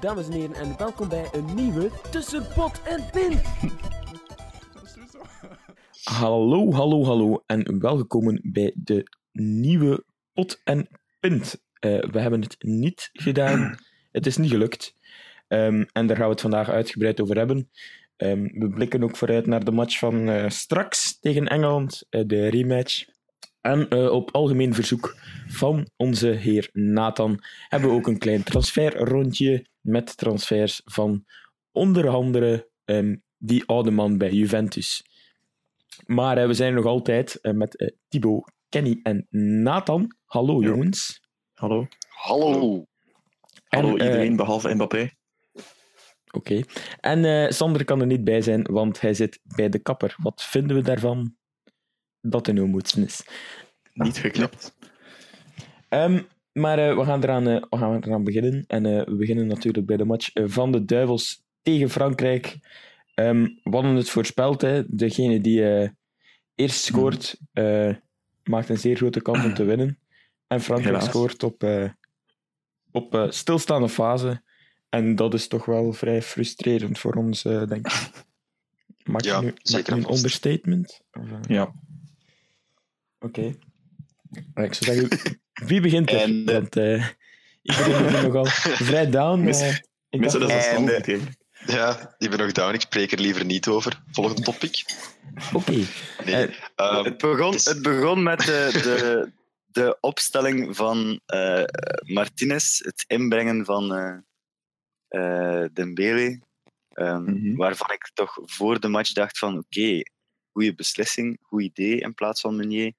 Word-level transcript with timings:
Dames 0.00 0.26
en 0.26 0.32
heren, 0.32 0.54
en 0.54 0.76
welkom 0.76 1.08
bij 1.08 1.28
een 1.32 1.54
nieuwe 1.54 1.90
Tussen 2.10 2.46
Pot 2.54 2.82
en 2.82 3.04
Pin. 3.12 3.40
Hallo, 6.02 6.72
hallo, 6.72 7.04
hallo 7.04 7.42
en 7.46 7.80
welkom 7.80 8.40
bij 8.42 8.72
de 8.74 9.06
nieuwe 9.32 10.04
Pot 10.32 10.60
en 10.64 10.88
Pint. 11.20 11.62
Eh, 11.72 11.98
we 12.10 12.20
hebben 12.20 12.40
het 12.40 12.56
niet 12.58 13.10
gedaan, 13.12 13.78
het 14.12 14.26
is 14.26 14.36
niet 14.36 14.50
gelukt. 14.50 14.94
Ehm, 15.48 15.84
en 15.92 16.06
daar 16.06 16.16
gaan 16.16 16.26
we 16.26 16.32
het 16.32 16.40
vandaag 16.40 16.68
uitgebreid 16.68 17.20
over 17.20 17.36
hebben. 17.36 17.70
Ehm, 18.16 18.42
we 18.42 18.68
blikken 18.68 19.02
ook 19.02 19.16
vooruit 19.16 19.46
naar 19.46 19.64
de 19.64 19.70
match 19.70 19.98
van 19.98 20.28
eh, 20.28 20.48
straks 20.48 21.18
tegen 21.20 21.46
Engeland, 21.46 22.06
eh, 22.10 22.22
de 22.26 22.48
rematch. 22.48 23.04
En 23.60 23.92
op 24.10 24.30
algemeen 24.30 24.74
verzoek 24.74 25.16
van 25.46 25.88
onze 25.96 26.28
heer 26.28 26.68
Nathan 26.72 27.42
hebben 27.68 27.90
we 27.90 27.96
ook 27.96 28.06
een 28.06 28.18
klein 28.18 28.42
transferrondje 28.42 29.66
met 29.88 30.16
transfers 30.16 30.80
van 30.84 31.24
onder 31.72 32.08
andere 32.08 32.70
ehm, 32.84 33.16
die 33.36 33.64
oude 33.66 33.90
man 33.90 34.18
bij 34.18 34.30
Juventus. 34.30 35.02
Maar 36.06 36.38
eh, 36.38 36.46
we 36.46 36.54
zijn 36.54 36.74
nog 36.74 36.84
altijd 36.84 37.40
eh, 37.40 37.52
met 37.52 37.76
eh, 37.76 37.88
Thibaut, 38.08 38.52
Kenny 38.68 39.00
en 39.02 39.26
Nathan. 39.62 40.16
Hallo 40.24 40.60
Ja. 40.62 40.68
jongens. 40.68 41.20
Hallo. 41.52 41.86
Hallo. 42.08 42.86
Hallo 43.68 43.96
En, 43.96 44.06
iedereen 44.06 44.36
behalve 44.36 44.74
Mbappé. 44.74 45.10
Oké. 46.30 46.62
En 47.00 47.24
eh, 47.24 47.50
Sander 47.50 47.84
kan 47.84 48.00
er 48.00 48.06
niet 48.06 48.24
bij 48.24 48.42
zijn, 48.42 48.62
want 48.62 49.00
hij 49.00 49.14
zit 49.14 49.40
bij 49.42 49.68
de 49.68 49.78
kapper. 49.78 50.14
Wat 50.16 50.42
vinden 50.44 50.76
we 50.76 50.82
daarvan? 50.82 51.36
Dat 52.20 52.46
er 52.46 52.54
nou 52.54 52.66
moetsen 52.66 53.04
is. 53.04 53.24
Niet 53.92 54.18
geknipt. 54.18 54.74
Ehm, 55.88 56.22
maar 56.58 56.78
eh, 56.78 56.96
we, 56.96 57.04
gaan 57.04 57.22
eraan, 57.22 57.48
eh, 57.48 57.62
we 57.70 57.76
gaan 57.76 58.02
eraan 58.02 58.24
beginnen. 58.24 58.64
En 58.66 58.86
eh, 58.86 59.04
we 59.04 59.14
beginnen 59.14 59.46
natuurlijk 59.46 59.86
bij 59.86 59.96
de 59.96 60.04
match 60.04 60.30
van 60.34 60.72
de 60.72 60.84
Duivels 60.84 61.42
tegen 61.62 61.90
Frankrijk. 61.90 62.58
Ehm, 63.14 63.42
we 63.42 63.70
hadden 63.70 63.94
het 63.94 64.10
voorspeld. 64.10 64.60
Hè. 64.60 64.82
Degene 64.96 65.40
die 65.40 65.92
eerst 66.54 66.84
scoort, 66.84 67.40
maakt 68.42 68.68
een 68.68 68.78
zeer 68.78 68.96
grote 68.96 69.20
kans 69.22 69.44
om 69.44 69.54
te 69.54 69.64
winnen. 69.64 69.98
En 70.46 70.60
Frankrijk 70.60 70.94
Helaas. 70.94 71.08
scoort 71.08 71.42
op, 71.42 71.64
op 72.90 73.26
stilstaande 73.28 73.88
fase. 73.88 74.42
En 74.88 75.14
dat 75.14 75.34
is 75.34 75.48
toch 75.48 75.64
wel 75.64 75.92
vrij 75.92 76.22
frustrerend 76.22 76.98
voor 76.98 77.14
ons, 77.14 77.42
denk 77.42 77.72
ik. 77.86 78.10
Maak 79.12 79.24
Ja, 79.24 79.38
je 79.40 79.44
nu, 79.44 79.54
zeker 79.62 79.92
een 79.92 80.12
understatement? 80.14 81.00
Of, 81.12 81.26
Ja. 81.48 81.72
Oké. 83.18 83.54
Maar 84.54 84.64
Ik 84.64 84.74
zou 84.74 84.94
zeggen, 84.98 85.40
wie 85.66 85.80
begint 85.80 86.10
er? 86.10 86.20
En, 86.20 86.44
eh, 86.46 86.52
Want 86.54 86.76
eh, 86.76 87.06
hier 87.62 88.22
nogal 88.22 88.44
vrij 88.90 89.10
down. 89.10 89.40
Mis- 89.40 89.60
eh, 89.60 89.76
ik 90.10 90.20
Mensen, 90.20 90.40
dat 90.40 90.50
is 90.50 90.66
een 90.66 90.88
eh. 90.88 91.20
Ja, 91.66 92.14
ik 92.18 92.30
ben 92.30 92.38
nog 92.38 92.52
down. 92.52 92.74
Ik 92.74 92.80
spreek 92.80 93.12
er 93.12 93.20
liever 93.20 93.44
niet 93.44 93.66
over. 93.66 94.02
Volgende 94.10 94.42
topic. 94.42 94.84
Oké. 95.52 95.72
Nee. 96.24 96.46
Eh, 96.46 96.54
Ehm, 96.74 97.04
Het 97.04 97.18
begon, 97.18 97.46
het 97.50 97.54
is- 97.54 97.64
het 97.64 97.82
begon 97.82 98.22
met 98.22 98.38
de, 98.40 98.68
de, 98.72 99.32
de 99.66 99.96
opstelling 100.00 100.76
van 100.76 101.20
eh 101.26 101.62
Martinez, 102.00 102.78
het 102.78 103.04
inbrengen 103.06 103.64
van 103.64 103.94
eh 103.94 104.16
eh, 105.08 105.64
Dembele, 105.72 106.40
ehm, 106.92 107.22
Mhm. 107.22 107.56
waarvan 107.56 107.90
ik 107.92 108.10
toch 108.14 108.38
voor 108.44 108.80
de 108.80 108.88
match 108.88 109.12
dacht 109.12 109.38
van 109.38 109.58
oké, 109.58 110.00
goede 110.52 110.74
beslissing, 110.74 111.38
goed 111.42 111.62
idee 111.62 112.00
in 112.00 112.14
plaats 112.14 112.40
van 112.40 112.56
Meunier. 112.56 112.92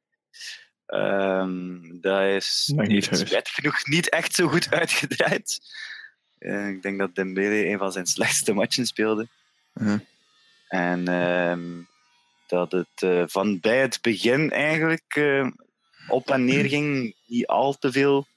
Ehm, 0.90 2.00
dat 2.02 2.22
is, 2.22 2.72
heeft 2.76 3.50
genoeg 3.50 3.88
niet 3.88 4.10
echt 4.10 4.34
zo 4.34 4.48
goed 4.48 4.72
uitgedraaid. 4.72 5.60
Eh, 6.40 6.68
ik 6.68 6.82
denk 6.82 7.00
dat 7.00 7.16
Dembele 7.16 7.66
een 7.66 7.78
van 7.78 7.92
zijn 7.92 8.06
slechtste 8.06 8.54
matchen 8.54 8.86
speelde. 8.86 9.28
Mhm. 9.74 9.98
En 10.68 11.08
ehm, 11.08 11.82
dat 12.48 12.72
het 12.72 12.88
eh, 12.96 13.24
van 13.28 13.60
bij 13.60 13.82
het 13.82 14.00
begin 14.02 14.52
eigenlijk 14.52 15.16
eh, 15.16 15.48
op 16.08 16.30
en 16.30 16.46
neer 16.46 16.66
ging. 16.76 17.16
Niet 17.26 17.48
al 17.48 17.78
te 17.78 17.92
veel 17.92 18.28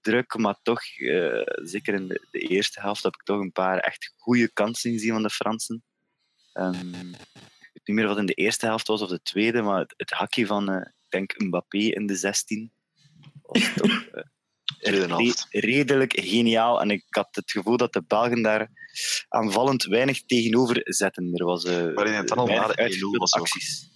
druk, 0.00 0.36
maar 0.36 0.56
toch, 0.62 0.82
zeker 1.62 1.94
in 1.94 2.08
de, 2.08 2.26
de 2.30 2.38
eerste 2.38 2.80
helft, 2.80 3.02
heb 3.02 3.14
ik 3.14 3.22
toch 3.22 3.40
een 3.40 3.52
paar 3.52 3.78
echt 3.78 4.12
goede 4.16 4.48
kansen 4.48 4.92
gezien 4.92 5.12
van 5.12 5.22
de 5.22 5.30
Fransen. 5.30 5.82
Ehm, 6.52 6.94
ik 6.94 7.70
weet 7.72 7.82
niet 7.84 7.96
meer 7.96 8.06
wat 8.06 8.18
in 8.18 8.26
de 8.26 8.34
eerste 8.34 8.66
helft 8.66 8.86
was 8.86 9.02
of 9.02 9.08
de 9.08 9.22
tweede, 9.22 9.62
maar 9.62 9.78
het, 9.78 9.94
het 9.96 10.10
hakje 10.10 10.46
van, 10.46 10.92
denk, 11.10 11.38
Mbappé 11.38 11.78
in 11.78 12.06
de 12.06 12.14
16 12.14 12.72
was 13.42 13.72
toch 13.76 14.06
eh, 14.06 15.32
redelijk 15.50 16.12
geniaal. 16.20 16.80
En 16.80 16.90
ik 16.90 17.04
had 17.08 17.28
het 17.30 17.50
gevoel 17.50 17.76
dat 17.76 17.92
de 17.92 18.02
Belgen 18.06 18.42
daar 18.42 18.70
aanvallend 19.28 19.84
weinig 19.84 20.24
tegenover 20.24 20.80
zetten. 20.84 21.34
Er 21.34 21.44
was 21.44 21.64
eh 21.64 21.94
Maar 21.94 22.06
in 22.06 22.12
het 22.12 22.28
dan 22.28 22.38
al 22.38 22.46
weinig 22.46 22.66
na 22.66 22.74
de 22.74 22.78
1-0 22.78 22.82
uitgespeelde 22.82 23.18
was 23.18 23.34
ook. 23.34 23.40
acties. 23.40 23.88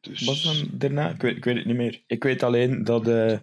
Dus, 0.00 0.24
Was 0.24 0.42
dan 0.42 0.68
daarna? 0.72 1.10
Ik 1.10 1.20
weet, 1.20 1.36
ik 1.36 1.44
weet 1.44 1.56
het 1.56 1.66
niet 1.66 1.76
meer. 1.76 2.02
Ik 2.06 2.22
weet 2.22 2.42
alleen 2.42 2.84
dat, 2.84 3.08
eh, 3.08 3.38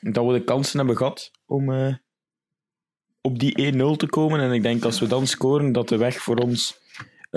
dat 0.00 0.26
we 0.26 0.32
de 0.32 0.44
kansen 0.44 0.78
hebben 0.78 0.96
gehad 0.96 1.30
om 1.46 1.72
eh, 1.72 1.94
op 3.20 3.38
die 3.38 3.72
1-0 3.72 3.96
te 3.96 4.06
komen. 4.06 4.40
En 4.40 4.52
ik 4.52 4.62
denk 4.62 4.84
als 4.84 5.00
we 5.00 5.06
dan 5.06 5.26
scoren, 5.26 5.72
dat 5.72 5.88
de 5.88 5.96
weg 5.96 6.18
voor 6.18 6.36
ons 6.36 6.78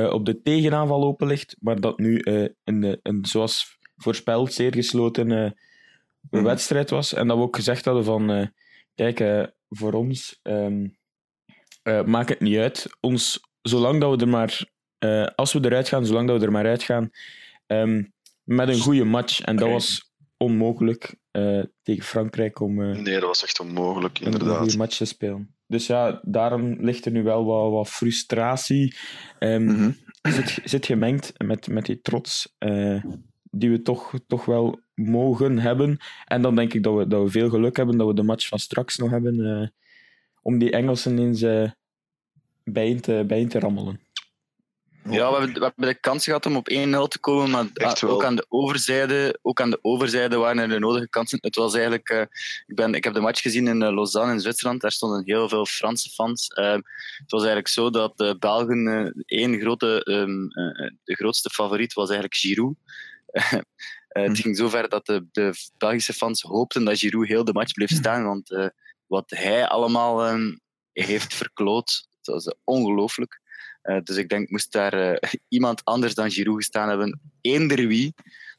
eh, 0.06 0.14
op 0.14 0.26
de 0.26 0.42
tegenaanval 0.42 1.04
open 1.04 1.28
ligt. 1.28 1.56
Maar 1.60 1.80
dat 1.80 1.98
nu 2.00 2.20
eh, 2.20 2.48
een, 2.64 2.84
eh, 2.84 2.94
een, 3.02 3.26
zoals 3.26 3.78
voorspeld, 3.98 4.54
zeer 4.54 4.74
gesloten 4.74 5.56
Mhm. 6.30 6.44
wedstrijd 6.44 6.90
was. 6.90 7.14
En 7.14 7.28
dat 7.28 7.38
we 7.38 7.44
ook 7.44 7.56
gezegd 7.56 7.86
hadden 7.86 8.04
van, 8.04 8.52
kijk, 8.96 9.50
voor 9.70 9.94
ons 9.94 10.40
eh, 10.42 12.04
maakt 12.06 12.30
het 12.30 12.40
niet 12.40 12.58
uit. 12.58 12.88
Ons, 13.00 13.40
zolang 13.62 14.02
dat 14.02 14.16
we 14.16 14.26
er 14.26 14.30
maar, 14.30 14.66
als 15.36 15.54
we 15.54 15.60
eruit 15.66 15.88
gaan, 15.88 16.06
zolang 16.06 16.28
dat 16.28 16.40
we 16.40 16.46
er 16.46 16.52
maar 16.52 16.66
uitgaan, 16.66 17.10
ehm, 17.68 18.04
met 18.44 18.68
een 18.70 18.80
goede 18.80 19.04
match. 19.04 19.42
En 19.42 19.56
dat 19.56 19.70
was 19.70 20.12
onmogelijk 20.38 21.16
tegen 21.82 22.04
Frankrijk 22.04 22.60
om 22.60 22.76
nee, 22.76 23.04
dat 23.14 23.22
was 23.24 23.44
echt 23.44 23.60
onmogelijk, 23.60 24.20
een, 24.20 24.26
een 24.26 24.32
inderdaad. 24.32 24.58
goede 24.58 24.78
match 24.78 24.98
te 24.98 25.06
spelen. 25.06 25.56
Dus 25.70 25.88
ja, 25.88 26.22
daarom 26.24 26.76
ligt 26.80 27.06
er 27.06 27.12
nu 27.12 27.24
wel 27.24 27.46
wat, 27.46 27.72
wat 27.72 27.90
frustratie. 27.90 28.96
Mhm. 29.40 29.92
zit, 30.22 30.60
zit 30.64 30.86
gemengd 30.86 31.34
met, 31.38 31.68
met 31.68 31.86
die 31.86 32.02
trots 32.02 32.56
eh, 32.58 33.04
die 33.52 33.70
we 33.70 33.82
toch, 33.82 34.14
toch 34.28 34.46
wel 34.46 34.80
mogen 34.94 35.60
hebben. 35.60 35.98
En 36.26 36.42
dan 36.42 36.56
denk 36.56 36.74
ik 36.74 36.84
dat 36.84 36.98
we, 36.98 37.08
dat 37.08 37.24
we 37.24 37.30
veel 37.30 37.50
geluk 37.50 37.78
hebben 37.78 37.98
dat 37.98 38.08
we 38.08 38.14
de 38.14 38.24
match 38.24 38.48
van 38.48 38.60
straks 38.60 38.98
nog 38.98 39.10
hebben 39.10 39.46
eh, 39.46 39.68
om 40.42 40.60
die 40.60 40.72
Engelsen 40.72 41.20
eens 41.20 41.42
eh, 41.42 41.72
bijeen, 42.64 43.02
te, 43.02 43.24
bijeen 43.28 43.48
te 43.48 43.60
rammelen. 43.60 44.00
Ja, 45.12 45.32
we 45.32 45.38
hebben, 45.38 45.54
we 45.54 45.64
hebben 45.64 45.88
de 45.88 46.00
kans 46.00 46.24
gehad 46.24 46.46
om 46.46 46.56
op 46.56 46.70
1-0 46.70 46.74
te 47.08 47.18
komen, 47.20 47.50
maar 47.50 47.66
Echt 47.74 48.04
ah, 48.04 48.10
ook 48.10 48.24
aan, 48.24 48.36
de 48.36 48.46
overzijde, 48.50 49.40
ook 49.42 49.62
aan 49.62 49.70
de 49.70 49.80
overzijde 49.82 50.38
waren 50.38 50.62
er 50.62 50.70
de 50.70 50.80
nodige 50.80 51.10
kansen. 51.10 51.38
Het 51.42 51.56
was 51.56 51.74
eigenlijk, 51.74 52.10
eh, 52.10 52.22
ik, 52.68 52.76
ben, 52.76 52.94
ik 52.94 53.04
heb 53.04 53.14
de 53.14 53.20
match 53.20 53.42
gezien 53.42 53.68
in 53.68 53.82
eh, 53.82 53.94
Lausanne 53.94 54.34
in 54.34 54.40
Zwitserland, 54.40 54.82
daar 54.82 54.92
stonden 54.92 55.22
heel 55.26 55.50
veel 55.50 55.66
Franse 55.66 56.10
fans. 56.10 56.48
Eh, 56.48 56.72
het 56.72 57.32
was 57.32 57.40
eigenlijk 57.40 57.68
zo 57.68 57.90
dat 57.90 58.18
de 58.18 58.36
Belgen 58.40 58.88
eh, 58.88 59.40
één 59.40 59.60
grote, 59.60 60.04
ehm, 60.04 60.44
eh, 60.48 60.92
de 61.04 61.16
grootste 61.16 61.50
favoriet 61.50 61.94
was 61.94 62.10
eigenlijk 62.10 62.40
Giroud. 62.40 62.76
Het 64.10 64.28
Mhm. 64.28 64.36
ging 64.42 64.58
zover 64.58 64.90
dat 64.90 65.06
de, 65.06 65.26
de 65.32 65.54
Belgische 65.78 66.14
fans 66.14 66.42
hoopten 66.42 66.84
dat 66.84 66.98
Giroud 66.98 67.28
heel 67.28 67.44
de 67.44 67.54
match 67.54 67.74
bleef 67.74 67.90
staan, 67.90 68.24
want 68.26 68.72
wat 69.08 69.30
hij 69.30 69.68
allemaal 69.68 70.26
ehm, 70.26 70.56
heeft 70.94 71.34
verkloot, 71.34 72.08
dat 72.22 72.44
was 72.44 72.56
ongelooflijk. 72.64 73.42
Eh, 73.90 73.98
dus 74.04 74.18
ik 74.18 74.30
denk, 74.30 74.50
moest 74.50 74.72
daar 74.72 74.94
eh, 74.94 75.32
iemand 75.48 75.86
anders 75.86 76.14
dan 76.14 76.32
Giroud 76.32 76.58
gestaan 76.58 76.90
hebben, 76.90 77.22
eender 77.42 77.88
wie, 77.88 78.14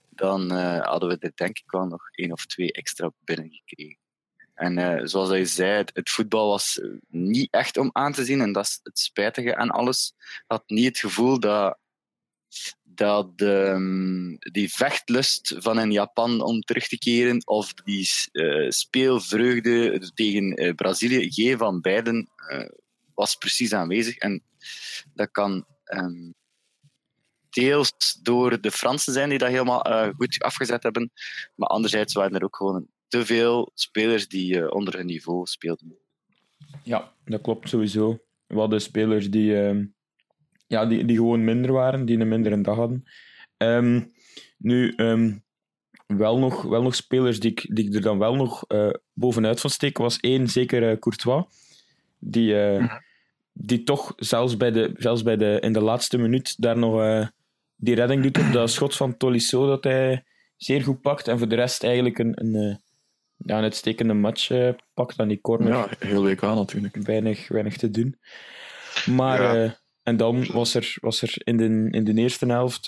dan 0.09 0.53
eh, 0.53 0.81
hadden 0.81 1.09
we 1.09 1.17
er 1.19 1.32
denk 1.35 1.59
ik 1.59 1.71
wel 1.71 1.87
nog 1.87 2.09
één 2.11 2.32
of 2.32 2.47
twee 2.47 2.73
extra 2.73 3.12
binnengekregen. 3.25 3.99
En 4.55 5.09
zoals 5.09 5.31
je 5.31 5.47
zei, 5.47 5.85
het, 5.93 6.11
voetbal 6.11 6.49
was 6.49 6.81
niet 7.09 7.49
echt 7.50 7.77
om 7.77 7.91
aan 7.93 8.12
te 8.12 8.25
zien. 8.25 8.41
En 8.41 8.53
dat 8.53 8.65
is 8.65 8.81
het 8.82 8.99
spijtige 8.99 9.56
aan 9.56 9.71
alles. 9.71 10.15
Ik 10.17 10.44
had 10.47 10.62
niet 10.67 10.87
het 10.87 10.99
gevoel 10.99 11.41
dat, 11.41 11.79
dat 12.82 13.31
ehm, 13.37 14.37
die 14.38 14.73
vechtlust 14.73 15.55
van 15.59 15.81
in 15.81 15.93
Japan 15.93 16.41
om 16.41 16.61
terug 16.61 16.88
te 16.88 16.99
keren 16.99 17.47
of 17.47 17.75
die 17.75 18.09
speelvreugde 18.69 20.11
tegen 20.15 20.75
Brazilië, 20.75 21.32
geen 21.32 21.59
van 21.59 21.81
beiden 21.81 22.29
was 23.20 23.37
precies 23.37 23.72
aanwezig. 23.72 24.17
En 24.17 24.43
dat 25.14 25.31
kan 25.31 25.67
ehm, 25.84 26.31
deels 27.50 28.19
door 28.22 28.61
de 28.61 28.70
Fransen 28.70 29.12
zijn 29.12 29.28
die 29.28 29.38
dat 29.38 29.49
helemaal 29.49 29.82
eh, 29.82 30.08
goed 30.17 30.43
afgezet 30.43 30.82
hebben, 30.82 31.11
maar 31.55 31.69
anderzijds 31.69 32.14
waren 32.14 32.34
er 32.34 32.44
ook 32.44 32.56
gewoon 32.56 32.87
te 33.08 33.26
veel 33.26 33.70
spelers 33.75 34.28
die 34.28 34.61
eh, 34.61 34.70
onder 34.70 34.96
hun 34.96 35.06
niveau 35.06 35.46
speelden. 35.46 35.99
Ja, 36.82 37.12
dat 37.25 37.40
klopt 37.40 37.69
sowieso. 37.69 38.25
We 38.46 38.58
hadden 38.58 38.81
spelers 38.81 39.31
die, 39.31 39.62
ehm, 39.62 39.84
ja, 40.67 40.87
die, 40.87 41.05
die 41.05 41.17
gewoon 41.17 41.44
minder 41.44 41.72
waren, 41.72 42.05
die 42.05 42.19
een 42.19 42.28
mindere 42.28 42.61
dag 42.61 42.76
hadden. 42.76 43.05
Ehm, 43.56 44.02
nu, 44.58 44.93
ehm, 44.96 45.38
wel, 46.06 46.38
nog, 46.38 46.62
wel 46.62 46.82
nog 46.82 46.94
spelers 46.94 47.40
die 47.40 47.50
ik, 47.50 47.75
die 47.75 47.87
ik 47.87 47.94
er 47.94 48.00
dan 48.00 48.19
wel 48.19 48.34
nog 48.34 48.64
eh, 48.67 48.90
bovenuit 49.12 49.61
van 49.61 49.70
steken, 49.70 50.02
was 50.02 50.20
één, 50.20 50.49
zeker 50.49 50.99
Courtois, 50.99 51.44
die, 52.19 52.61
eh, 52.61 52.96
die 53.62 53.82
toch 53.82 54.12
zelfs, 54.16 54.56
bij 54.56 54.70
de, 54.70 54.90
zelfs 54.96 55.22
bij 55.22 55.36
de, 55.36 55.58
in 55.60 55.72
de 55.72 55.80
laatste 55.80 56.18
minuut 56.18 56.62
daar 56.62 56.78
nog 56.78 57.00
eh, 57.00 57.26
die 57.76 57.94
redding 57.94 58.22
doet 58.22 58.38
op 58.46 58.52
dat 58.52 58.70
schot 58.70 58.96
van 58.96 59.16
Tolisso 59.16 59.66
dat 59.66 59.84
hij 59.84 60.24
zeer 60.56 60.82
goed 60.82 61.00
pakt. 61.00 61.28
En 61.28 61.38
voor 61.38 61.48
de 61.48 61.54
rest 61.54 61.84
eigenlijk 61.84 62.18
een, 62.18 62.32
een, 62.44 62.54
eh, 62.54 62.76
ja, 63.36 63.56
een 63.56 63.62
uitstekende 63.62 64.14
match 64.14 64.50
eh, 64.50 64.68
pakt 64.94 65.18
aan 65.18 65.28
die 65.28 65.40
corner 65.40 65.72
Ja, 65.72 65.88
heel 65.98 66.22
WK 66.22 66.40
natuurlijk. 66.40 66.96
weinig, 66.96 67.48
weinig 67.48 67.76
te 67.76 67.90
doen. 67.90 68.18
Maar, 69.06 69.56
Ja. 69.56 69.78
en 70.02 70.16
dan 70.16 70.46
was 70.52 70.74
er, 70.74 70.96
was 71.00 71.22
er 71.22 71.32
in, 71.44 71.56
de, 71.56 71.88
in 71.90 72.04
de 72.04 72.14
eerste 72.14 72.46
helft 72.46 72.84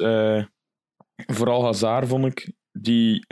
vooral 1.16 1.64
Hazard, 1.64 2.08
vond 2.08 2.26
ik, 2.26 2.52
die 2.72 3.26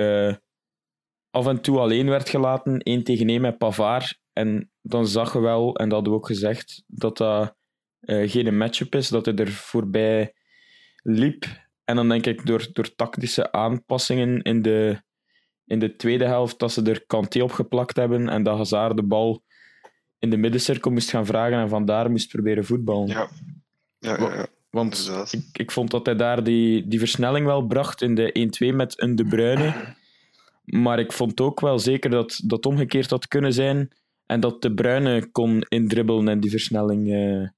af 1.31 1.47
en 1.47 1.61
toe 1.61 1.79
alleen 1.79 2.09
werd 2.09 2.29
gelaten, 2.29 2.79
één 2.79 3.05
tegen 3.05 3.29
één 3.29 3.41
met 3.41 3.59
Pavard. 3.59 4.19
En 4.33 4.70
dan 4.83 5.07
zag 5.07 5.33
je 5.33 5.41
wel, 5.41 5.77
en 5.77 5.85
dat 5.85 5.93
hadden 5.93 6.13
we 6.13 6.19
ook 6.19 6.27
gezegd, 6.27 6.83
dat 6.87 7.17
dat 7.17 7.55
eh, 8.01 8.31
geen 8.31 8.57
matchup 8.57 8.95
is, 8.95 9.09
dat 9.09 9.25
hij 9.25 9.35
er 9.35 9.51
voorbij 9.51 10.35
liep. 11.03 11.45
En 11.85 11.97
dan 11.97 12.09
denk 12.09 12.27
ik 12.27 12.47
door, 12.47 12.69
door 12.73 12.95
tactische 12.95 13.53
aanpassingen 13.53 14.43
in 14.43 14.63
de, 14.63 15.03
in 15.65 15.79
de 15.79 15.97
tweede 15.97 16.25
helft, 16.25 16.59
dat 16.59 16.73
ze 16.73 16.83
er 16.83 17.07
Kanté 17.07 17.43
op 17.43 17.53
geplakt 17.53 17.97
hebben 17.97 18.29
en 18.29 18.43
dat 18.43 18.57
Hazard 18.57 18.97
de 18.97 19.03
bal 19.03 19.43
in 20.19 20.31
de 20.31 20.37
middencirkel 20.37 20.91
moest 20.91 21.11
gaan 21.11 21.27
vragen 21.27 21.59
en 21.59 21.69
vandaar 21.69 22.11
moest 22.11 22.29
proberen 22.29 22.65
voetballen. 22.65 23.07
Ja. 23.07 23.29
Ja, 23.99 24.19
ja, 24.19 24.35
ja. 24.35 24.47
Want 24.71 25.11
ik, 25.31 25.59
ik 25.59 25.71
vond 25.71 25.91
dat 25.91 26.07
hij 26.07 26.17
daar 26.17 26.45
die, 26.45 26.89
die 26.89 26.99
versnelling 26.99 27.47
wel 27.47 27.67
bracht 27.67 28.03
in 28.03 28.15
de 28.15 28.51
1-2 28.73 28.75
met 28.75 29.03
een 29.03 29.17
De 29.17 29.25
Bruyne. 29.25 29.75
Maar 30.65 30.99
ik 30.99 31.13
vond 31.13 31.41
ook 31.41 31.61
wel 31.61 31.79
zeker 31.79 32.11
dat 32.11 32.41
dat 32.45 32.67
omgekeerd 32.67 33.11
had 33.11 33.29
kunnen 33.29 33.53
zijn 33.53 33.91
en 34.31 34.41
dat 34.41 34.63
De 34.63 34.75
Bruyne 34.75 35.31
kon 35.31 35.63
indribbelen 35.69 36.29
en 36.29 36.41
die 36.41 36.51
versnelling, 36.51 37.13
eh, 37.13 37.49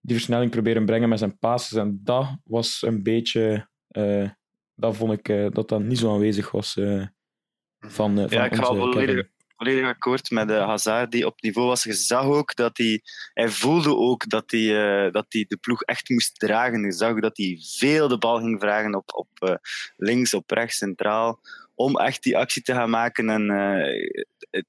die 0.00 0.16
versnelling 0.16 0.50
proberen 0.50 0.84
brengen 0.84 1.08
met 1.08 1.18
zijn 1.18 1.38
passes. 1.38 1.78
En 1.78 2.00
dat 2.02 2.36
was 2.44 2.82
een 2.82 3.02
beetje... 3.02 3.68
eh, 3.88 4.28
dat 4.74 4.96
vond 4.96 5.12
ik 5.12 5.28
eh, 5.28 5.46
dat 5.50 5.68
dat 5.68 5.82
niet 5.82 5.98
zo 5.98 6.12
aanwezig 6.12 6.50
was 6.50 6.72
van, 6.72 8.16
van 8.16 8.26
Ja, 8.28 8.44
ik 8.44 8.54
ga 8.54 8.64
volledig, 8.64 9.28
volledig 9.56 9.86
akkoord 9.86 10.30
met 10.30 10.48
de 10.48 10.54
Hazard 10.54 11.10
die 11.10 11.26
op 11.26 11.40
niveau 11.40 11.68
was. 11.68 11.82
Je 11.82 11.92
zag 11.92 12.24
ook 12.24 12.54
dat 12.54 12.76
hij... 12.76 13.00
Hij 13.32 13.48
voelde 13.48 13.96
ook 13.96 14.28
dat 14.28 14.50
hij, 14.50 15.10
dat 15.10 15.26
hij 15.28 15.44
de 15.48 15.56
ploeg 15.56 15.82
echt 15.82 16.08
moest 16.08 16.38
dragen. 16.38 16.84
Je 16.84 16.92
zag 16.92 17.10
ook 17.10 17.22
dat 17.22 17.36
hij 17.36 17.58
veel 17.78 18.08
de 18.08 18.18
bal 18.18 18.38
ging 18.38 18.60
vragen 18.60 18.94
op, 18.94 19.14
op 19.14 19.60
links, 19.96 20.34
op 20.34 20.50
rechts, 20.50 20.76
centraal. 20.78 21.40
Om 21.74 21.96
echt 21.98 22.22
die 22.22 22.36
actie 22.36 22.62
te 22.62 22.72
gaan 22.72 22.90
maken. 22.90 23.30
En 23.30 23.50
eh, 23.50 24.02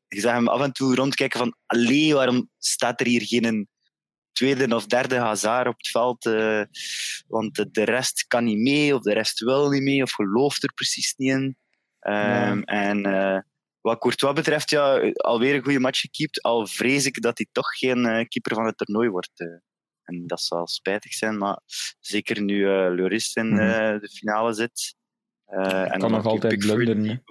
je 0.07 0.19
zag 0.19 0.33
hem 0.33 0.47
af 0.47 0.61
en 0.61 0.71
toe 0.71 0.95
rondkijken 0.95 1.39
van... 1.39 1.55
Allee, 1.65 2.13
waarom 2.13 2.49
staat 2.57 2.99
er 2.99 3.07
hier 3.07 3.21
geen 3.21 3.69
tweede 4.31 4.75
of 4.75 4.85
derde 4.85 5.15
Hazard 5.15 5.67
op 5.67 5.77
het 5.77 5.87
veld? 5.87 6.25
eh, 6.25 6.61
want 7.27 7.73
de- 7.73 7.83
rest 7.83 8.25
kan 8.27 8.43
niet 8.43 8.57
mee, 8.57 8.95
of 8.95 9.01
de 9.01 9.13
rest 9.13 9.39
wil 9.39 9.69
niet 9.69 9.81
mee, 9.83 10.01
of 10.01 10.11
gelooft 10.11 10.63
er 10.63 10.73
precies 10.73 11.13
niet 11.17 11.31
in. 11.31 11.57
Ehm, 11.99 12.59
En 12.61 13.05
eh, 13.05 13.39
wat 13.81 13.99
Courtois 13.99 14.33
betreft, 14.33 14.69
ja, 14.69 15.11
alweer 15.13 15.55
een 15.55 15.63
goede 15.63 15.79
match 15.79 15.99
gekiept. 15.99 16.41
Al 16.41 16.67
vrees 16.67 17.05
ik 17.05 17.21
dat 17.21 17.37
hij 17.37 17.47
toch 17.51 17.67
geen 17.77 18.27
keeper 18.27 18.55
van 18.55 18.65
het 18.65 18.77
toernooi 18.77 19.09
wordt. 19.09 19.39
En 20.03 20.27
dat 20.27 20.41
zal 20.41 20.67
spijtig 20.67 21.13
zijn, 21.13 21.37
maar 21.37 21.59
zeker 21.99 22.41
nu 22.41 22.65
Lloris 22.67 23.33
in 23.33 23.47
Mhm. 23.53 23.99
de 23.99 24.09
finale 24.09 24.53
zit. 24.53 24.95
Eh, 25.45 25.93
en 25.93 25.99
dan 25.99 26.11
nog 26.11 26.25
altijd 26.25 26.57
blunderen, 26.59 27.23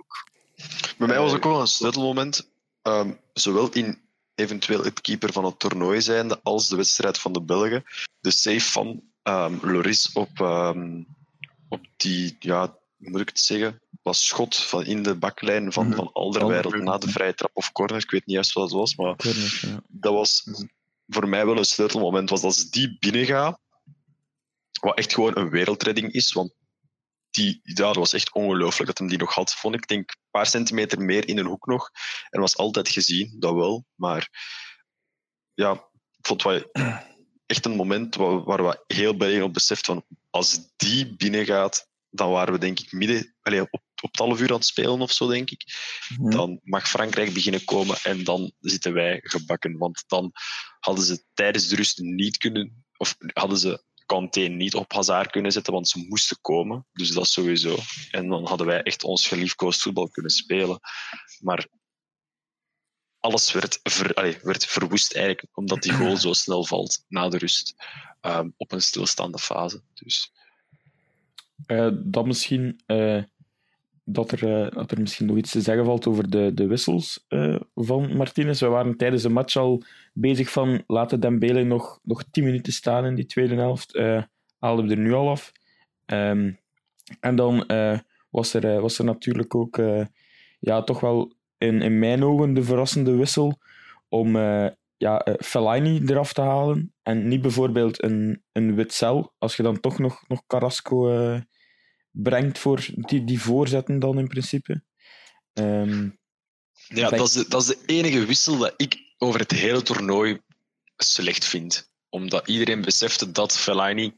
Bij 0.98 1.08
mij 1.08 1.18
was 1.18 1.32
ook 1.34 1.44
wel 1.44 1.60
een 1.60 1.66
sleutelmoment, 1.66 2.50
ehm, 2.82 3.12
zowel 3.32 3.68
in 3.72 4.02
eventueel 4.34 4.84
het 4.84 5.00
keeper 5.00 5.32
van 5.32 5.44
het 5.44 5.58
toernooi 5.58 6.00
zijnde 6.00 6.40
als 6.42 6.68
de 6.68 6.76
wedstrijd 6.76 7.18
van 7.18 7.32
de 7.32 7.42
Belgen. 7.42 7.84
De 8.20 8.30
save 8.30 8.60
van 8.70 9.02
ehm, 9.22 9.54
Loris 9.62 10.12
op, 10.12 10.40
ehm, 10.40 11.02
op 11.68 11.80
die, 11.96 12.36
ja, 12.38 12.78
hoe 12.96 13.10
moet 13.10 13.20
ik 13.20 13.28
het 13.28 13.38
zeggen, 13.40 13.80
was 14.02 14.26
schot 14.26 14.56
van 14.56 14.84
in 14.84 15.02
de 15.02 15.14
baklijn 15.14 15.72
van, 15.72 15.86
Mhm. 15.86 15.96
van 15.96 16.12
Alderweireld 16.12 16.82
na 16.82 16.98
de 16.98 17.08
vrije 17.08 17.34
trap 17.34 17.50
of 17.54 17.72
corner. 17.72 18.02
Ik 18.02 18.10
weet 18.10 18.26
niet 18.26 18.34
juist 18.34 18.52
wat 18.52 18.64
het 18.64 18.72
was, 18.72 18.96
maar 18.96 19.14
ja. 19.16 19.82
dat 19.88 20.12
was 20.12 20.44
voor 21.08 21.28
mij 21.28 21.46
wel 21.46 21.56
een 21.56 21.64
sleutelmoment. 21.64 22.30
Was 22.30 22.42
als 22.42 22.70
die 22.70 22.96
binnengaat, 23.00 23.58
wat 24.80 24.98
echt 24.98 25.14
gewoon 25.14 25.36
een 25.36 25.50
wereldredding 25.50 26.12
is, 26.12 26.32
want 26.32 26.52
die, 27.34 27.60
ja, 27.62 27.74
dat 27.74 27.96
was 27.96 28.12
echt 28.12 28.32
ongelooflijk 28.32 28.86
dat 28.86 28.98
hem 28.98 29.08
die 29.08 29.18
nog 29.18 29.34
had, 29.34 29.54
vond 29.54 29.74
ik. 29.74 29.80
Ik 29.80 29.88
denk 29.88 30.10
een 30.10 30.30
paar 30.30 30.46
centimeter 30.46 31.00
meer 31.00 31.28
in 31.28 31.38
een 31.38 31.46
hoek 31.46 31.66
nog. 31.66 31.90
En 32.30 32.40
was 32.40 32.56
altijd 32.56 32.88
gezien, 32.88 33.36
dat 33.38 33.54
wel. 33.54 33.84
Maar 33.94 34.28
ja, 35.54 35.72
ik 36.18 36.26
vond 36.26 36.42
het 36.42 36.52
wel 36.52 36.86
echt 37.46 37.64
een 37.64 37.76
moment 37.76 38.14
waar, 38.14 38.44
waar 38.44 38.64
we 38.64 38.84
heel 38.86 39.42
op 39.42 39.52
beseft 39.52 39.86
van 39.86 40.04
als 40.30 40.58
die 40.76 41.16
binnengaat, 41.16 41.88
dan 42.10 42.30
waren 42.30 42.52
we 42.52 42.58
denk 42.58 42.80
ik 42.80 42.92
midden, 42.92 43.34
allee, 43.42 43.60
op, 43.60 43.82
op 44.02 44.10
het 44.10 44.18
half 44.18 44.40
uur 44.40 44.48
aan 44.48 44.56
het 44.56 44.66
spelen 44.66 45.00
of 45.00 45.12
zo, 45.12 45.28
denk 45.28 45.50
ik. 45.50 45.62
Mhm. 46.18 46.30
Dan 46.30 46.60
mag 46.62 46.88
Frankrijk 46.88 47.32
beginnen 47.32 47.64
komen 47.64 47.96
en 48.02 48.24
dan 48.24 48.52
zitten 48.60 48.92
wij 48.92 49.20
gebakken. 49.22 49.78
Want 49.78 50.04
dan 50.06 50.32
hadden 50.80 51.04
ze 51.04 51.24
tijdens 51.34 51.68
de 51.68 51.76
rust 51.76 51.98
niet 51.98 52.36
kunnen, 52.36 52.84
of 52.96 53.16
hadden 53.32 53.58
ze 53.58 53.84
Kanté 54.06 54.40
niet 54.40 54.74
op 54.74 54.92
Hazard 54.92 55.30
kunnen 55.30 55.52
zetten, 55.52 55.72
want 55.72 55.88
ze 55.88 56.06
moesten 56.08 56.38
komen. 56.40 56.86
Dus 56.92 57.10
dat 57.10 57.26
sowieso. 57.26 57.76
En 58.10 58.28
dan 58.28 58.46
hadden 58.46 58.66
wij 58.66 58.82
echt 58.82 59.04
ons 59.04 59.28
geliefkoosd 59.28 59.82
voetbal 59.82 60.08
kunnen 60.08 60.30
spelen. 60.30 60.80
Maar 61.40 61.66
alles 63.18 63.52
werd, 63.52 63.80
ver, 63.82 64.38
werd 64.42 64.66
verwoest 64.66 65.14
eigenlijk, 65.14 65.56
omdat 65.56 65.82
die 65.82 65.92
goal 65.92 66.16
zo 66.16 66.32
snel 66.32 66.64
valt 66.64 67.04
na 67.08 67.28
de 67.28 67.38
rust. 67.38 67.74
ehm, 68.20 68.48
op 68.56 68.72
een 68.72 68.82
stilstaande 68.82 69.38
fase. 69.38 69.82
Dus 69.94 70.32
Eh, 71.66 71.88
dan 71.94 72.26
misschien 72.26 72.82
eh, 72.86 73.22
dat, 74.04 74.32
er, 74.32 74.64
eh, 74.64 74.70
dat 74.70 74.90
er 74.90 75.00
misschien 75.00 75.26
nog 75.26 75.36
iets 75.36 75.50
te 75.50 75.60
zeggen 75.60 75.84
valt 75.84 76.06
over 76.06 76.30
de, 76.30 76.54
de 76.54 76.66
wissels 76.66 77.24
eh, 77.28 77.60
van 77.74 78.16
Martinez. 78.16 78.60
We 78.60 78.66
waren 78.66 78.96
tijdens 78.96 79.22
de 79.22 79.28
match 79.28 79.56
al 79.56 79.82
bezig 80.12 80.50
van 80.50 80.82
laten 80.86 81.20
Dembele 81.20 81.64
nog, 81.64 82.00
nog 82.02 82.24
10 82.30 82.44
minuten 82.44 82.72
staan 82.72 83.04
in 83.04 83.14
die 83.14 83.26
tweede 83.26 83.54
helft. 83.54 83.94
Eh 83.94 84.22
haalden 84.58 84.86
we 84.86 84.94
er 84.94 85.00
nu 85.00 85.12
al 85.12 85.28
af. 85.28 85.52
Ehm, 86.06 86.52
en 87.20 87.36
dan 87.36 87.66
was, 88.30 88.54
er, 88.54 88.80
was 88.80 88.98
er 88.98 89.04
natuurlijk 89.04 89.54
ook 89.54 89.80
ja, 90.60 90.82
toch 90.82 91.00
wel 91.00 91.32
in, 91.58 91.82
in 91.82 91.98
mijn 91.98 92.24
ogen 92.24 92.54
de 92.54 92.62
verrassende 92.62 93.16
wissel 93.16 93.58
om 94.08 94.36
ja, 94.96 95.26
Fellaini 95.38 96.02
eraf 96.06 96.32
te 96.32 96.40
halen 96.40 96.92
en 97.02 97.28
niet 97.28 97.42
bijvoorbeeld 97.42 98.02
een, 98.02 98.42
een 98.52 98.74
Witzel, 98.74 99.32
als 99.38 99.56
je 99.56 99.62
dan 99.62 99.80
toch 99.80 99.98
nog, 99.98 100.24
nog 100.28 100.42
Carrasco 100.46 101.08
brengt 102.14 102.58
voor 102.58 102.86
die, 102.94 103.24
die 103.24 103.40
voorzetten 103.40 103.98
dan 103.98 104.18
in 104.18 104.28
principe. 104.28 104.82
Ehm, 105.52 106.08
Ja, 106.88 107.10
dat 107.10 107.26
is, 107.26 107.32
de, 107.32 107.48
dat 107.48 107.60
is 107.60 107.66
de 107.66 107.78
enige 107.86 108.24
wissel 108.26 108.58
dat 108.58 108.74
ik 108.76 109.14
over 109.18 109.40
het 109.40 109.50
hele 109.50 109.82
toernooi 109.82 110.40
slecht 110.96 111.44
vind. 111.44 111.90
Omdat 112.08 112.48
iedereen 112.48 112.80
besefte 112.82 113.30
dat 113.32 113.56
Fellaini, 113.56 114.16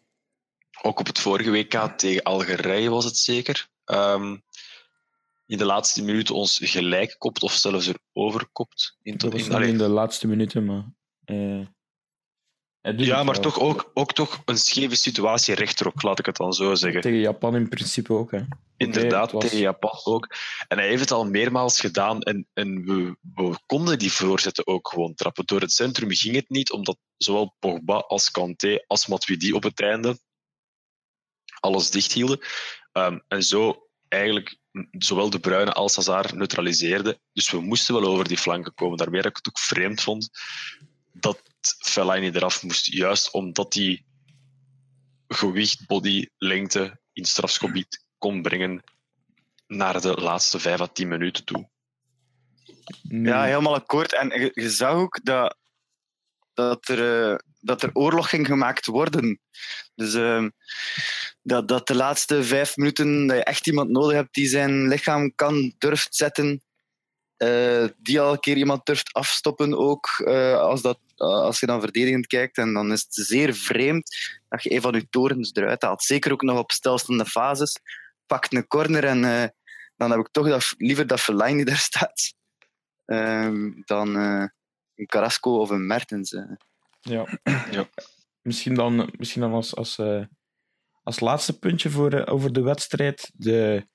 ook 0.82 0.98
op 1.00 1.06
het 1.06 1.18
vorige 1.18 1.50
WK 1.50 1.74
tegen 1.96 2.22
Algerije 2.22 2.90
was 2.90 3.04
het 3.04 3.16
zeker, 3.18 3.68
ehm, 3.84 4.36
in 5.46 5.58
de 5.58 5.64
laatste 5.64 6.02
minuten 6.02 6.34
ons 6.34 6.58
gelijk 6.62 7.14
kopt 7.18 7.42
of 7.42 7.52
zelfs 7.52 7.86
er 7.86 7.98
overkopt. 8.12 8.98
In, 9.02 9.16
dat 9.16 9.32
was 9.32 9.46
in, 9.48 9.62
in 9.62 9.78
de 9.78 9.88
laatste 9.88 10.26
minuten, 10.26 10.64
maar... 10.64 10.84
eh, 11.24 11.66
ja, 12.94 13.16
het 13.16 13.26
maar 13.26 13.40
toch 13.40 13.60
ook, 13.60 13.90
ook 13.94 14.12
toch 14.12 14.42
een 14.44 14.58
scheve 14.58 14.96
situatie 14.96 15.54
rechterop, 15.54 16.02
laat 16.02 16.18
ik 16.18 16.26
het 16.26 16.36
dan 16.36 16.52
zo 16.52 16.74
zeggen. 16.74 17.00
Tegen 17.00 17.18
Japan 17.18 17.56
in 17.56 17.68
principe 17.68 18.12
ook, 18.12 18.30
hè. 18.30 18.40
Inderdaad, 18.76 19.32
was- 19.32 19.42
tegen 19.44 19.58
Japan 19.58 20.00
ook. 20.04 20.34
En 20.68 20.78
hij 20.78 20.88
heeft 20.88 21.00
het 21.00 21.10
al 21.10 21.26
meermaals 21.26 21.80
gedaan 21.80 22.20
en, 22.22 22.46
en 22.52 22.84
we, 22.84 23.16
we 23.34 23.58
konden 23.66 23.98
die 23.98 24.12
voorzetten 24.12 24.66
ook 24.66 24.88
gewoon 24.88 25.14
trappen. 25.14 25.46
Door 25.46 25.60
het 25.60 25.72
centrum 25.72 26.12
ging 26.12 26.34
het 26.34 26.48
niet, 26.48 26.72
omdat 26.72 26.98
zowel 27.16 27.54
Pogba 27.58 27.94
als 27.96 28.30
Kanté 28.30 28.84
als 28.86 29.06
Matuidi 29.06 29.52
op 29.52 29.62
het 29.62 29.80
einde 29.80 30.18
alles 31.60 31.90
dicht 31.90 32.12
hielden. 32.12 32.38
Ehm, 32.92 33.18
en 33.28 33.42
zo 33.42 33.88
eigenlijk 34.08 34.58
zowel 34.90 35.30
De 35.30 35.38
Bruyne 35.40 35.72
als 35.72 35.96
Hazard 35.96 36.32
neutraliseerde. 36.32 37.20
Dus 37.32 37.50
we 37.50 37.60
moesten 37.60 37.94
wel 37.94 38.04
over 38.04 38.28
die 38.28 38.38
flanken 38.38 38.74
komen. 38.74 38.96
Daarmee 38.96 39.22
dat 39.22 39.30
ik 39.30 39.36
het 39.36 39.48
ook 39.48 39.58
vreemd 39.58 40.00
vond 40.00 40.30
dat 41.20 41.42
Fellaini 41.78 42.30
eraf 42.30 42.62
moest. 42.62 42.86
Juist 42.86 43.32
omdat 43.32 43.74
hij 43.74 44.04
gewicht, 45.28 45.86
body, 45.86 46.28
lengte 46.36 46.80
in 47.12 47.22
het 47.22 47.28
strafschopgebied 47.28 48.04
kon 48.18 48.42
brengen 48.42 48.82
naar 49.66 50.00
de 50.00 50.14
laatste 50.14 50.58
5 50.58 50.80
à 50.80 50.86
10 50.86 51.08
minuten 51.08 51.44
toe. 51.44 51.68
Ja, 53.02 53.44
helemaal 53.44 53.74
akkoord. 53.74 54.12
En 54.12 54.40
je, 54.40 54.50
je 54.54 54.70
zag 54.70 54.92
ook 54.92 55.20
dat, 55.22 55.56
dat, 56.54 56.88
er, 56.88 57.30
eh, 57.30 57.38
dat 57.60 57.82
er 57.82 57.90
oorlog 57.92 58.28
ging 58.28 58.46
gemaakt 58.46 58.86
worden. 58.86 59.40
Dus 59.94 60.14
ehm, 60.14 60.50
dat, 61.42 61.68
dat 61.68 61.86
de 61.86 61.94
laatste 61.94 62.44
vijf 62.44 62.76
minuten 62.76 63.26
dat 63.26 63.36
je 63.36 63.44
echt 63.44 63.66
iemand 63.66 63.90
nodig 63.90 64.14
hebt 64.16 64.34
die 64.34 64.46
zijn 64.46 64.88
lichaam 64.88 65.34
kan, 65.34 65.74
durft 65.78 66.14
zetten. 66.14 66.62
Eh, 67.36 67.84
die 67.96 68.20
al 68.20 68.32
een 68.32 68.40
keer 68.40 68.56
iemand 68.56 68.86
durft 68.86 69.12
afstoppen 69.12 69.78
ook, 69.78 70.06
eh, 70.24 70.58
als, 70.58 70.82
dat, 70.82 70.98
als 71.16 71.60
je 71.60 71.66
dan 71.66 71.80
verdedigend 71.80 72.26
kijkt. 72.26 72.58
En 72.58 72.72
dan 72.72 72.92
is 72.92 73.02
het 73.02 73.14
zeer 73.14 73.54
vreemd 73.54 74.16
dat 74.48 74.62
je 74.62 74.72
een 74.72 74.80
van 74.80 74.92
je 74.92 75.08
torens 75.08 75.54
eruit 75.54 75.82
haalt. 75.82 76.02
Zeker 76.02 76.32
ook 76.32 76.42
nog 76.42 76.58
op 76.58 76.72
stelstaande 76.72 77.26
fases. 77.26 77.80
Pakt 78.26 78.54
een 78.54 78.66
corner 78.66 79.04
en 79.04 79.24
eh, 79.24 79.48
dan 79.96 80.10
heb 80.10 80.20
ik 80.20 80.28
toch 80.30 80.48
dat, 80.48 80.74
liever 80.78 81.06
dat 81.06 81.20
Fellaini 81.20 81.64
daar 81.64 81.76
staat 81.90 82.34
ehm, 83.04 83.70
dan 83.84 84.16
eh, 84.16 84.44
een 84.94 85.06
Carrasco 85.06 85.58
of 85.60 85.70
een 85.70 85.86
Mertens. 85.86 86.30
Ja. 87.00 87.26
Ja. 87.70 87.88
Misschien 88.42 88.74
dan, 88.74 89.12
misschien 89.16 89.40
dan 89.40 89.52
als, 89.52 89.76
als, 89.76 89.98
eh, 89.98 90.24
als 91.02 91.20
laatste 91.20 91.58
puntje 91.58 91.90
voor, 91.90 92.26
over 92.26 92.52
de 92.52 92.62
wedstrijd. 92.62 93.30
De 93.34 93.86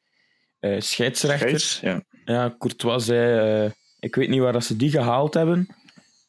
eh, 0.62 0.80
scheidsrechter. 0.80 1.60
Scheids, 1.60 1.80
ja. 1.80 2.04
Ja, 2.26 2.56
Courtois 2.58 3.06
zei... 3.06 3.66
eh, 3.66 3.72
ik 4.00 4.16
weet 4.16 4.30
niet 4.30 4.40
waar 4.40 4.54
dat 4.54 4.64
ze 4.64 4.76
die 4.76 4.90
gehaald 4.90 5.34
hebben. 5.34 5.76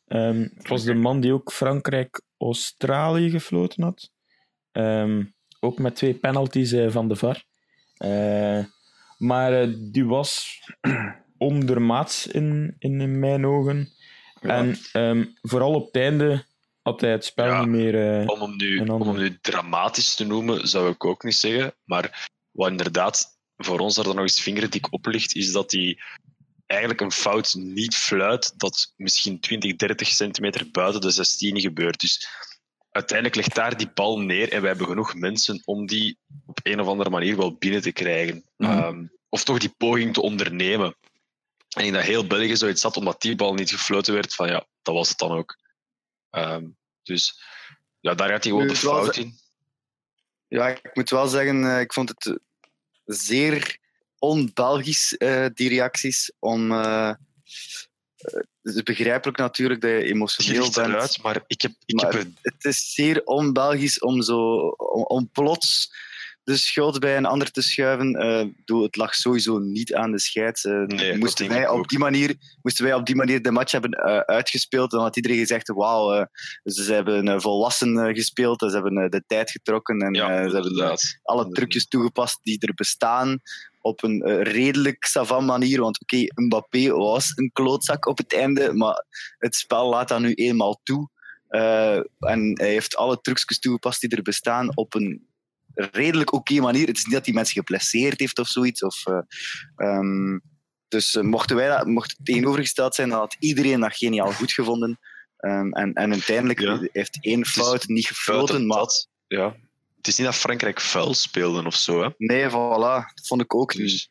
Ehm, 0.07 0.49
het 0.57 0.69
was 0.69 0.85
de 0.85 0.95
man 0.95 1.21
die 1.21 1.33
ook 1.33 1.53
Frankrijk-Australië 1.53 3.31
gefloten 3.31 3.83
had. 3.83 4.11
Ehm, 4.73 5.25
ook 5.61 5.79
met 5.79 5.95
twee 5.97 6.15
penalties 6.15 6.73
eh, 6.73 6.91
van 6.91 7.09
de 7.09 7.17
VAR. 7.17 7.45
Maar 9.19 9.67
die 9.79 10.07
was 10.07 10.61
ondermaats 11.39 12.27
in, 12.27 12.77
in, 12.79 13.19
mijn 13.19 13.47
ogen. 13.47 13.89
Ja. 14.41 14.49
En 14.49 14.77
ehm, 14.93 15.25
vooral 15.43 15.75
op 15.75 15.87
het 15.87 15.97
einde 16.03 16.45
had 16.83 17.01
hij 17.01 17.11
het 17.11 17.25
spel 17.25 17.47
Ja. 17.47 17.61
niet 17.61 17.69
meer... 17.69 18.29
Om 18.31 18.41
hem, 18.41 18.57
nu, 18.57 18.79
om 18.79 19.07
hem 19.09 19.17
nu 19.17 19.39
dramatisch 19.41 20.15
te 20.15 20.25
noemen, 20.25 20.69
zou 20.69 20.91
ik 20.91 21.05
ook 21.05 21.23
niet 21.25 21.35
zeggen. 21.35 21.75
Maar 21.85 22.31
wat 22.51 22.71
inderdaad 22.71 23.32
voor 23.65 23.79
ons 23.79 23.97
er 23.97 24.05
dan 24.05 24.15
nog 24.15 24.25
eens 24.25 24.41
vingerdik 24.41 24.93
op 24.93 25.07
ligt, 25.07 25.35
is 25.35 25.53
dat 25.53 25.73
hij 25.73 25.99
eigenlijk 26.67 27.01
een 27.01 27.13
fout 27.13 27.55
niet 27.55 27.97
fluit 27.97 28.53
dat 28.57 28.93
misschien 28.97 29.41
20, 29.41 29.77
30 29.77 30.09
centimeter 30.09 30.71
buiten 30.71 31.01
de 31.01 31.11
16 31.11 31.61
gebeurt. 31.61 32.01
Dus 32.01 32.29
uiteindelijk 32.91 33.37
ligt 33.37 33.55
daar 33.55 33.77
die 33.77 33.91
bal 33.95 34.19
neer 34.19 34.53
en 34.53 34.61
wij 34.61 34.71
hebben 34.71 34.87
genoeg 34.87 35.15
mensen 35.15 35.63
om 35.65 35.87
die 35.87 36.19
op 36.47 36.61
een 36.63 36.81
of 36.81 36.87
andere 36.87 37.11
manier 37.11 37.37
wel 37.37 37.55
binnen 37.55 37.83
te 37.83 37.93
krijgen. 37.93 38.45
Mhm. 38.57 38.71
Ehm, 38.71 39.07
of 39.29 39.45
toch 39.45 39.59
die 39.59 39.75
poging 39.77 40.15
te 40.15 40.23
ondernemen. 40.23 40.97
En 41.69 41.85
ik 41.85 41.93
dat 41.93 42.03
heel 42.03 42.27
België 42.27 42.57
zoiets 42.57 42.83
had, 42.83 42.97
omdat 42.97 43.21
die 43.21 43.37
bal 43.37 43.55
niet 43.55 43.71
gefloten 43.71 44.15
werd, 44.15 44.35
van 44.35 44.49
ja, 44.49 44.67
dat 44.83 44.95
was 44.95 45.09
het 45.09 45.19
dan 45.19 45.31
ook. 45.31 45.57
Ehm, 46.31 46.67
dus 47.03 47.43
ja, 48.01 48.15
daar 48.15 48.29
gaat 48.29 48.45
hij 48.45 48.53
gewoon 48.53 48.69
de 48.69 48.77
fout 48.77 49.17
in. 49.17 49.41
Ja, 50.49 50.69
ik 50.69 50.91
moet 50.95 51.11
wel 51.11 51.27
zeggen, 51.27 51.65
eh, 51.65 51.81
ik 51.81 51.93
vond 51.93 52.09
het 52.09 52.41
zeer 53.05 53.79
on-Belgisch, 54.19 55.17
eh, 55.17 55.47
die 55.55 55.69
reacties. 55.69 56.33
Om, 56.39 56.73
eh, 56.73 57.13
het 58.63 58.75
is 58.75 58.83
begrijpelijk 58.83 59.39
natuurlijk 59.39 59.81
dat 59.81 59.91
je 59.91 60.03
emotioneel 60.05 60.63
ligt 60.63 60.75
bent. 60.75 61.23
maar 61.23 61.43
ik 61.47 61.63
heb, 61.63 61.73
ik 61.85 61.95
Maar 61.95 62.13
heb 62.13 62.21
een 62.23 62.37
Het 62.43 62.65
is 62.65 62.95
zeer 62.95 63.25
on-Belgisch 63.25 63.99
om, 63.99 64.23
zo, 64.23 64.69
om, 64.69 65.03
om 65.03 65.31
plots 65.31 65.93
de 66.45 66.57
schuld 66.57 66.99
bij 66.99 67.17
een 67.17 67.27
ander 67.27 67.51
te 67.51 67.63
schuiven. 67.63 68.13
Bedoel, 68.57 68.83
het 68.83 68.97
lag 68.97 69.15
sowieso 69.15 69.59
niet 69.59 69.95
aan 69.95 70.13
de 70.13 70.19
scheids. 70.19 70.63
Nee, 70.63 70.87
dat 70.87 71.17
moesten, 71.17 71.49
wij 71.49 71.69
op 71.69 71.89
die 71.89 71.99
manier, 71.99 72.35
moesten 72.63 72.85
wij 72.85 72.95
op 72.95 73.07
die 73.07 73.17
manier 73.17 73.43
de 73.43 73.51
match 73.51 73.73
hebben 73.73 73.91
eh, 73.91 74.19
uitgespeeld, 74.19 74.91
dan 74.91 75.01
had 75.01 75.17
iedereen 75.17 75.39
gezegd: 75.39 75.69
Wauw, 75.69 76.13
eh, 76.13 76.25
ze 76.65 76.93
hebben 76.93 77.41
volwassen 77.41 78.15
gespeeld, 78.15 78.61
ze 78.61 78.71
hebben 78.71 79.11
de 79.11 79.23
tijd 79.27 79.51
getrokken 79.51 80.01
en 80.01 80.15
ja, 80.15 80.49
ze 80.49 80.55
hebben 80.55 80.99
alle 81.23 81.49
trucjes 81.49 81.87
toegepast 81.87 82.39
die 82.43 82.59
er 82.61 82.75
bestaan 82.75 83.41
op 83.81 84.03
een 84.03 84.43
redelijk 84.43 85.05
savant 85.05 85.47
manier. 85.47 85.81
Want 85.81 86.01
oké, 86.01 86.27
Mbappé 86.35 86.89
was 86.91 87.33
een 87.35 87.51
klootzak 87.53 88.07
op 88.07 88.19
het 88.19 88.35
einde, 88.35 88.73
maar 88.73 89.05
het 89.39 89.55
spel 89.55 89.89
laat 89.89 90.09
dat 90.09 90.21
nu 90.21 90.33
eenmaal 90.33 90.81
toe. 90.83 91.11
En 92.19 92.53
hij 92.55 92.69
heeft 92.69 92.97
alle 92.97 93.21
trucjes 93.21 93.59
toegepast 93.59 94.01
die 94.01 94.17
er 94.17 94.23
bestaan 94.23 94.77
op 94.77 94.95
een 94.95 95.31
redelijk 95.75 96.33
oké 96.33 96.61
manier. 96.61 96.87
Het 96.87 96.97
is 96.97 97.05
niet 97.05 97.15
dat 97.15 97.25
hij 97.25 97.35
mensen 97.35 97.55
geblesseerd 97.55 98.21
heeft 98.21 98.39
of 98.39 98.49
zoiets. 98.49 98.83
Of, 98.83 99.07
eh, 99.07 99.19
ehm, 99.77 100.39
dus 100.89 101.15
eh, 101.17 101.23
mochten 101.23 101.57
wij 101.57 101.69
dat, 101.69 101.87
mocht 101.87 102.15
het 102.17 102.27
tegenovergesteld 102.27 102.95
zijn, 102.95 103.09
dan 103.09 103.19
had 103.19 103.37
iedereen 103.39 103.81
dat 103.81 103.97
geniaal 103.97 104.33
goed 104.33 104.53
gevonden. 104.53 104.99
Ehm, 105.37 105.73
en, 105.73 105.93
en 105.93 106.13
uiteindelijk 106.13 106.61
Ja. 106.61 106.81
heeft 106.93 107.19
één 107.21 107.47
fout 107.47 107.87
niet 107.87 108.07
gefloten, 108.07 108.67
maar 108.67 108.79
dat, 108.79 109.09
ja. 109.27 109.57
Het 109.97 110.07
is 110.11 110.17
niet 110.17 110.27
dat 110.27 110.37
Frankrijk 110.37 110.81
vuil 110.81 111.15
speelde 111.15 111.67
of 111.67 111.75
zo. 111.75 112.03
Hè. 112.03 112.09
Nee, 112.17 112.49
voilà. 112.49 113.13
Dat 113.15 113.27
vond 113.27 113.41
ik 113.41 113.55
ook 113.55 113.75
niet. 113.75 113.83
Dus, 113.83 114.11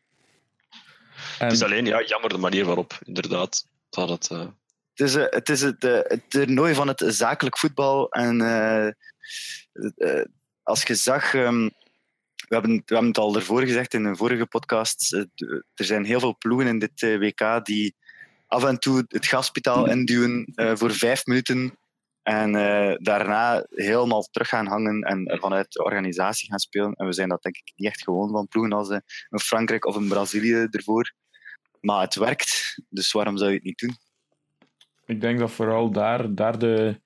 en- 1.40 1.46
het 1.46 1.52
is 1.56 1.64
alleen 1.64 1.86
ja, 1.86 2.04
jammer 2.04 2.30
de 2.30 2.38
manier 2.38 2.66
waarop, 2.66 3.00
inderdaad. 3.06 3.66
Dat 3.90 4.10
het, 4.10 4.28
eh, 4.30 4.48
Het 4.94 5.08
is, 5.10 5.14
het, 5.14 5.50
is 5.50 5.62
het, 5.62 5.82
het 5.84 6.22
toernooi 6.30 6.74
van 6.74 6.88
het 6.88 7.04
zakelijk 7.08 7.58
voetbal. 7.58 8.10
En 8.12 8.42
eh, 8.42 8.88
eh, 8.88 10.26
als 10.72 10.84
je 10.84 10.96
zag... 10.96 11.34
ehm, 11.34 11.64
we, 12.48 12.56
hebben, 12.56 12.72
we 12.72 12.94
hebben 12.94 13.08
het 13.08 13.18
al 13.18 13.36
ervoor 13.36 13.62
gezegd 13.62 13.94
in 13.94 14.06
een 14.06 14.18
vorige 14.18 14.46
podcast. 14.46 15.14
eh, 15.14 15.22
er 15.74 15.86
zijn 15.86 16.06
heel 16.06 16.20
veel 16.20 16.38
ploegen 16.38 16.68
in 16.68 16.80
dit 16.80 17.02
eh, 17.02 17.18
WK 17.18 17.66
die 17.66 17.96
af 18.48 18.64
en 18.64 18.80
toe 18.80 19.06
het 19.08 19.26
gaspitaal 19.26 19.90
induwen 19.90 20.46
eh, 20.56 20.76
voor 20.76 20.92
vijf 20.92 21.26
minuten. 21.26 21.76
En 22.24 22.52
daarna 23.02 23.66
helemaal 23.70 24.22
terug 24.22 24.48
gaan 24.48 24.68
hangen 24.68 25.02
en 25.02 25.40
vanuit 25.40 25.72
de 25.72 25.84
organisatie 25.84 26.50
gaan 26.50 26.60
spelen. 26.60 26.94
En 26.94 27.06
we 27.06 27.14
zijn 27.14 27.30
dat 27.30 27.42
denk 27.42 27.56
ik 27.58 27.72
niet 27.76 27.88
echt 27.88 28.04
gewoon 28.04 28.32
van 28.32 28.48
ploegen 28.48 28.74
als 28.74 28.90
een 28.90 29.40
Frankrijk 29.40 29.86
of 29.86 29.96
een 29.96 30.08
Brazilië 30.08 30.68
ervoor. 30.72 31.14
Maar 31.80 32.02
het 32.02 32.16
werkt, 32.16 32.82
dus 32.90 33.12
waarom 33.12 33.38
zou 33.38 33.50
je 33.50 33.56
het 33.56 33.66
niet 33.66 33.80
doen? 33.80 33.96
Ik 35.06 35.22
denk 35.22 35.40
dat 35.40 35.52
vooral 35.52 35.92
daar, 35.92 36.36
daar 36.36 36.60
de, 36.60 37.02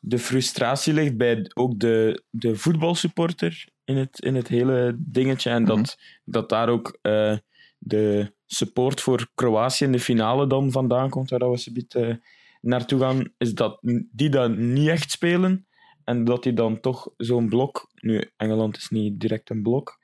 de 0.00 0.18
frustratie 0.18 0.92
ligt 0.92 1.16
bij 1.16 1.50
ook 1.54 1.78
de, 1.78 2.22
de 2.30 2.56
voetbalsupporter 2.56 3.68
in 3.84 3.96
het, 3.96 4.20
in 4.20 4.34
het 4.34 4.48
hele 4.48 4.96
dingetje. 4.98 5.50
En 5.50 5.64
dat, 5.64 5.98
dat 6.24 6.48
daar 6.48 6.68
ook 6.68 6.98
eh, 7.02 7.36
de 7.78 8.34
support 8.46 9.00
voor 9.00 9.28
Kroatië 9.34 9.84
in 9.84 9.92
de 9.92 10.00
finale 10.00 10.46
dan 10.46 10.70
vandaan 10.70 11.10
komt, 11.10 11.30
waar 11.30 11.50
we 11.50 11.56
zometeen 11.56 12.08
uh, 12.08 12.14
naartoe 12.60 13.00
gaan, 13.00 13.32
is 13.38 13.54
dat 13.54 13.78
die 14.12 14.28
dat 14.28 14.56
niet 14.56 14.88
echt 14.88 15.10
spelen. 15.10 15.66
En 16.04 16.24
dat 16.24 16.42
die 16.42 16.52
dan 16.52 16.80
toch 16.80 17.10
zo'n 17.16 17.48
blok... 17.48 17.90
Nu, 17.94 18.30
Engeland 18.36 18.76
is 18.76 18.88
niet 18.88 19.20
direct 19.20 19.50
een 19.50 19.62
blok. 19.62 19.98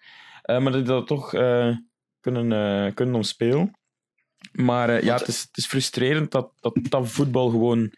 uh, 0.45 0.59
maar 0.59 0.73
dat 0.73 0.85
die 0.85 0.95
dat 0.95 1.07
toch 1.07 1.31
kunnen, 2.21 2.95
kunnen 2.95 3.15
omspelen. 3.15 3.79
Maar 4.53 5.05
ja, 5.05 5.17
het 5.17 5.29
is, 5.29 5.41
het 5.41 5.57
is 5.57 5.67
frustrerend 5.67 6.31
dat, 6.31 6.53
dat, 6.61 6.79
dat 6.89 7.09
voetbal 7.09 7.51
gewoon 7.51 7.93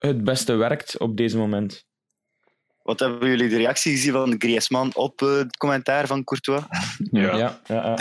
het 0.00 0.24
beste 0.24 0.54
werkt 0.54 0.98
op 0.98 1.16
deze 1.16 1.36
moment. 1.36 1.88
Wat 2.82 3.00
hebben 3.00 3.28
jullie 3.28 3.48
de 3.48 3.56
reactie 3.56 3.92
gezien 3.92 4.12
van 4.12 4.34
Griezmann 4.38 4.90
op 4.94 5.20
uh, 5.22 5.36
het 5.36 5.56
commentaar 5.56 6.06
van 6.06 6.24
Courtois? 6.24 6.62
Ja, 7.10 7.36
ja, 7.36 7.60
ja. 7.66 7.84
ja. 7.84 7.98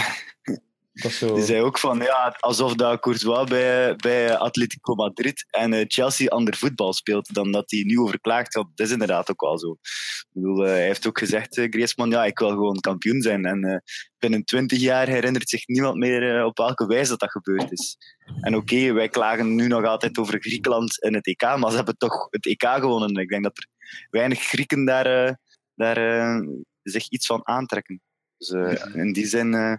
Dat 1.01 1.11
zo... 1.11 1.33
Die 1.33 1.43
zei 1.43 1.61
ook 1.61 1.77
van, 1.77 1.99
ja, 1.99 2.35
alsof 2.39 2.75
dat 2.75 2.99
Courtois 2.99 3.49
bij, 3.49 3.95
bij 3.95 4.37
Atletico 4.37 4.95
Madrid 4.95 5.45
en 5.49 5.73
uh, 5.73 5.83
Chelsea 5.87 6.27
ander 6.27 6.55
voetbal 6.55 6.93
speelt 6.93 7.33
dan 7.33 7.51
dat 7.51 7.71
hij 7.71 7.81
nu 7.83 7.99
over 7.99 8.19
klaagt. 8.19 8.53
Dat 8.53 8.67
is 8.75 8.91
inderdaad 8.91 9.31
ook 9.31 9.41
wel 9.41 9.59
zo. 9.59 9.71
Ik 9.71 10.27
bedoel, 10.31 10.65
uh, 10.65 10.71
hij 10.71 10.85
heeft 10.85 11.07
ook 11.07 11.19
gezegd, 11.19 11.57
uh, 11.57 11.67
Griezmann, 11.69 12.11
ja, 12.11 12.25
ik 12.25 12.39
wil 12.39 12.49
gewoon 12.49 12.79
kampioen 12.79 13.21
zijn. 13.21 13.45
En 13.45 13.83
binnen 14.17 14.43
twintig 14.43 14.79
jaar 14.79 15.07
herinnert 15.07 15.49
zich 15.49 15.67
niemand 15.67 15.97
meer 15.97 16.45
op 16.45 16.57
welke 16.57 16.85
wijze 16.85 17.09
dat 17.09 17.19
dat 17.19 17.31
gebeurd 17.31 17.71
is. 17.71 17.97
En 18.41 18.55
oké, 18.55 18.75
okay, 18.75 18.93
wij 18.93 19.09
klagen 19.09 19.55
nu 19.55 19.67
nog 19.67 19.85
altijd 19.85 20.17
over 20.17 20.41
Griekenland 20.41 20.97
in 20.97 21.13
het 21.13 21.27
EK, 21.27 21.41
maar 21.41 21.69
ze 21.69 21.75
hebben 21.75 21.97
toch 21.97 22.27
het 22.29 22.45
EK 22.45 22.63
gewonnen. 22.63 23.15
Ik 23.15 23.29
denk 23.29 23.43
dat 23.43 23.57
er 23.57 23.67
weinig 24.09 24.39
Grieken 24.39 24.85
daar, 24.85 25.39
daar 25.75 26.41
zich 26.83 27.09
iets 27.09 27.25
van 27.25 27.47
aantrekken. 27.47 28.01
Dus 28.39 28.49
uh, 28.49 28.95
in 28.95 29.13
die 29.13 29.25
zin 29.25 29.53
uh, 29.53 29.73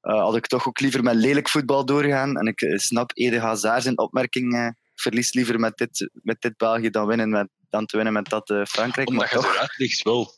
had 0.00 0.36
ik 0.36 0.46
toch 0.46 0.68
ook 0.68 0.80
liever 0.80 1.02
met 1.02 1.14
lelijk 1.14 1.48
voetbal 1.48 1.84
doorgaan. 1.84 2.36
En 2.36 2.46
ik 2.46 2.60
uh, 2.60 2.78
snap 2.78 3.10
Ede 3.14 3.40
Hazard 3.40 3.82
zijn 3.82 3.98
opmerking. 3.98 4.54
Uh, 4.54 4.68
verlies 4.94 5.32
liever 5.32 5.60
met 5.60 5.76
dit, 5.76 6.10
met 6.12 6.40
dit 6.40 6.56
België 6.56 6.90
dan, 6.90 7.06
winnen 7.06 7.30
met, 7.30 7.48
dan 7.70 7.86
te 7.86 7.96
winnen 7.96 8.14
met 8.14 8.28
dat 8.28 8.50
uh, 8.50 8.64
Frankrijk. 8.64 9.08
Omdat 9.08 9.24
maar 9.24 9.34
je 9.34 9.40
toch, 9.42 9.54
eruit 9.54 9.74
ligt 9.76 10.02
wel. 10.02 10.36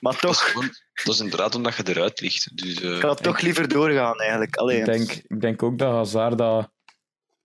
Maar 0.00 0.18
Dat 0.20 0.30
is, 0.30 0.52
toch, 0.52 0.68
dat 1.04 1.14
is 1.14 1.20
inderdaad 1.20 1.54
omdat 1.54 1.76
je 1.76 1.88
eruit 1.88 2.20
ligt. 2.20 2.56
Dus, 2.56 2.80
eh, 2.80 2.96
ik 2.96 3.02
had 3.02 3.22
toch 3.22 3.40
liever 3.40 3.68
doorgaan 3.68 4.20
eigenlijk. 4.20 4.56
Ik 4.56 4.84
denk, 4.84 5.10
ik 5.12 5.40
denk 5.40 5.62
ook 5.62 5.78
dat 5.78 5.92
Hazard 5.92 6.38
dat, 6.38 6.70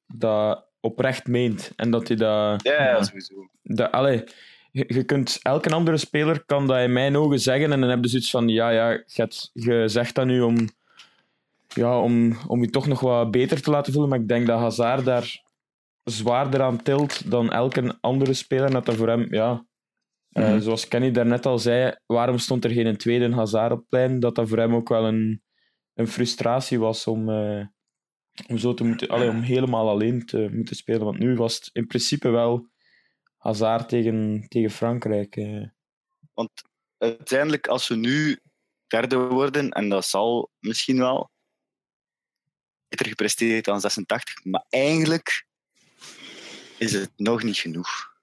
dat 0.06 0.66
oprecht 0.80 1.28
meent. 1.28 1.72
En 1.76 1.92
dat 1.92 2.08
hij 2.08 2.18
dat... 2.18 2.64
Ja, 2.64 2.84
ja, 2.84 3.04
sowieso. 3.04 3.50
dat 3.64 3.92
allee, 3.92 4.24
je, 4.72 4.84
je 4.88 5.04
kunt, 5.04 5.40
elke 5.42 5.70
andere 5.70 5.98
speler 5.98 6.46
kan 6.46 6.68
dat 6.68 6.80
in 6.80 6.94
mijn 6.94 7.18
ogen 7.18 7.40
zeggen 7.40 7.72
en 7.72 7.80
dan 7.80 7.90
heb 7.90 8.04
je 8.04 8.10
zoiets 8.10 8.30
van, 8.30 8.48
ja, 8.48 8.70
ja, 8.70 9.04
je 9.54 9.84
zegt 9.86 10.16
dat 10.16 10.26
nu 10.26 10.42
om, 10.42 10.70
ja, 11.68 12.00
om, 12.02 12.38
om 12.48 12.62
je 12.62 12.70
toch 12.70 12.88
nog 12.88 13.00
wat 13.00 13.32
beter 13.32 13.62
te 13.62 13.70
laten 13.72 13.92
voelen, 13.94 14.10
maar 14.12 14.20
ik 14.20 14.28
denk 14.28 14.48
dat 14.48 14.60
Hazard 14.60 15.06
daar 15.06 15.46
zwaarder 16.04 16.62
aan 16.62 16.82
tilt 16.84 17.32
dan 17.32 17.52
elke 17.52 17.98
andere 18.02 18.34
speler. 18.34 18.72
Dat 18.72 18.86
dat 18.86 18.96
voor 18.96 19.08
hem, 19.08 19.34
ja, 19.34 19.66
eh, 20.30 20.50
Mhm. 20.52 20.60
zoals 20.60 20.88
Kenny 20.88 21.12
daarnet 21.12 21.46
al 21.46 21.60
zei, 21.60 21.96
waarom 22.06 22.38
stond 22.38 22.64
er 22.66 22.72
geen 22.72 22.98
tweede 22.98 23.34
Hazard 23.34 23.72
op 23.72 23.86
plein? 23.90 24.20
Dat 24.20 24.36
dat 24.36 24.48
voor 24.50 24.58
hem 24.58 24.76
ook 24.76 24.90
wel 24.90 25.06
een, 25.06 25.42
een 25.94 26.08
frustratie 26.08 26.80
was 26.80 27.08
om, 27.08 27.30
eh, 27.30 27.66
om, 28.48 28.58
zo 28.58 28.74
te 28.74 28.84
moeten, 28.84 29.08
allee, 29.08 29.30
om 29.30 29.42
helemaal 29.42 29.90
alleen 29.90 30.26
te 30.26 30.50
moeten 30.52 30.76
spelen. 30.76 31.04
Want 31.06 31.20
nu 31.20 31.36
was 31.36 31.56
het 31.56 31.70
in 31.74 31.88
principe 31.88 32.30
wel 32.30 32.68
Hazard 33.38 33.90
tegen, 33.90 34.46
tegen 34.48 34.70
Frankrijk. 34.70 35.36
eh. 35.36 35.66
Want 36.34 36.50
uiteindelijk, 36.98 37.68
als 37.68 37.88
we 37.88 37.96
nu 37.96 38.40
derde 38.88 39.18
worden, 39.18 39.70
en 39.72 39.90
dat 39.90 40.06
zal 40.06 40.50
misschien 40.60 40.98
wel 40.98 41.30
beter 42.90 43.08
gepresteerd 43.08 43.66
dan 43.66 43.80
86, 43.80 44.46
maar 44.46 44.66
eigenlijk 44.70 45.46
is 46.78 46.94
het 46.94 47.12
nog 47.16 47.44
niet 47.44 47.58
genoeg. 47.58 48.16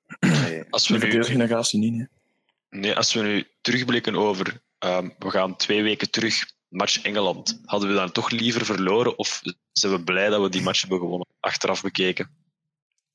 Als, 0.71 0.89
we 0.89 0.99
nu, 0.99 1.25
generatie 1.25 1.79
niet. 1.79 1.99
hè. 1.99 2.79
nee, 2.79 2.95
als 2.95 3.15
we 3.15 3.23
nu 3.23 3.47
terugblikken 3.61 4.17
over, 4.17 4.63
ehm, 4.79 5.09
we 5.19 5.31
gaan 5.31 5.57
twee 5.57 5.83
weken 5.83 6.11
terug, 6.11 6.53
match 6.69 7.03
Engeland, 7.03 7.61
hadden 7.65 7.89
we 7.89 7.95
dan 7.95 8.13
toch 8.13 8.31
liever 8.31 8.65
verloren 8.65 9.19
of 9.19 9.43
zijn 9.73 9.93
we 9.93 10.03
blij 10.03 10.29
dat 10.29 10.43
we 10.43 10.49
die 10.49 10.63
match 10.63 10.81
hebben 10.81 10.99
gewonnen, 10.99 11.27
achteraf 11.41 11.83
bekeken? 11.83 12.31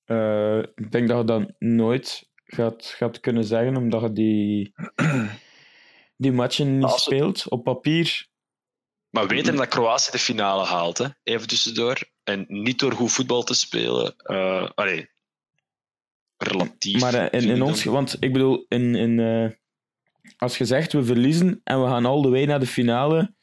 Eh, 0.05 0.57
ik 0.57 0.91
denk 0.91 1.07
dat 1.07 1.17
je 1.17 1.25
dat 1.25 1.51
nooit 1.59 2.29
gaat, 2.45 2.85
gaat 2.85 3.19
kunnen 3.19 3.43
zeggen, 3.43 3.77
omdat 3.77 4.01
je 4.01 4.13
die, 4.13 4.73
die 6.17 6.31
matchen 6.31 6.77
niet 6.77 6.89
speelt. 6.89 7.49
Op 7.49 7.63
papier, 7.63 8.27
Maar 9.09 9.27
weten 9.27 9.55
dat 9.55 9.67
Kroatië 9.67 10.11
de 10.11 10.19
finale 10.19 10.65
haalt, 10.65 10.97
hè? 10.97 11.07
even 11.23 11.47
tussendoor. 11.47 12.09
En 12.23 12.45
niet 12.47 12.79
door 12.79 12.91
goed 12.91 13.11
voetbal 13.11 13.43
te 13.43 13.53
spelen. 13.53 14.15
eh 14.17 14.69
allee, 14.75 15.09
relatief. 16.37 17.01
maar 17.01 17.13
eh, 17.13 17.41
in, 17.41 17.49
in 17.49 17.55
ik 17.55 17.63
ons... 17.63 17.83
Want 17.83 18.17
ik 18.19 18.33
bedoel, 18.33 18.65
in, 18.67 18.95
in, 18.95 19.19
eh, 19.19 19.49
als 20.37 20.57
je 20.57 20.65
zegt 20.65 20.93
we 20.93 21.03
verliezen 21.03 21.61
en 21.63 21.83
we 21.83 21.87
gaan 21.89 22.05
al 22.05 22.21
de 22.21 22.29
way 22.29 22.45
naar 22.45 22.59
de 22.59 22.67
finale... 22.67 23.33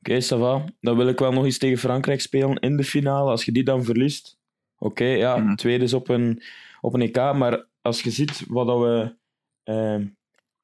Oké, 0.00 0.22
ça 0.22 0.38
va. 0.38 0.64
Dan 0.80 0.96
wil 0.96 1.08
ik 1.08 1.18
wel 1.18 1.32
nog 1.32 1.44
eens 1.44 1.58
tegen 1.58 1.78
Frankrijk 1.78 2.20
spelen 2.20 2.56
in 2.58 2.76
de 2.76 2.84
finale. 2.84 3.30
Als 3.30 3.44
je 3.44 3.52
die 3.52 3.64
dan 3.64 3.84
verliest... 3.84 4.38
Oké, 4.78 5.04
ja, 5.04 5.36
Mhm. 5.36 5.54
tweede 5.54 5.84
is 5.84 5.92
op 5.92 6.08
een, 6.08 6.42
op 6.80 6.94
een 6.94 7.00
EK. 7.00 7.16
Maar 7.16 7.66
als 7.82 8.00
je 8.02 8.10
ziet 8.10 8.44
wat 8.48 8.66
dat 8.66 8.78
we 8.78 9.16
ehm, 9.62 10.06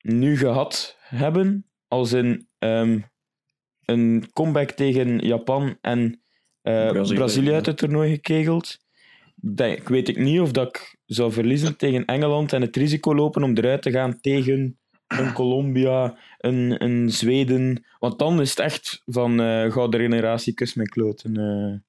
nu 0.00 0.36
gehad 0.36 0.96
hebben, 1.00 1.66
als 1.88 2.12
in 2.12 2.48
ehm, 2.58 3.00
een 3.88 4.30
comeback 4.32 4.70
tegen 4.70 5.18
Japan 5.18 5.76
en 5.80 6.20
eh, 6.62 6.90
Brazilië, 6.90 7.52
uit 7.52 7.66
het 7.66 7.76
toernooi 7.76 8.10
gekegeld, 8.10 8.78
denk, 9.34 9.88
weet 9.88 10.08
ik 10.08 10.18
niet 10.18 10.40
of 10.40 10.50
dat 10.52 10.68
ik 10.68 10.96
zou 11.06 11.32
verliezen 11.32 11.76
tegen 11.82 12.04
Engeland 12.04 12.52
en 12.52 12.60
het 12.60 12.76
risico 12.76 13.14
lopen 13.14 13.42
om 13.42 13.56
eruit 13.56 13.82
te 13.82 13.90
gaan 13.90 14.20
tegen 14.20 14.78
een 15.06 15.32
Colombia, 15.32 16.16
een, 16.38 16.84
een 16.84 17.10
Zweden. 17.10 17.84
Want 17.98 18.18
dan 18.18 18.40
is 18.40 18.50
het 18.50 18.58
echt 18.58 19.02
van 19.06 19.40
eh 19.40 19.72
gouden 19.72 20.00
generatie 20.00 20.54
kus 20.54 20.74
met 20.74 20.88
kloten. 20.88 21.36
eh. 21.36 21.80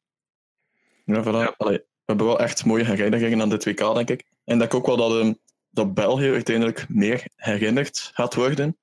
Ja, 1.16 1.24
voilà. 1.24 1.56
Allee, 1.58 1.78
we 1.78 2.06
hebben 2.06 2.26
wel 2.26 2.40
echt 2.40 2.66
mooie 2.66 2.86
herinneringen 2.86 3.42
aan 3.42 3.50
dit 3.50 3.66
WK, 3.66 3.94
denk 3.94 4.10
ik. 4.10 4.26
En 4.46 4.54
ik 4.54 4.60
denk 4.60 4.74
ook 4.74 4.86
wel 4.86 4.98
dat, 4.98 5.20
ehm, 5.20 5.34
dat 5.70 5.94
België 5.94 6.32
uiteindelijk 6.32 6.86
meer 6.90 7.24
herinnerd 7.36 8.12
gaat 8.14 8.36
worden. 8.36 8.78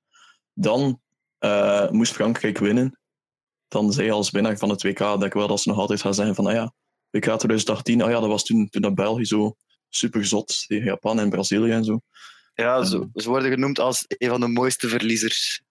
Dan 0.54 1.00
eh, 1.38 1.90
moest 1.90 2.12
Frankrijk 2.12 2.58
winnen. 2.58 2.98
Dan 3.68 3.92
zij 3.92 4.12
als 4.12 4.30
winnaar 4.30 4.58
van 4.58 4.68
het 4.68 4.82
WK, 4.82 4.98
denk 4.98 5.24
ik 5.24 5.32
wel 5.32 5.46
dat 5.46 5.60
ze 5.60 5.68
nog 5.68 5.78
altijd 5.78 6.00
gaan 6.00 6.14
zeggen 6.14 6.34
van, 6.34 6.46
ah 6.46 6.52
ja, 6.52 6.72
WK 7.10 7.24
2018, 7.24 8.02
ah 8.02 8.10
ja, 8.10 8.20
dat 8.20 8.28
was 8.28 8.44
toen, 8.44 8.68
toen 8.68 8.82
dat 8.82 8.94
België 8.94 9.24
zo 9.24 9.56
super 9.88 10.26
zot 10.26 10.64
tegen 10.66 10.84
Japan 10.84 11.18
en 11.18 11.30
Brazilië 11.30 11.70
en 11.70 11.84
zo. 11.84 12.00
ja, 12.54 12.84
ze, 12.84 13.08
ze 13.14 13.28
worden 13.28 13.50
genoemd 13.50 13.78
als 13.78 14.04
een 14.08 14.28
van 14.28 14.40
de 14.40 14.48
mooiste 14.48 14.88
verliezers 14.88 15.62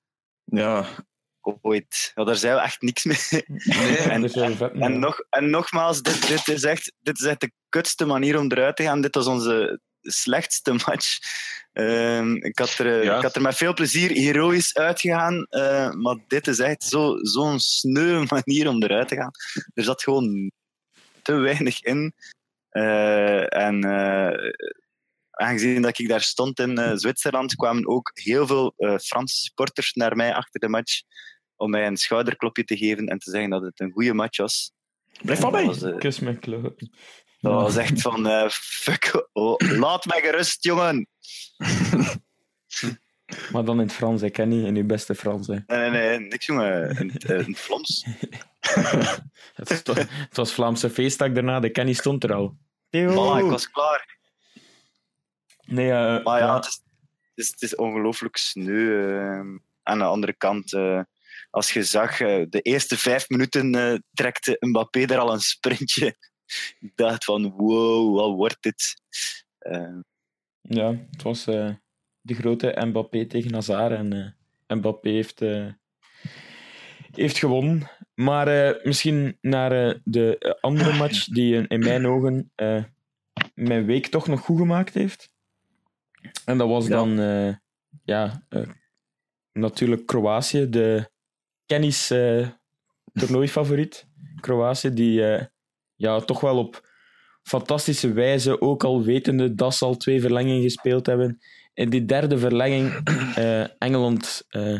Ja, 0.44 0.86
ooit. 1.62 2.12
Ja, 2.16 2.24
daar 2.24 2.36
zijn 2.36 2.56
we 2.56 2.62
echt 2.62 2.82
niks 2.82 3.04
mee. 3.04 3.44
en, 4.10 4.30
vet, 4.30 4.72
En, 4.72 5.00
nog, 5.00 5.20
en 5.30 5.50
nogmaals, 5.50 6.02
dit, 6.02 6.28
dit, 6.28 6.48
is 6.48 6.64
echt, 6.64 6.94
dit 7.00 7.20
is 7.20 7.26
echt 7.26 7.40
de 7.40 7.52
kutste 7.70 8.06
manier 8.06 8.40
om 8.40 8.52
eruit 8.52 8.76
te 8.76 8.84
gaan. 8.84 9.02
Dit 9.02 9.16
was 9.16 9.28
onze 9.28 9.80
slechtste 10.12 10.72
match. 10.86 11.18
Ehm, 11.74 12.36
ik, 12.36 12.58
had 12.60 12.78
er, 12.78 13.00
eh, 13.00 13.04
Ja. 13.04 13.16
ik 13.18 13.22
had 13.24 13.36
er 13.36 13.42
met 13.42 13.56
veel 13.56 13.74
plezier 13.74 14.10
heroïs 14.12 14.76
uitgegaan. 14.76 15.46
eh, 15.50 15.92
maar 15.92 16.18
dit 16.28 16.48
is 16.48 16.60
echt 16.60 16.84
zo- 16.84 17.18
zo'n 17.22 17.60
sneu 17.60 18.24
manier 18.30 18.68
om 18.68 18.84
eruit 18.84 19.08
te 19.08 19.16
gaan. 19.16 19.32
Er 19.74 19.84
zat 19.84 20.04
gewoon 20.04 20.52
te 21.22 21.34
weinig 21.34 21.82
in. 21.82 22.14
Eh, 22.70 23.54
en 23.58 23.84
eh, 23.84 24.52
aangezien 25.32 25.82
dat 25.82 26.00
ik 26.00 26.08
daar 26.08 26.22
stond 26.22 26.60
in 26.60 26.78
eh, 26.78 26.92
Zwitserland, 26.96 27.56
kwamen 27.56 27.88
ook 27.88 28.12
heel 28.14 28.48
veel 28.48 28.74
eh, 28.78 28.98
Franse 28.98 29.36
supporters 29.36 29.94
naar 29.94 30.16
mij 30.16 30.34
achter 30.34 30.60
de 30.60 30.70
match 30.70 31.02
om 31.56 31.70
mij 31.70 31.88
een 31.88 31.98
schouderklopje 31.98 32.64
te 32.64 32.78
geven 32.78 33.08
en 33.08 33.18
te 33.20 33.32
zeggen 33.32 33.50
dat 33.50 33.62
het 33.62 33.80
een 33.80 33.92
goede 33.92 34.14
match 34.14 34.38
was. 34.38 34.72
blijf 35.22 35.40
van 35.40 35.52
mij. 35.52 35.94
Kus 35.98 36.20
met 36.20 36.40
kloten. 36.40 36.92
Dat 37.52 37.62
was 37.62 37.76
echt 37.76 38.02
van, 38.02 38.28
eh, 38.28 38.50
fuck, 38.50 39.28
oh, 39.34 39.56
laat 39.58 40.06
mij 40.06 40.22
gerust, 40.22 40.64
jongen. 40.64 41.08
Maar 43.52 43.66
dan 43.66 43.80
in 43.80 43.86
het 43.88 43.96
Frans, 43.96 44.22
ik 44.22 44.34
ken 44.34 44.50
niet 44.50 44.66
in 44.66 44.76
uw 44.76 44.86
beste 44.86 45.16
Frans. 45.16 45.48
Hè. 45.48 45.54
Nee, 45.68 45.90
nee, 45.90 45.90
nee, 45.90 46.20
niks, 46.20 46.46
jongen. 46.46 47.00
Een, 47.00 47.12
een 47.46 47.56
Vlaams. 47.56 48.06
Het, 49.56 49.82
was, 49.88 49.98
het 49.98 50.36
was 50.36 50.54
Vlaamse 50.54 50.90
feestdag 50.90 51.32
daarna, 51.32 51.60
de 51.60 51.70
Kenny 51.70 51.94
stond 51.94 52.24
er 52.24 52.34
al. 52.34 52.58
Voilà, 52.98 53.38
ik 53.44 53.50
was 53.50 53.70
klaar. 53.72 54.18
Nee, 55.66 55.92
eh, 55.92 56.24
Maar 56.24 56.40
ja, 56.40 56.46
ja, 56.46 56.56
het 56.56 56.66
is, 56.66 56.82
het 57.30 57.46
is, 57.46 57.48
het 57.48 57.62
is 57.62 57.76
ongelooflijk 57.76 58.38
sneu. 58.38 59.10
eh. 59.10 59.40
aan 59.84 59.98
de 59.98 60.04
andere 60.04 60.34
kant, 60.34 60.74
eh, 60.74 61.00
als 61.50 61.74
je 61.74 61.84
zag, 61.84 62.20
eh, 62.20 62.44
de 62.50 62.62
eerste 62.62 62.98
vijf 62.98 63.30
minuten 63.30 63.76
eh, 63.76 64.00
trekte 64.14 64.58
Mbappé 64.60 65.00
er 65.06 65.18
al 65.18 65.34
een 65.34 65.40
sprintje. 65.40 66.16
Ik 66.80 66.92
dacht 66.96 67.26
van, 67.26 67.52
wow, 67.52 68.16
wat 68.16 68.36
wordt 68.36 68.58
dit? 68.60 69.02
Eh, 69.58 69.98
ja, 70.62 70.96
het 71.12 71.22
was 71.22 71.48
eh, 71.48 71.74
de 72.22 72.34
grote 72.34 72.82
Mbappé 72.86 73.26
tegen 73.26 73.54
Hazard. 73.54 73.92
En 73.92 74.36
eh, 74.68 74.78
Mbappé 74.78 75.10
heeft, 75.10 75.40
heeft 77.12 77.38
gewonnen. 77.38 77.90
Maar 78.14 78.80
misschien 78.84 79.38
naar 79.42 80.00
de 80.04 80.58
andere 80.62 80.94
match 80.98 81.26
die 81.26 81.68
in, 81.68 81.80
mijn 81.80 82.08
ogen 82.08 82.52
mijn 83.54 83.86
week 83.86 84.08
toch 84.08 84.28
nog 84.28 84.40
goed 84.40 84.58
gemaakt 84.58 84.94
heeft. 84.94 85.30
En 86.46 86.58
dat 86.58 86.68
was 86.68 86.88
Ja. 86.88 86.96
dan 86.96 87.10
ja, 88.04 88.44
natuurlijk 89.54 90.06
Kroatië, 90.06 90.70
de 90.70 91.10
Kenny's 91.66 92.10
eh 92.10 92.48
toernooifavoriet. 93.14 94.08
Kroatië, 94.40 94.94
die 94.94 95.22
ja, 95.96 96.20
toch 96.20 96.40
wel 96.40 96.58
op 96.58 96.90
fantastische 97.44 98.14
wijze, 98.14 98.62
ook 98.62 98.84
al 98.84 99.04
wetende 99.04 99.56
dat 99.56 99.76
ze 99.76 99.86
al 99.86 99.98
twee 99.98 100.22
verlengingen 100.22 100.62
gespeeld 100.62 101.06
hebben, 101.06 101.40
in 101.74 101.90
die 101.90 102.06
derde 102.06 102.38
verlenging 102.38 102.94
eh, 103.36 103.82
Engeland 103.82 104.46
eh, 104.50 104.80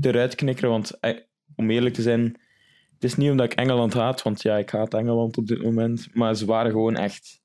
eruit 0.00 0.34
knikkeren. 0.34 0.70
Want 0.70 1.00
eh, 1.00 1.16
om 1.56 1.70
eerlijk 1.70 1.94
te 1.94 2.02
zijn, 2.02 2.22
het 2.94 3.04
is 3.04 3.16
niet 3.16 3.30
omdat 3.30 3.52
ik 3.52 3.58
Engeland 3.58 3.94
haat, 3.94 4.22
want 4.22 4.42
ja, 4.42 4.56
ik 4.56 4.70
haat 4.70 4.94
Engeland 4.94 5.36
op 5.36 5.46
dit 5.46 5.62
moment, 5.62 6.08
maar 6.12 6.34
ze 6.34 6.46
waren 6.46 6.70
gewoon 6.70 6.96
echt, 6.96 7.40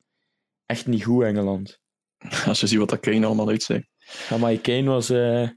echt 0.65 0.87
niet 0.87 1.03
goed, 1.03 1.23
Engeland. 1.23 1.81
Als 2.47 2.59
je 2.59 2.67
ziet 2.67 2.79
wat 2.79 2.89
dat 2.89 2.99
Kane 2.99 3.25
allemaal 3.25 3.49
uitzegt. 3.49 3.87
Ja, 4.29 4.37
maar 4.37 4.57
Kane 4.57 4.83
was, 4.83 5.09
eh, 5.09 5.49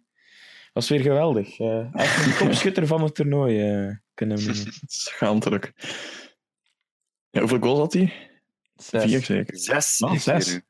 was 0.72 0.88
weer 0.88 1.00
geweldig. 1.00 1.58
Eh, 1.58 1.94
echt 1.94 2.26
een 2.26 2.36
topschutter 2.46 2.86
van 2.86 3.02
het 3.02 3.14
toernooi, 3.14 3.60
eh, 3.60 3.94
kunnen 4.14 4.36
we 4.36 4.44
noemen. 4.44 4.72
Schaamtelijk. 4.86 5.72
Ja, 7.36 7.42
hoeveel 7.42 7.60
goals 7.60 7.78
had 7.78 7.92
hij? 7.92 8.12
Zes. 8.76 9.02
Vier 9.04 9.24
zeker. 9.24 9.58
zes. 9.58 10.02
Ah, 10.02 10.18
zes. 10.18 10.52
nu. 10.52 10.62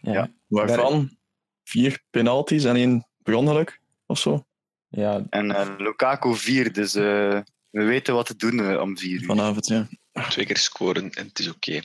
Ja. 0.00 0.12
Ja. 0.12 0.32
Waarvan 0.46 1.16
vier 1.64 2.02
penalties 2.10 2.64
en 2.64 2.76
één 2.76 3.08
per 3.22 3.34
ongeluk 3.34 3.80
of 4.06 4.18
zo. 4.18 4.46
Ja, 4.88 5.26
En 5.30 5.50
eh, 5.50 5.74
Lukaku 5.78 6.34
vier, 6.34 6.72
dus 6.72 6.94
eh, 6.94 7.40
we 7.70 7.84
weten 7.84 8.14
wat 8.14 8.26
te 8.26 8.36
doen 8.36 8.60
eh, 8.60 8.80
om 8.80 8.98
vier 8.98 9.20
uur. 9.20 9.26
Vanavond, 9.26 9.66
ja. 9.66 9.88
Twee 10.28 10.46
keer 10.46 10.56
scoren 10.56 11.10
en 11.14 11.26
het 11.26 11.38
is 11.38 11.48
oké. 11.48 11.80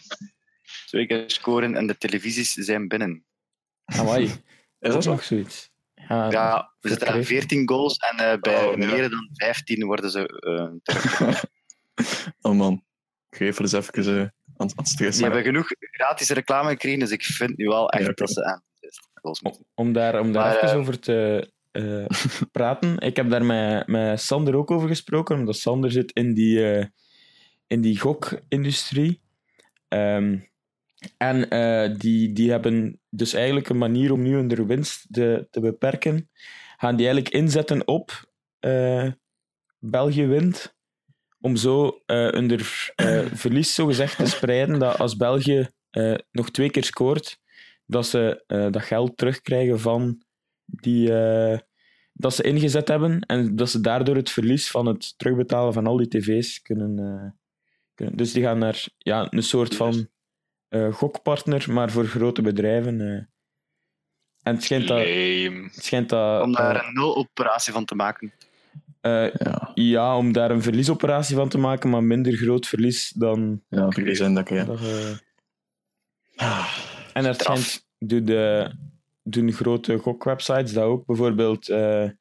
Twee 0.85 1.07
keer 1.07 1.23
scoren 1.27 1.75
en 1.75 1.87
de 1.87 1.97
televisies 1.97 2.51
zijn 2.53 2.87
binnen. 2.87 3.25
amai. 3.85 4.23
Is 4.79 4.93
dat 4.93 5.03
zo? 5.03 5.11
nog 5.11 5.23
zoiets. 5.23 5.71
Ja, 5.93 6.31
Ja, 6.31 6.73
we 6.79 6.89
zitten 6.89 7.07
aan 7.07 7.13
verkreeg. 7.13 7.39
14 7.39 7.67
goals 7.69 7.97
en 7.97 8.17
eh, 8.31 8.39
bij 8.39 8.65
Oh, 8.65 8.77
ja. 8.77 8.85
meer 8.85 9.09
dan 9.09 9.29
15 9.33 9.85
worden 9.85 10.11
ze 10.11 10.27
eh, 10.27 10.71
terug. 10.83 11.43
Oh 12.41 12.55
man, 12.55 12.83
Grevel 13.35 13.65
is 13.65 13.71
even 13.71 13.93
eh, 13.93 14.27
aan, 14.57 14.69
aan 14.75 14.85
stressen. 14.85 15.23
hebben 15.23 15.43
genoeg 15.43 15.67
gratis 15.79 16.29
reclame 16.29 16.69
gekregen, 16.69 16.99
dus 16.99 17.11
ik 17.11 17.23
vind 17.23 17.57
nu 17.57 17.65
wel 17.67 17.89
echt 17.89 18.05
Ja, 18.05 18.11
dat 18.13 18.31
ze 18.31 18.43
aan 18.45 18.63
16 18.79 19.09
goals 19.13 19.41
moeten. 19.41 19.65
Om 19.75 19.93
daar, 19.93 20.19
om 20.19 20.31
daar 20.31 20.43
Maar, 20.43 20.55
even 20.55 20.69
eh, 20.69 20.77
over 20.77 20.99
te 20.99 21.51
eh, 21.71 22.05
praten. 22.51 22.97
Ik 22.97 23.15
heb 23.15 23.29
daar 23.29 23.45
met, 23.45 23.87
met 23.87 24.21
Sander 24.21 24.55
ook 24.55 24.71
over 24.71 24.87
gesproken, 24.87 25.37
omdat 25.37 25.55
Sander 25.55 25.91
zit 25.91 26.11
in 26.11 26.33
die, 26.33 26.71
eh, 26.71 26.85
in 27.67 27.81
die 27.81 27.99
gokindustrie. 27.99 29.21
Ehm, 29.87 30.37
en 31.17 31.49
eh, 31.49 31.97
die, 31.97 32.33
die 32.33 32.51
hebben 32.51 32.99
dus 33.09 33.33
eigenlijk 33.33 33.69
een 33.69 33.77
manier 33.77 34.11
om 34.11 34.21
nu 34.21 34.35
hun 34.35 34.67
winst 34.67 35.07
te, 35.11 35.47
te 35.51 35.59
beperken. 35.59 36.29
Gaan 36.77 36.95
die 36.95 37.05
eigenlijk 37.05 37.35
inzetten 37.35 37.87
op 37.87 38.31
eh, 38.59 39.11
België 39.79 40.25
wint, 40.25 40.72
om 41.43 41.55
zo 41.55 42.01
eh 42.05 42.29
hun 42.29 42.59
eh, 42.95 43.25
verlies 43.33 43.73
zogezegd 43.75 44.17
te 44.17 44.25
spreiden, 44.25 44.79
dat 44.79 44.99
als 44.99 45.15
België 45.15 45.67
eh, 45.89 46.15
nog 46.31 46.49
twee 46.51 46.69
keer 46.69 46.83
scoort, 46.83 47.39
dat 47.85 48.05
ze 48.05 48.43
eh, 48.47 48.71
dat 48.71 48.81
geld 48.81 49.17
terugkrijgen 49.17 49.79
van 49.79 50.23
die 50.65 51.13
eh, 51.13 51.59
dat 52.13 52.35
ze 52.35 52.43
ingezet 52.43 52.87
hebben 52.87 53.19
en 53.19 53.55
dat 53.55 53.69
ze 53.69 53.81
daardoor 53.81 54.15
het 54.15 54.29
verlies 54.29 54.71
van 54.71 54.85
het 54.85 55.17
terugbetalen 55.17 55.73
van 55.73 55.87
al 55.87 55.97
die 55.97 56.07
tv's 56.07 56.61
kunnen, 56.61 56.99
eh, 56.99 57.31
kunnen. 57.93 58.17
dus 58.17 58.31
die 58.33 58.43
gaan 58.43 58.59
naar 58.59 58.85
ja, 58.97 59.27
een 59.29 59.43
soort 59.43 59.75
van 59.75 60.07
eh, 60.67 60.93
gokpartner, 60.93 61.65
maar 61.71 61.91
voor 61.91 62.05
grote 62.05 62.41
bedrijven. 62.41 63.01
eh. 63.01 63.25
En 64.43 64.53
het 64.55 64.63
schijnt 64.63 64.87
dat... 64.87 64.97
Het 64.97 65.85
schijnt 65.85 66.09
dat 66.09 66.43
Om 66.43 66.51
daar 66.51 66.87
een 66.87 66.93
nul-operatie 66.93 67.73
van 67.73 67.85
te 67.85 67.95
maken. 67.95 68.33
Eh, 69.03 69.33
Ja, 69.33 69.71
ja, 69.73 70.17
om 70.17 70.31
daar 70.31 70.51
een 70.51 70.61
verliesoperatie 70.61 71.35
van 71.35 71.49
te 71.49 71.57
maken, 71.57 71.89
maar 71.89 72.03
minder 72.03 72.33
groot 72.33 72.67
verlies 72.67 73.09
dan... 73.09 73.61
ja 73.69 73.89
verlies 73.91 74.19
indekken, 74.19 74.55
ja. 74.55 74.63
dat 74.63 74.79
je- 74.79 75.17
Ah, 76.35 76.77
En 77.13 77.33
Straf. 77.35 77.57
schijnt 77.59 77.87
doen, 77.99 78.25
de, 78.25 78.71
doen 79.23 79.51
grote 79.51 79.97
gokwebsites 79.97 80.73
dat 80.73 80.83
ook. 80.83 81.05
Bijvoorbeeld, 81.05 81.69
eh, 81.69 82.03
eh, 82.03 82.11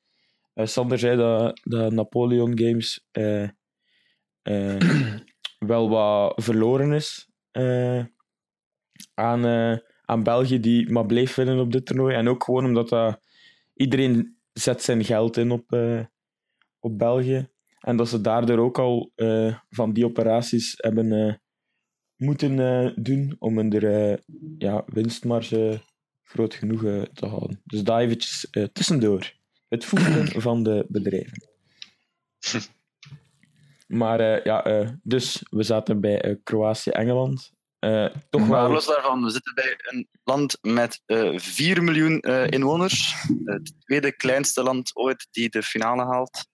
Sander 0.54 0.98
zei 0.98 1.16
dat, 1.16 1.60
dat 1.62 1.92
Napoleon 1.92 2.58
Games 2.58 3.06
eh, 3.10 3.42
eh, 4.42 4.76
wel 5.72 5.88
wat 5.88 6.32
verloren 6.44 6.92
is 6.92 7.28
eh, 7.50 8.04
aan, 9.14 9.44
eh, 9.44 9.76
aan 10.04 10.22
België, 10.22 10.60
die 10.60 10.90
maar 10.90 11.06
bleef 11.06 11.34
winnen 11.34 11.58
op 11.58 11.72
dit 11.72 11.86
toernooi. 11.86 12.14
En 12.14 12.28
ook 12.28 12.44
gewoon 12.44 12.64
omdat 12.64 12.88
dat, 12.88 13.20
iedereen 13.74 14.36
zet 14.52 14.82
zijn 14.82 15.04
geld 15.04 15.36
in 15.36 15.50
op, 15.50 15.72
eh, 15.72 16.00
op 16.82 16.98
België. 16.98 17.48
En 17.82 17.96
dat 17.96 18.08
ze 18.08 18.20
daardoor 18.20 18.58
ook 18.58 18.78
al 18.78 19.12
eh, 19.14 19.58
van 19.70 19.92
die 19.92 20.04
operaties 20.04 20.74
hebben 20.76 21.12
eh, 21.12 21.34
moeten 22.16 22.58
eh, 22.58 22.92
doen 22.96 23.36
om 23.38 23.56
hun 23.56 23.72
er, 23.72 24.20
ja, 24.58 24.82
winstmarge 24.86 25.80
groot 26.22 26.54
genoeg 26.54 26.80
te 27.12 27.26
houden. 27.26 27.60
Dus 27.64 27.82
daar 27.82 28.00
eventjes 28.00 28.48
tussendoor. 28.72 29.32
Het 29.68 29.84
voeden 29.84 30.26
van 30.42 30.62
de 30.62 30.86
bedrijven. 30.88 31.50
Maar 33.86 34.46
ja, 34.46 34.86
dus 35.02 35.42
we 35.50 35.62
zaten 35.62 36.00
bij 36.00 36.40
Kroatië-Engeland. 36.42 37.52
Toch 38.30 38.48
Maar 38.48 38.62
wel... 38.62 38.70
los 38.70 38.86
daarvan, 38.86 39.24
we 39.24 39.30
zitten 39.30 39.54
bij 39.54 39.74
een 39.78 40.08
land 40.24 40.58
met 40.60 41.02
eh 41.06 41.38
4 41.38 41.82
miljoen 41.82 42.20
inwoners. 42.50 43.14
Het 43.44 43.74
tweede 43.78 44.16
kleinste 44.16 44.62
land 44.62 44.96
ooit 44.96 45.28
die 45.30 45.48
de 45.48 45.62
finale 45.62 46.04
haalt. 46.04 46.50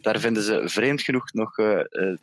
Daar 0.00 0.20
vinden 0.20 0.42
ze 0.42 0.62
vreemd 0.64 1.02
genoeg 1.02 1.32
nog 1.32 1.58
eh, 1.58 1.78
eh, 1.78 2.16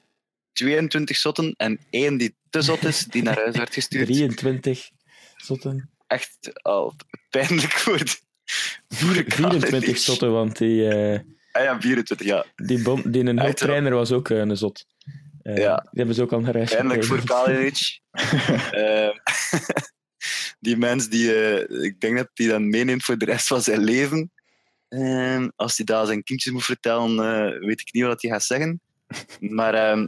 22 0.51 1.17
zotten 1.17 1.53
en 1.57 1.79
één 1.89 2.17
die 2.17 2.35
te 2.49 2.61
zot 2.61 2.83
is, 2.83 3.03
die 3.05 3.23
naar 3.23 3.35
huis 3.35 3.57
werd 3.57 3.73
gestuurd. 3.73 4.05
23 4.07 4.89
zotten. 5.35 5.89
Echt 6.07 6.63
al 6.63 6.95
pijnlijk 7.29 7.71
voor 7.71 7.97
de, 7.97 8.15
voor 8.88 9.13
de 9.13 9.23
24 9.27 9.69
Canadees. 9.69 10.03
zotten, 10.05 10.31
want 10.31 10.57
die, 10.57 10.88
eh, 10.88 11.19
Ah 11.51 11.63
ja, 11.63 11.81
24, 11.81 12.27
ja. 12.27 12.45
die, 12.55 12.81
bom, 12.81 13.11
die 13.11 13.25
een 13.25 13.39
Uit- 13.41 13.57
trainer 13.57 13.93
was 13.93 14.11
ook 14.11 14.29
eh, 14.29 14.38
een 14.38 14.57
zot. 14.57 14.85
Eh, 15.41 15.57
Ja. 15.57 15.75
Die 15.75 15.89
hebben 15.91 16.15
ze 16.15 16.21
ook 16.21 16.31
al 16.33 16.39
naar 16.39 16.53
huis 16.53 16.69
Pijnlijk 16.71 17.03
voor. 17.05 17.23
Kalinic. 17.23 17.99
Ehm, 18.71 19.11
die 20.59 20.77
mens 20.77 21.09
die, 21.09 21.33
eh, 21.33 21.83
ik 21.83 21.99
denk 21.99 22.17
dat 22.17 22.29
hij 22.33 22.47
dan 22.47 22.69
meeneemt 22.69 23.03
voor 23.03 23.17
de 23.17 23.25
rest 23.25 23.47
van 23.47 23.61
zijn 23.61 23.83
leven. 23.83 24.31
Ehm, 24.95 25.49
als 25.55 25.77
hij 25.77 25.86
daar 25.86 26.05
zijn 26.05 26.23
kindjes 26.23 26.53
moet 26.53 26.63
vertellen, 26.63 27.19
eh, 27.19 27.60
weet 27.60 27.81
ik 27.81 27.93
niet 27.93 28.03
wat 28.03 28.21
hij 28.21 28.31
gaat 28.31 28.43
zeggen. 28.43 28.81
Maar 29.39 29.73
ehm, 29.73 30.08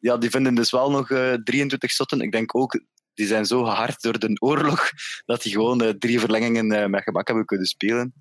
ja, 0.00 0.16
die 0.16 0.30
vinden 0.30 0.54
dus 0.54 0.70
wel 0.70 0.90
nog 0.90 1.10
eh, 1.10 1.32
23 1.34 1.90
zotten. 1.92 2.20
Ik 2.20 2.32
denk 2.32 2.56
ook, 2.56 2.80
die 3.14 3.26
zijn 3.26 3.44
zo 3.46 3.64
gehard 3.64 4.02
door 4.02 4.18
de 4.18 4.36
oorlog, 4.40 4.90
dat 5.26 5.42
die 5.42 5.52
gewoon 5.52 5.82
eh, 5.82 5.90
drie 5.90 6.20
verlengingen 6.20 6.72
eh, 6.72 6.86
met 6.86 7.02
gemak 7.02 7.26
hebben 7.26 7.44
kunnen 7.44 7.66
spelen. 7.66 8.12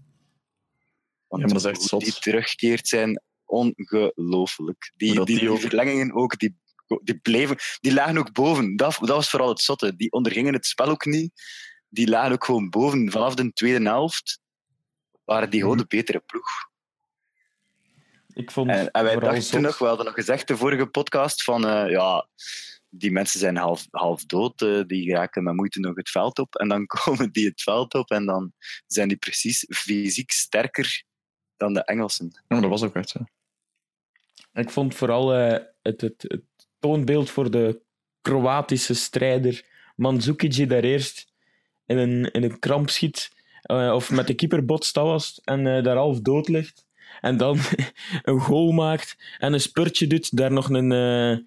Want 1.28 1.42
Ja, 1.42 1.48
maar 1.54 1.62
dat 1.64 1.66
is 1.66 1.66
echt 1.66 1.78
hoe 1.80 1.88
zot. 1.88 2.04
die 2.04 2.14
terugkeert 2.22 2.88
zijn 2.88 3.22
ongelooflijk. 3.46 4.94
Die, 4.96 5.12
die, 5.14 5.26
die 5.26 5.40
die 5.40 5.50
ook- 5.52 5.60
verlengingen 5.60 6.14
ook, 6.16 6.40
die, 6.40 6.56
die 7.04 7.18
bleven... 7.20 7.58
Die 7.80 7.94
lagen 7.94 8.18
ook 8.18 8.32
boven. 8.32 8.76
Dat, 8.76 8.98
dat 9.00 9.10
was 9.10 9.30
vooral 9.30 9.50
het 9.50 9.60
zotte. 9.62 9.96
Die 9.96 10.12
ondergingen 10.12 10.54
het 10.54 10.66
spel 10.66 10.88
ook 10.88 11.06
niet. 11.06 11.32
Die 11.90 12.08
lagen 12.08 12.32
ook 12.32 12.46
gewoon 12.46 12.70
boven. 12.70 13.12
Vanaf 13.12 13.36
de 13.36 13.54
tweede 13.54 13.86
helft 13.86 14.40
waren 15.28 15.50
die 15.50 15.60
Mhm. 15.60 15.70
gewoon 15.70 15.88
de 15.88 15.96
betere 15.96 16.20
ploeg. 16.20 16.50
Ik 18.34 18.52
vond 18.52 18.70
En, 18.70 18.92
en 18.92 19.04
wij 19.04 19.20
dachten 19.20 19.62
nog, 19.62 19.78
we 19.78 19.86
hadden 19.86 20.06
nog 20.06 20.14
gezegd 20.14 20.48
de 20.48 20.58
vorige 20.58 20.88
podcast, 20.88 21.44
van 21.44 21.68
eh, 21.68 21.90
ja, 21.90 22.28
die 22.90 23.12
mensen 23.12 23.40
zijn 23.40 23.58
half, 23.58 23.88
half 23.92 24.26
dood, 24.26 24.62
eh, 24.62 24.82
die 24.88 25.12
raken 25.14 25.44
met 25.44 25.56
moeite 25.56 25.80
nog 25.80 25.96
het 25.96 26.10
veld 26.10 26.40
op. 26.40 26.56
En 26.56 26.68
dan 26.68 26.86
komen 26.96 27.32
die 27.32 27.46
het 27.46 27.62
veld 27.62 27.94
op 27.94 28.12
en 28.12 28.26
dan 28.26 28.54
zijn 28.88 29.08
die 29.08 29.18
precies 29.18 29.66
fysiek 29.70 30.32
sterker 30.32 31.04
dan 31.58 31.74
de 31.74 31.84
Engelsen. 31.84 32.30
Ja, 32.34 32.42
maar 32.48 32.62
dat 32.62 32.70
was 32.70 32.84
ook 32.84 32.96
echt 32.96 33.10
zo. 33.10 33.20
Ik 34.54 34.70
vond 34.70 34.96
vooral 34.96 35.34
eh, 35.34 35.66
het, 35.82 36.02
het, 36.02 36.26
het 36.28 36.44
toonbeeld 36.80 37.30
voor 37.30 37.52
de 37.52 37.82
Kroatische 38.22 38.94
strijder 38.94 39.66
Mandzukic 39.96 40.52
die 40.52 40.68
daar 40.68 40.84
eerst 40.84 41.34
in 41.86 41.98
een, 41.98 42.32
in 42.32 42.44
een 42.44 42.60
kramp 42.60 42.90
schiet 42.90 43.37
eh, 43.68 43.92
of 43.94 44.12
met 44.12 44.28
de 44.28 44.34
keeper 44.34 44.66
botst 44.66 44.94
dat 44.94 45.06
was 45.06 45.28
het, 45.28 45.46
en 45.46 45.68
eh, 45.68 45.84
daar 45.84 45.96
half 45.96 46.20
dood 46.20 46.48
ligt. 46.48 46.86
En 47.22 47.38
dan 47.38 47.58
een 48.24 48.40
goal 48.40 48.72
maakt 48.72 49.18
en 49.38 49.54
een 49.54 49.62
spurtje 49.62 50.08
doet, 50.08 50.38
daar 50.38 50.52
nog 50.52 50.70
een 50.70 50.92
eh, 50.92 51.38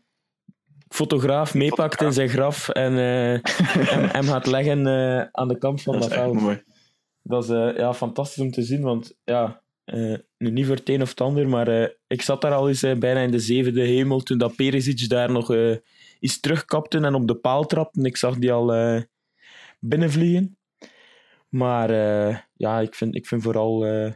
fotograaf 0.89 1.55
meepakt 1.55 2.03
in 2.03 2.13
zijn 2.13 2.29
graf 2.29 2.69
en 2.69 2.93
hem, 2.93 4.09
hem 4.09 4.25
gaat 4.25 4.47
leggen 4.47 4.87
aan 5.33 5.49
de 5.49 5.59
kant 5.59 5.83
van 5.83 5.93
Dat 5.93 6.03
dat, 6.03 6.13
veld. 6.13 6.41
mooi. 6.41 6.63
Dat 7.23 7.43
is 7.45 7.49
ja, 7.77 7.95
fantastisch 7.95 8.43
om 8.43 8.51
te 8.51 8.63
zien, 8.63 8.83
want 8.83 9.17
ja, 9.25 9.63
nu 10.39 10.51
niet 10.51 10.67
voor 10.67 10.77
het 10.77 10.89
een 10.89 11.03
of 11.03 11.09
het 11.09 11.21
ander, 11.21 11.49
maar 11.49 11.93
ik 12.07 12.23
zat 12.23 12.41
daar 12.41 12.53
al 12.53 12.69
eens 12.69 12.81
bijna 12.81 13.21
in 13.21 13.31
de 13.31 13.39
zevende 13.39 13.83
hemel 13.83 14.21
toen 14.21 14.39
dat 14.39 14.57
Perisic 14.57 15.09
daar 15.09 15.33
nog 15.33 15.55
iets 16.21 16.41
terugkapte 16.41 16.99
en 16.99 17.15
op 17.15 17.29
de 17.29 17.35
paal 17.35 17.67
trapte. 17.67 17.99
En 17.99 18.07
ik 18.07 18.17
zag 18.17 18.37
die 18.37 18.53
al 18.53 19.03
binnenvliegen. 19.81 20.60
Maar 21.51 21.91
eh, 21.91 22.39
ja, 22.55 22.81
ik 22.81 22.95
vind, 22.95 23.15
ik 23.15 23.27
vind 23.27 23.43
vooral 23.43 23.85
eh, 23.87 24.13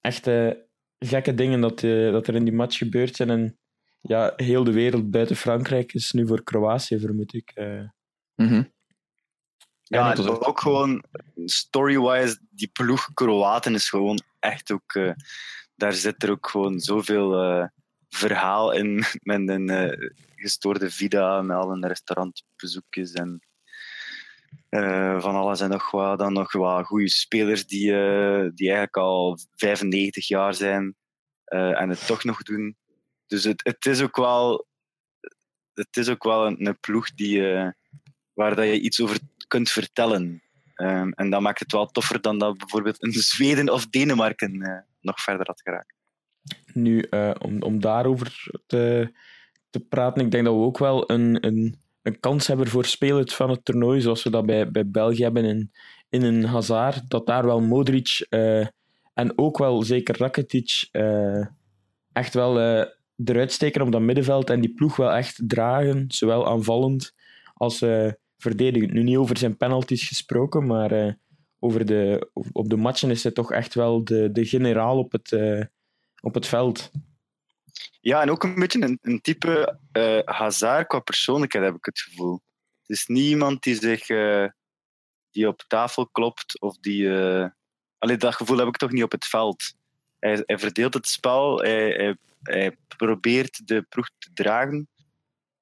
echt 0.00 0.26
eh, 0.26 0.50
gekke 0.98 1.34
dingen 1.34 1.60
dat, 1.60 1.82
eh, 1.82 2.12
dat 2.12 2.26
er 2.26 2.34
in 2.34 2.44
die 2.44 2.52
match 2.54 2.76
gebeurd 2.78 3.16
zijn. 3.16 3.30
En 3.30 3.58
ja, 4.00 4.32
heel 4.36 4.64
de 4.64 4.72
wereld 4.72 5.10
buiten 5.10 5.36
Frankrijk 5.36 5.92
is 5.92 6.10
nu 6.12 6.26
voor 6.26 6.42
Kroatië, 6.42 6.98
vermoed 7.00 7.34
ik. 7.34 7.50
eh. 7.54 7.82
Mhm. 8.34 8.62
Ja, 9.82 10.10
echt- 10.12 10.28
ook 10.46 10.60
gewoon 10.60 11.04
story-wise, 11.44 12.38
die 12.50 12.68
ploeg 12.68 13.10
Kroaten 13.14 13.74
is 13.74 13.88
gewoon 13.88 14.18
echt 14.38 14.70
ook. 14.72 14.94
eh, 14.94 15.12
daar 15.74 15.92
zit 15.92 16.22
er 16.22 16.30
ook 16.30 16.48
gewoon 16.48 16.78
zoveel 16.80 17.42
eh, 17.42 17.66
verhaal 18.08 18.72
in. 18.72 19.02
Met 19.22 19.48
een 19.48 19.68
gestoorde 20.36 20.90
vida, 20.90 21.42
met 21.42 21.56
al 21.56 21.72
een 21.72 21.86
restaurantbezoekjes 21.86 23.12
en 23.12 23.40
eh, 24.70 25.20
van 25.20 25.34
alles 25.34 25.60
en 25.60 25.70
nog 25.70 25.90
wat. 25.90 26.18
Dan 26.18 26.32
nog 26.32 26.52
wat 26.52 26.86
goede 26.86 27.08
spelers 27.08 27.66
die, 27.66 27.92
eh, 27.92 28.48
die 28.54 28.66
eigenlijk 28.66 28.96
al 28.96 29.38
95 29.54 30.28
jaar 30.28 30.54
zijn 30.54 30.96
eh, 31.44 31.80
en 31.80 31.88
het 31.88 32.06
toch 32.06 32.24
nog 32.24 32.42
doen. 32.42 32.76
Dus 33.26 33.44
het, 33.44 33.60
het 33.64 33.86
is 33.86 34.02
ook 34.02 34.16
wel. 34.16 34.68
Het 35.72 35.96
is 35.96 36.08
ook 36.08 36.24
wel 36.24 36.46
een, 36.46 36.78
ploeg 36.80 37.14
die, 37.14 37.42
waar 38.32 38.54
dat 38.54 38.64
je 38.64 38.80
iets 38.80 39.00
over 39.00 39.18
kunt 39.46 39.70
vertellen. 39.70 40.42
Ehm, 40.74 41.10
en 41.10 41.30
dat 41.30 41.40
maakt 41.40 41.60
het 41.60 41.72
wel 41.72 41.86
toffer 41.86 42.20
dan 42.20 42.38
dat 42.38 42.58
bijvoorbeeld 42.58 43.02
een 43.02 43.12
Zweden 43.32 43.68
of 43.68 43.86
Denemarken 43.86 44.84
nog 45.00 45.20
verder 45.20 45.46
had 45.46 45.60
geraakt. 45.60 45.94
Nu, 46.72 47.06
om, 47.38 47.62
om 47.62 47.80
daarover 47.80 48.50
te, 48.66 49.12
te 49.70 49.80
praten, 49.80 50.24
ik 50.24 50.30
denk 50.30 50.44
dat 50.44 50.54
we 50.54 50.60
ook 50.60 50.78
wel 50.78 51.10
een, 51.10 51.46
een, 51.46 51.80
een 52.02 52.20
kans 52.20 52.46
hebben 52.46 52.66
voor 52.66 52.84
spelers 52.84 53.34
van 53.34 53.50
het 53.50 53.64
toernooi, 53.64 54.00
zoals 54.00 54.22
we 54.22 54.30
dat 54.30 54.46
bij, 54.46 54.70
bij 54.70 54.90
België 54.90 55.22
hebben 55.22 55.44
in, 55.44 55.72
in 56.08 56.22
een 56.22 56.44
Hazard, 56.44 57.10
dat 57.10 57.26
daar 57.26 57.46
wel 57.46 57.60
Modric 57.60 58.26
eh, 58.28 58.66
en 59.14 59.38
ook 59.38 59.58
wel 59.58 59.82
zeker 59.82 60.18
Rakitic 60.18 60.88
eh, 60.90 61.46
echt 62.12 62.34
wel 62.34 62.60
eh, 62.60 62.86
eruit 63.24 63.52
steken 63.52 63.82
op 63.82 63.92
dat 63.92 64.00
middenveld 64.00 64.50
en 64.50 64.60
die 64.60 64.74
ploeg 64.74 64.96
wel 64.96 65.12
echt 65.12 65.42
dragen, 65.46 66.04
zowel 66.08 66.46
aanvallend 66.46 67.14
als 67.54 67.84
verdedigend. 68.36 68.92
Nu 68.92 69.02
niet 69.02 69.16
over 69.16 69.36
zijn 69.36 69.56
penalties 69.56 70.08
gesproken, 70.08 70.66
maar 70.66 71.16
over 71.58 71.86
de, 71.86 72.30
op 72.52 72.68
de 72.68 72.76
matchen 72.76 73.10
is 73.10 73.22
hij 73.22 73.32
toch 73.32 73.52
echt 73.52 73.74
wel 73.74 74.04
de, 74.04 74.32
de 74.32 74.44
generaal 74.44 74.98
op 74.98 75.12
het, 75.12 75.38
op 76.20 76.34
het 76.34 76.46
veld. 76.46 76.90
Ja, 78.00 78.22
en 78.22 78.30
ook 78.30 78.44
een 78.44 78.54
beetje 78.54 78.82
een, 78.82 78.98
een 79.02 79.20
type 79.20 79.78
eh 79.92 80.18
Hazard 80.24 80.86
qua 80.86 80.98
persoonlijkheid, 80.98 81.64
heb 81.64 81.74
ik 81.74 81.84
het 81.84 82.00
gevoel. 82.00 82.40
Het 82.80 82.98
is 82.98 83.06
niet 83.06 83.28
iemand 83.28 83.62
die 83.62 83.74
zich 83.74 84.08
eh, 84.08 84.46
die 85.30 85.48
op 85.48 85.64
tafel 85.66 86.08
klopt 86.08 86.60
of 86.60 86.78
die. 86.78 87.10
Allee, 87.98 88.16
dat 88.16 88.34
gevoel 88.34 88.58
heb 88.58 88.68
ik 88.68 88.76
toch 88.76 88.90
niet 88.90 89.02
op 89.02 89.12
het 89.12 89.24
veld. 89.24 89.74
Hij, 90.18 90.44
verdeelt 90.46 90.94
het 90.94 91.08
spel, 91.08 91.58
hij, 91.58 92.16
probeert 92.96 93.66
de 93.66 93.82
ploeg 93.82 94.10
te 94.18 94.30
dragen, 94.32 94.88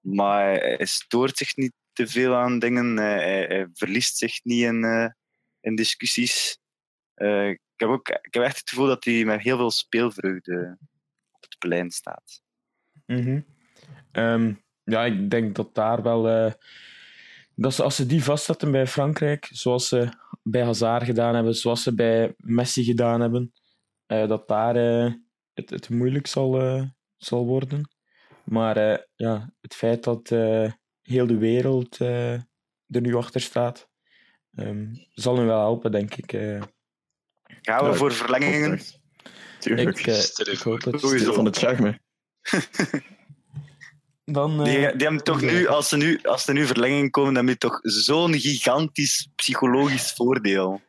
maar 0.01 0.53
hij 0.53 0.87
stoort 0.87 1.37
zich 1.37 1.57
niet 1.57 1.73
te 1.93 2.07
veel 2.07 2.35
aan 2.35 2.59
dingen. 2.59 2.97
Hij, 2.97 3.69
verliest 3.73 4.17
zich 4.17 4.45
niet 4.45 4.63
in, 4.63 5.15
in 5.61 5.75
discussies. 5.75 6.59
Ik, 7.15 7.61
heb 7.77 7.89
ook, 7.89 8.09
ik 8.09 8.35
heb 8.35 8.43
echt 8.43 8.59
het 8.59 8.69
gevoel 8.69 8.87
dat 8.87 9.05
hij 9.05 9.25
met 9.25 9.41
heel 9.41 9.57
veel 9.57 9.71
speelvreugde 9.71 10.79
het 11.49 11.59
plein 11.59 11.91
staat. 11.91 12.43
Mhm. 13.07 13.41
Ehm, 14.13 14.55
ja, 14.85 15.05
ik 15.05 15.31
denk 15.31 15.55
dat 15.57 15.75
daar 15.75 16.03
wel. 16.03 16.29
eh, 16.29 16.53
dat 17.55 17.75
ze, 17.75 17.83
als 17.83 17.97
ze 17.97 18.07
die 18.07 18.25
vastzetten 18.25 18.71
bij 18.71 18.87
Frankrijk, 18.87 19.49
zoals 19.53 19.89
ze 19.89 20.09
bij 20.43 20.65
Hazard 20.65 21.05
gedaan 21.05 21.35
hebben, 21.35 21.55
zoals 21.55 21.83
ze 21.83 21.95
bij 21.95 22.35
Messi 22.37 22.85
gedaan 22.85 23.21
hebben, 23.21 23.53
eh, 24.07 24.29
dat 24.29 24.49
daar 24.49 24.77
eh, 24.77 25.13
het, 25.55 25.71
het 25.71 25.89
moeilijk 25.89 26.27
zal, 26.27 26.61
eh, 26.61 26.83
zal 27.17 27.47
worden. 27.47 27.91
Maar 28.45 28.77
eh, 28.77 28.99
ja, 29.17 29.53
het 29.61 29.75
feit 29.75 30.05
dat 30.05 30.31
eh, 30.31 30.73
heel 31.03 31.27
de 31.27 31.37
wereld 31.39 32.01
eh, 32.01 32.33
er 32.89 33.01
nu 33.01 33.15
achter 33.15 33.41
staat, 33.41 33.89
ehm, 34.55 34.95
zal 35.15 35.37
hen 35.37 35.47
wel 35.47 35.61
helpen, 35.61 35.91
denk 35.93 36.15
ik. 36.15 36.33
eh. 36.33 36.63
Gaan 37.63 37.85
we 37.91 37.95
voor 37.95 38.13
verlengingen? 38.13 38.79
Tuurlijk. 39.59 40.07
ik, 40.07 40.49
ik 40.49 40.59
hoop 40.59 40.83
het. 40.83 41.01
Stil 41.01 41.35
van 41.35 41.45
het 41.45 41.59
charme. 41.59 42.01
Dan, 44.25 44.59
eh, 44.59 44.65
Die, 44.65 44.75
die 44.75 45.07
hebben 45.07 45.25
toch 45.25 45.41
nu, 45.41 45.67
als 45.67 45.89
ze 45.89 45.97
nu, 45.97 46.21
als 46.23 46.47
er 46.47 46.55
nu 46.55 46.67
verlengingen 46.67 47.11
komen, 47.11 47.35
dan 47.35 47.47
heb 47.47 47.55
je 47.55 47.69
toch 47.69 47.79
zo'n 47.83 48.35
gigantisch 48.35 49.29
psychologisch 49.37 50.13
voordeel. 50.13 50.81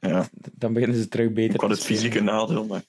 Ja, 0.00 0.28
dan 0.52 0.72
beginnen 0.72 0.98
ze 0.98 1.08
terug 1.08 1.32
beter 1.32 1.60
wel 1.60 1.68
te 1.68 1.74
het 1.74 1.84
fysieke 1.84 2.20
nadeel. 2.20 2.66
Maar 2.66 2.82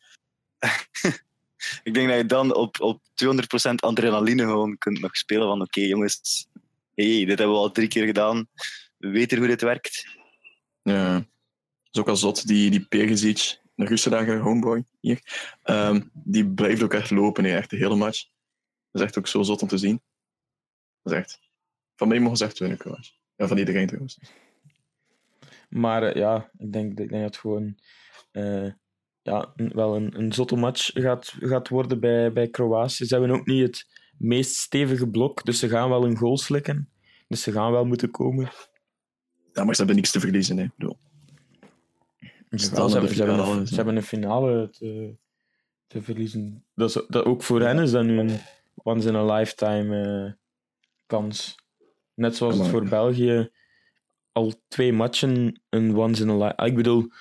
Ik 1.84 1.94
denk 1.94 2.08
dat 2.08 2.18
je 2.18 2.26
dan 2.26 2.56
op, 2.56 2.82
op 2.82 3.02
200% 3.26 3.76
adrenaline 3.76 4.44
gewoon 4.44 4.78
kunt 4.78 5.00
nog 5.00 5.16
spelen 5.16 5.48
van 5.48 5.62
oké 5.62 5.82
jongens, 5.82 6.48
hey, 6.96 7.26
dit 7.26 7.28
hebben 7.28 7.52
we 7.52 7.62
al 7.62 7.72
drie 7.72 7.88
keer 7.88 8.06
gedaan. 8.06 8.48
We 8.98 9.08
weten 9.10 9.38
hoe 9.38 9.48
dit 9.48 9.62
werkt. 9.62 10.06
ja, 10.84 11.14
dat 11.14 11.26
is 11.92 12.00
ook 12.00 12.08
al 12.08 12.16
zot. 12.16 12.48
Die, 12.48 12.70
die 12.72 12.86
Perisic, 12.86 13.60
de 13.80 13.86
Russen 13.86 14.40
homeboy 14.40 14.84
hier, 15.00 15.22
ehm, 15.64 16.02
die 16.14 16.48
blijft 16.48 16.84
ook 16.84 16.94
echt 16.94 17.12
lopen, 17.12 17.44
hè, 17.44 17.56
echt 17.56 17.70
de 17.70 17.78
hele 17.78 17.96
match. 17.96 18.24
Dat 18.92 19.02
is 19.02 19.08
echt 19.08 19.18
ook 19.18 19.28
zo 19.28 19.44
zot 19.44 19.62
om 19.62 19.68
te 19.68 19.78
zien. 19.78 20.02
Dat 21.02 21.14
is 21.14 21.20
echt... 21.20 21.40
Van 21.96 22.08
mij 22.08 22.20
mogen 22.20 22.38
ze 22.38 22.46
echt 22.46 22.60
winnen, 22.60 22.78
trouwens. 22.78 23.20
Ja, 23.36 23.48
van 23.48 23.58
iedereen 23.58 23.88
trouwens. 23.88 24.20
Maar 25.70 26.04
eh, 26.04 26.16
ja, 26.16 26.52
ik 26.58 26.74
denk, 26.74 26.90
ik 26.90 26.98
denk 26.98 27.10
dat 27.10 27.22
het 27.22 27.38
gewoon 27.38 27.78
eh, 28.32 28.72
ja, 29.22 29.52
een- 29.56 29.72
wel 29.74 29.96
een, 29.96 30.20
een 30.20 30.34
zotte 30.34 30.56
match 30.56 30.90
gaat, 30.94 31.36
gaat 31.40 31.68
worden 31.70 32.00
bij, 32.00 32.34
bij 32.34 32.48
Kroatië. 32.50 33.06
Ze 33.06 33.16
hebben 33.16 33.36
ook 33.36 33.46
niet 33.46 33.62
het 33.62 33.88
meest 34.18 34.56
stevige 34.56 35.08
blok, 35.10 35.46
dus 35.46 35.60
ze 35.60 35.70
gaan 35.70 35.90
wel 35.90 36.06
een 36.06 36.18
goal 36.18 36.38
slikken. 36.38 36.90
Dus 37.28 37.42
ze 37.42 37.52
gaan 37.52 37.72
wel 37.72 37.86
moeten 37.86 38.12
komen. 38.12 38.52
Ja, 39.54 39.64
maar 39.64 39.74
ze 39.74 39.78
hebben 39.82 39.96
niks 39.96 40.12
te 40.12 40.20
verliezen, 40.20 40.58
hè. 40.58 40.64
Ik 40.64 40.76
bedoel, 40.78 40.98
Ze, 42.50 42.76
in 42.76 42.92
hebben, 42.92 43.10
ze, 43.10 43.24
hebben 43.24 43.40
een, 43.40 43.58
zo. 43.58 43.66
ze 43.66 43.76
hebben 43.76 43.96
een 43.96 44.04
finale 44.04 44.70
te, 44.70 45.16
te 45.88 46.02
verliezen. 46.02 46.66
Dat 46.76 46.90
is, 46.90 47.06
dat, 47.08 47.26
ook 47.26 47.44
voor 47.44 47.62
hen 47.62 47.80
is 47.80 47.92
dat 47.92 48.04
nu 48.04 48.20
een 48.20 48.40
once-in-a-lifetime 48.76 50.26
eh, 50.26 50.34
kans. 51.06 51.56
Net 52.14 52.36
zoals 52.36 52.58
het 52.58 52.68
voor 52.68 52.90
België 52.90 53.52
al 54.32 54.54
twee 54.68 54.94
matchen 54.94 55.62
een 55.70 55.96
once-in-a-lifetime... 55.98 56.70
Ik 56.70 56.76
bedoel, 56.76 57.12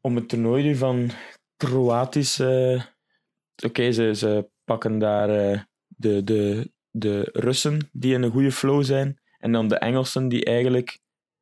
om 0.00 0.14
het 0.14 0.28
toernooi 0.28 0.62
nu 0.62 0.76
van 0.76 1.10
Kroatisch... 1.56 2.38
eh, 2.38 2.82
Oké, 3.64 3.92
ze, 3.92 4.14
ze 4.14 4.50
pakken 4.64 4.98
daar 4.98 5.30
eh, 5.30 5.60
de, 5.86 6.24
de, 6.24 6.70
de 6.90 7.28
Russen 7.32 7.88
die 7.92 8.14
in 8.14 8.22
een 8.22 8.30
goede 8.30 8.52
flow 8.52 8.84
zijn. 8.84 9.20
En 9.38 9.52
dan 9.52 9.68
de 9.68 9.78
Engelsen 9.78 10.28
die 10.28 10.44
eigenlijk, 10.44 10.98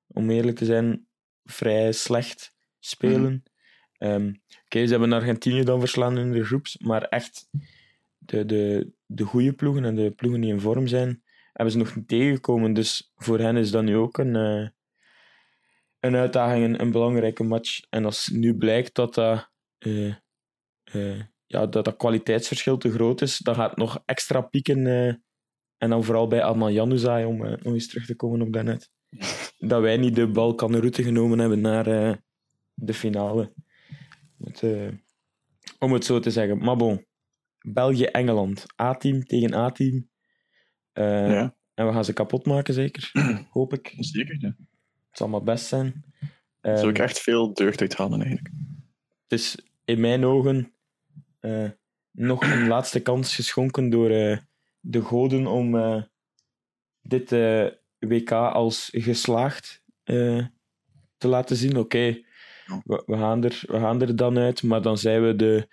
om 0.06 0.30
eerlijk 0.30 0.56
te 0.56 0.64
zijn, 0.64 1.08
vrij 1.44 1.92
slecht 1.92 2.56
spelen. 2.88 3.42
Oké, 3.98 4.86
ze 4.86 4.90
hebben 4.90 5.12
Argentinië 5.12 5.64
dan 5.64 5.80
verslaan 5.80 6.18
in 6.18 6.32
de 6.32 6.44
groeps, 6.44 6.78
maar 6.78 7.02
echt 7.02 7.48
de, 8.18 8.44
de, 8.44 8.92
de 9.06 9.24
goede 9.24 9.52
ploegen 9.52 9.84
en 9.84 9.94
de 9.94 10.10
ploegen 10.10 10.40
die 10.40 10.52
in 10.52 10.60
vorm 10.60 10.86
zijn, 10.86 11.22
hebben 11.52 11.72
ze 11.72 11.78
nog 11.78 11.96
niet 11.96 12.08
tegengekomen. 12.08 12.72
Dus 12.72 13.12
voor 13.16 13.38
hen 13.38 13.56
is 13.56 13.70
dat 13.70 13.82
nu 13.82 13.96
ook 13.96 14.18
een, 14.18 14.36
eh, 14.36 14.68
een 16.00 16.16
uitdaging, 16.16 16.64
een, 16.64 16.80
een 16.80 16.90
belangrijke 16.90 17.42
match. 17.42 17.80
En 17.90 18.04
als 18.04 18.28
nu 18.28 18.56
blijkt 18.56 18.94
dat 18.94 19.14
dat, 19.14 19.50
eh, 19.78 20.14
eh, 20.84 21.20
ja, 21.46 21.66
dat 21.66 21.84
dat 21.84 21.96
kwaliteitsverschil 21.96 22.76
te 22.76 22.90
groot 22.90 23.20
is, 23.20 23.38
dan 23.38 23.54
gaat 23.54 23.70
het 23.70 23.78
nog 23.78 24.02
extra 24.04 24.40
pieken. 24.40 24.86
en 25.78 25.90
dan 25.90 26.04
vooral 26.04 26.26
bij 26.26 26.42
Adnan 26.42 26.72
Januzaj, 26.72 27.24
om 27.24 27.36
nog 27.38 27.60
eens 27.62 27.88
terug 27.88 28.06
te 28.06 28.16
komen 28.16 28.42
op 28.42 28.52
daarnet. 28.52 28.90
Dat 29.58 29.80
wij 29.80 29.96
niet 29.96 30.14
de 30.14 30.28
Balkanroute 30.28 31.02
genomen 31.02 31.38
hebben 31.38 31.60
naar 31.60 32.18
de 32.80 32.94
finale. 32.94 33.52
Het, 34.44 34.62
eh, 34.62 34.88
om 35.78 35.92
het 35.92 36.04
zo 36.04 36.18
te 36.18 36.30
zeggen. 36.30 36.58
Maar 36.58 36.76
bon, 36.76 37.06
België-Engeland. 37.58 38.66
A-team 38.80 39.24
tegen 39.24 39.54
A-team. 39.54 40.08
Eh, 40.92 41.30
ja, 41.30 41.56
En 41.74 41.86
we 41.86 41.92
gaan 41.92 42.04
ze 42.04 42.12
kapot 42.12 42.46
maken, 42.46 42.74
zeker. 42.74 43.10
Hoop 43.50 43.72
ik. 43.72 43.92
Het 43.96 44.06
zeker. 44.06 44.36
Ja. 44.40 44.56
zal 45.10 45.28
maar 45.28 45.42
best 45.42 45.66
zijn. 45.66 46.04
Zou 46.60 46.76
Ehm, 46.76 46.88
ik 46.88 46.98
echt 46.98 47.18
veel 47.20 47.54
deugd 47.54 47.80
uithalen, 47.80 48.20
eigenlijk. 48.20 48.54
Het 49.22 49.38
is 49.38 49.58
in 49.84 50.00
mijn 50.00 50.24
ogen 50.24 50.72
eh, 51.40 51.70
nog 52.10 52.42
een 52.42 52.66
laatste 52.66 53.00
kans 53.00 53.34
geschonken 53.34 53.90
door 53.90 54.08
de 54.80 55.02
goden 55.02 55.46
om 55.46 55.70
dit 57.02 57.30
WK 57.98 58.32
als 58.32 58.88
geslaagd 58.92 59.82
te 60.04 61.28
laten 61.28 61.56
zien. 61.56 61.76
Oké, 61.76 62.22
we, 62.84 63.02
we, 63.06 63.16
gaan 63.16 63.44
er, 63.44 63.62
we 63.66 63.78
gaan 63.78 64.00
er 64.00 64.16
dan 64.16 64.38
uit, 64.38 64.62
maar 64.62 64.82
dan 64.82 64.98
zijn 64.98 65.26
we 65.26 65.36
de, 65.36 65.68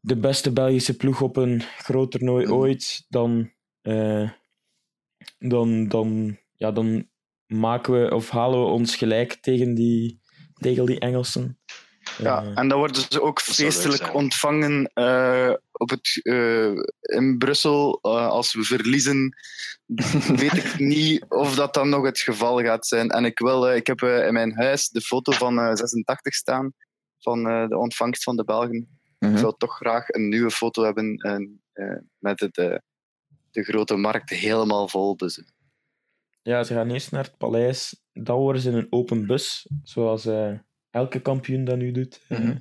de 0.00 0.16
beste 0.16 0.52
Belgische 0.52 0.96
ploeg 0.96 1.20
op 1.20 1.36
een 1.36 1.62
groot 1.78 2.10
toernooi 2.10 2.48
ooit. 2.48 3.06
Dan, 3.08 3.52
eh, 3.82 4.30
dan, 5.38 5.88
dan, 5.88 6.38
ja, 6.54 6.72
dan 6.72 7.08
maken 7.46 8.02
we 8.02 8.14
of 8.14 8.30
halen 8.30 8.60
we 8.60 8.66
ons 8.66 8.96
gelijk 8.96 9.32
tegen 9.32 9.74
die, 9.74 10.20
tegen 10.54 10.86
die 10.86 10.98
Engelsen. 10.98 11.58
Ja, 12.18 12.42
Eh, 12.42 12.58
en 12.58 12.68
dan 12.68 12.78
worden 12.78 13.02
ze 13.08 13.22
ook 13.22 13.40
feestelijk 13.40 14.14
ontvangen 14.14 14.90
eh, 14.94 15.52
op 15.78 15.90
het, 15.90 16.20
eh, 16.22 16.72
in 17.00 17.38
Brussel. 17.38 17.98
Eh, 18.02 18.26
als 18.28 18.54
we 18.54 18.62
verliezen, 18.62 19.34
weet 20.42 20.56
ik 20.56 20.78
niet 20.78 21.24
of 21.28 21.54
dat 21.54 21.74
dan 21.74 21.88
nog 21.88 22.04
het 22.04 22.18
geval 22.18 22.60
gaat 22.62 22.86
zijn. 22.86 23.08
En 23.10 23.24
ik, 23.24 23.38
wil, 23.38 23.68
eh, 23.68 23.76
ik 23.76 23.86
heb 23.86 24.02
eh, 24.02 24.26
in 24.26 24.32
mijn 24.32 24.54
huis 24.54 24.88
de 24.88 25.00
foto 25.00 25.32
van 25.32 25.58
eh, 25.58 25.74
86 25.74 26.34
staan, 26.34 26.72
van 27.18 27.46
eh, 27.48 27.68
de 27.68 27.76
ontvangst 27.78 28.22
van 28.22 28.36
de 28.36 28.44
Belgen. 28.44 28.98
Mhm. 29.18 29.32
Ik 29.32 29.38
zou 29.38 29.54
toch 29.56 29.76
graag 29.76 30.08
een 30.08 30.28
nieuwe 30.28 30.50
foto 30.50 30.82
hebben 30.84 31.16
en, 31.16 31.62
eh, 31.72 31.96
met 32.18 32.40
het, 32.40 32.54
de 33.50 33.62
grote 33.62 33.96
markt 33.96 34.30
helemaal 34.30 34.88
vol. 34.88 35.16
Dus 35.16 35.42
Ja, 36.42 36.64
ze 36.64 36.74
gaan 36.74 36.90
eerst 36.90 37.10
naar 37.10 37.24
het 37.24 37.36
paleis. 37.36 38.00
Dan 38.12 38.38
worden 38.38 38.62
ze 38.62 38.70
in 38.70 38.76
een 38.76 38.86
open 38.90 39.26
bus, 39.26 39.68
zoals 39.82 40.26
eh, 40.26 40.52
elke 40.90 41.20
kampioen 41.20 41.64
dat 41.64 41.76
nu 41.76 41.90
doet. 41.92 42.20
Mhm. 42.28 42.56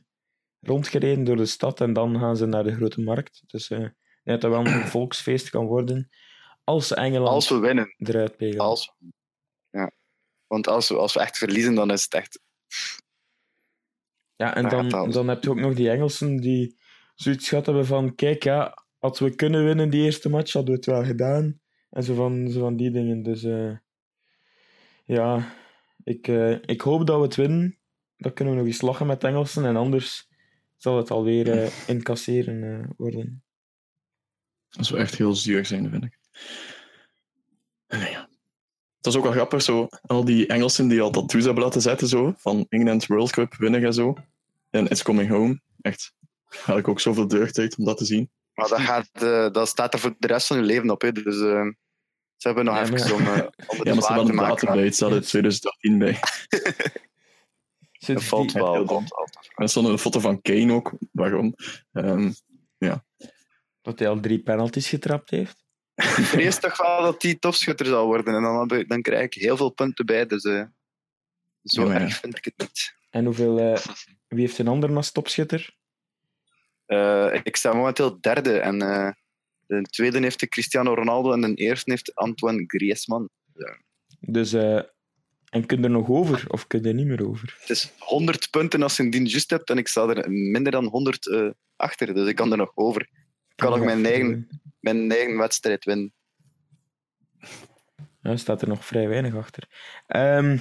Rondgereden 0.68 1.24
door 1.24 1.36
de 1.36 1.46
stad 1.46 1.82
en 1.82 1.94
dan 1.94 2.20
gaan 2.20 2.38
ze 2.38 2.46
naar 2.46 2.64
de 2.64 2.76
grote 2.76 3.02
markt. 3.02 3.44
Dus 3.48 3.70
eh, 3.70 3.84
ik 3.84 4.22
denk 4.24 4.42
dat 4.42 4.52
wel 4.52 4.66
een 4.66 4.88
volksfeest 4.98 5.50
kan 5.50 5.66
worden. 5.66 6.10
Als 6.64 6.88
ze 6.88 6.96
Engeland 6.96 7.30
als 7.30 7.50
we 7.50 7.58
winnen, 7.58 7.96
eruit 7.98 8.38
pegelen. 8.38 8.66
als, 8.66 8.94
ja. 9.70 9.92
want 10.48 10.68
als 10.68 10.90
we, 10.90 10.96
als 10.96 11.14
we 11.14 11.20
echt 11.20 11.38
verliezen, 11.38 11.76
dan 11.76 11.92
is 11.92 12.04
het 12.04 12.14
echt 12.14 12.42
Ja, 14.36 14.56
en 14.56 14.70
dan, 14.70 15.12
dan 15.12 15.28
heb 15.28 15.44
je 15.44 15.50
ook 15.50 15.60
nog 15.60 15.74
die 15.74 15.90
Engelsen 15.90 16.38
die 16.38 16.78
zoiets 17.16 17.50
gehad 17.50 17.66
hebben 17.66 17.86
van: 17.86 18.16
kijk, 18.16 18.44
ja, 18.44 18.86
als 19.00 19.20
we 19.20 19.36
kunnen 19.36 19.66
winnen 19.66 19.90
die 19.90 20.04
eerste 20.04 20.30
match, 20.30 20.54
hadden 20.54 20.72
we 20.72 20.78
het 20.78 20.90
wel 20.90 21.04
gedaan. 21.04 21.60
En 21.90 22.04
zo 22.04 22.14
van, 22.14 22.50
zo 22.50 22.60
van 22.60 22.76
die 22.76 22.92
dingen. 22.92 23.24
Dus 23.24 23.44
eh, 23.44 23.78
ja, 25.06 25.54
ik, 26.04 26.28
eh, 26.28 26.52
ik 26.52 26.82
hoop 26.82 27.08
dat 27.08 27.18
we 27.18 27.24
het 27.24 27.36
winnen. 27.36 27.78
dat 28.18 28.34
kunnen 28.34 28.54
we 28.54 28.60
nog 28.60 28.70
eens 28.70 28.82
lachen 28.82 29.08
met 29.08 29.24
Engelsen. 29.24 29.66
En 29.66 29.76
anders 29.76 30.27
zal 30.78 30.98
het 30.98 31.12
alweer 31.12 31.52
eh, 31.64 31.70
incasseren 31.88 32.64
eh, 32.82 32.90
worden. 32.98 33.44
Dat 34.70 34.86
zou 34.86 35.00
echt 35.00 35.16
heel 35.16 35.36
zuur 35.36 35.66
zijn, 35.66 35.90
vind 35.90 36.04
ik. 36.04 36.18
Nee, 37.88 38.12
ja. 38.12 38.30
Dat 39.02 39.14
is 39.14 39.20
ook 39.20 39.26
wel 39.26 39.34
grappig, 39.36 39.62
zo. 39.62 39.88
Al 40.02 40.26
die 40.26 40.48
Engelsen 40.48 40.88
die 40.88 41.02
al 41.02 41.12
tattoos 41.12 41.44
hebben 41.46 41.64
laten 41.64 41.82
zetten, 41.82 42.08
zo. 42.08 42.34
Van 42.38 42.66
England 42.70 43.06
World 43.06 43.32
Cup 43.32 43.56
winnen 43.56 43.84
en 43.84 43.94
zo. 43.94 44.16
En 44.70 44.88
It's 44.88 45.04
Coming 45.04 45.30
Home. 45.30 45.62
Echt. 45.82 46.14
Had 46.48 46.78
ik 46.78 46.88
ook 46.88 47.00
zoveel 47.00 47.28
deugd 47.28 47.58
uit 47.58 47.78
om 47.78 47.86
dat 47.86 47.98
te 47.98 48.06
zien. 48.06 48.30
Maar 48.54 48.68
dat, 48.68 48.80
gaat, 48.80 49.10
eh, 49.12 49.52
dat 49.52 49.68
staat 49.68 49.94
er 49.94 50.00
voor 50.00 50.16
de 50.20 50.28
rest 50.28 50.48
van 50.48 50.58
je 50.58 50.64
leven 50.64 50.90
op. 50.90 51.02
Hè. 51.02 51.12
Dus 51.12 51.26
eh, 51.42 51.66
ze 52.36 52.48
hebben 52.48 52.66
nog 52.66 52.76
Ja, 52.76 52.82
even 52.84 53.24
maar- 53.24 53.44
om, 53.46 53.50
om 53.68 53.78
het 53.78 53.88
Ja, 53.88 53.94
maar 53.94 54.04
ze 54.04 54.14
hebben 54.14 54.36
maken. 54.36 54.74
bij. 54.74 54.84
Het 54.84 54.96
staat 54.96 55.12
uit 55.12 55.28
2018 55.28 55.98
bij. 55.98 56.20
Zit 58.08 58.16
Dat 58.16 58.26
valt 58.26 58.52
die- 58.54 58.62
wel. 58.62 59.04
Er 59.56 59.70
stond 59.70 59.88
een 59.88 59.98
foto 59.98 60.20
van 60.20 60.42
Kane 60.42 60.74
ook. 60.74 60.92
Waarom? 61.12 61.56
Ehm, 61.92 62.32
Dat 63.82 64.00
hij 64.00 64.08
al 64.08 64.20
drie 64.20 64.40
penalties 64.40 64.88
getrapt 64.90 65.30
heeft. 65.30 65.64
Ik 65.96 66.04
vrees 66.06 66.60
toch 66.60 66.78
wel 66.78 67.02
dat 67.02 67.22
die 67.22 67.40
topschutter 67.40 67.86
zal 67.86 68.06
worden. 68.06 68.36
En 68.36 68.42
dan, 68.42 68.70
ik- 68.80 68.90
dan 68.90 69.02
krijg 69.02 69.26
ik 69.26 69.34
heel 69.34 69.58
veel 69.58 69.70
punten 69.70 70.06
bij. 70.06 70.26
Dus 70.26 70.44
eh, 70.44 70.64
zo 71.64 71.86
Ja, 71.88 71.94
ja. 71.94 72.00
erg 72.00 72.16
vind 72.18 72.38
ik 72.38 72.46
het 72.46 72.54
niet. 72.58 72.94
En 73.10 73.26
hoeveel, 73.26 73.60
eh, 73.60 73.86
wie 74.28 74.40
heeft 74.40 74.58
een 74.58 74.68
ander 74.68 74.96
als 74.96 75.12
topschutter? 75.12 75.76
Eh, 76.86 77.40
ik 77.44 77.56
sta 77.56 77.74
momenteel 77.74 78.22
derde. 78.22 78.60
En 78.60 78.82
eh, 78.82 79.12
de 79.68 79.82
tweede 79.82 80.20
heeft 80.20 80.40
de 80.40 80.48
Cristiano 80.48 80.94
Ronaldo. 80.94 81.32
En 81.32 81.42
de 81.42 81.54
eerste 81.54 81.92
heeft 81.92 82.16
Antoine 82.16 82.64
Griezmann. 82.68 83.30
Dus, 84.20 84.54
eh, 84.54 84.80
en 85.50 85.66
kun 85.66 85.78
je 85.78 85.84
er 85.84 85.90
nog 85.90 86.10
over 86.10 86.46
of 86.48 86.68
kun 86.68 86.82
je 86.82 86.88
er 86.88 86.94
niet 86.94 87.08
meer 87.08 87.28
over? 87.28 87.58
Het 87.60 87.70
is 87.70 87.92
100 87.98 88.50
punten 88.50 88.84
als 88.84 88.98
je 88.98 89.04
een 89.04 89.10
dien 89.10 89.26
juist 89.26 89.50
hebt. 89.50 89.70
En 89.70 89.78
ik 89.78 89.88
sta 89.88 90.08
er 90.08 90.32
minder 90.32 90.72
dan 90.72 90.86
100 90.86 91.28
eh, 91.28 91.50
achter. 91.76 92.14
Dus 92.14 92.28
ik 92.28 92.36
kan 92.36 92.52
er 92.52 92.58
nog 92.58 92.72
over. 92.76 93.02
Ik 93.02 93.56
kan 93.56 93.72
nog 93.72 93.86
mijn 93.86 94.06
eigen, 94.06 94.48
mijn 94.80 95.12
eigen 95.12 95.38
wedstrijd 95.38 95.86
winnen. 95.86 96.14
Ja, 98.22 98.36
staat 98.36 98.62
er 98.62 98.68
nog 98.68 98.86
vrij 98.86 99.08
weinig 99.08 99.36
achter. 99.36 99.64
Ehm, 100.08 100.58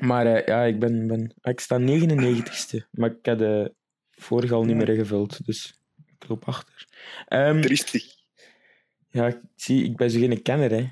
maar 0.00 0.26
eh, 0.26 0.46
ja, 0.46 0.62
ik, 0.62 0.78
ben, 0.78 1.06
ben, 1.06 1.34
ik 1.42 1.60
sta 1.60 1.78
99ste. 1.78 2.88
Maar 2.90 3.10
ik 3.10 3.24
heb 3.24 3.38
de 3.38 3.74
vorige 4.10 4.54
al 4.54 4.64
niet 4.64 4.76
meer 4.76 4.88
ingevuld. 4.88 5.46
Dus 5.46 5.80
ik 6.06 6.28
loop 6.28 6.44
achter. 6.44 6.86
Ehm, 7.26 7.60
Triestig. 7.60 8.04
ja, 9.10 9.26
ik 9.26 9.40
zie, 9.56 9.84
ik 9.84 9.96
ben 9.96 10.10
zo 10.10 10.18
geen 10.18 10.42
kenner, 10.42 10.70
hè. 10.70 10.88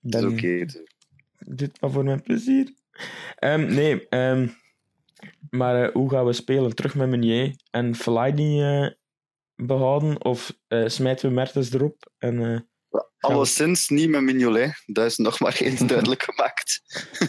Dat 0.00 0.32
is 0.32 0.80
Dit 1.44 1.80
maar 1.80 1.90
voor 1.90 2.04
mijn 2.04 2.22
plezier. 2.22 2.74
Ehm, 3.36 3.74
nee, 3.74 4.08
ehm, 4.08 4.48
maar 5.50 5.84
eh, 5.84 5.92
hoe 5.92 6.10
gaan 6.10 6.24
we 6.24 6.32
spelen? 6.32 6.74
Terug 6.74 6.94
met 6.94 7.08
Meunier 7.08 7.56
en 7.70 7.94
Fellaini 7.94 8.62
eh 8.62 8.90
behouden? 9.56 10.24
Of 10.24 10.52
eh, 10.68 10.86
smijten 10.86 11.28
we 11.28 11.34
Mertens 11.34 11.72
erop? 11.72 12.10
En, 12.18 12.42
eh, 12.42 12.60
Alleszins 13.18 13.88
niet 13.88 14.08
met 14.08 14.22
Mignolet. 14.22 14.82
Dat 14.86 15.04
is 15.06 15.16
nog 15.16 15.40
maar 15.40 15.56
eens 15.60 15.80
duidelijk 15.80 16.22
gemaakt. 16.30 16.82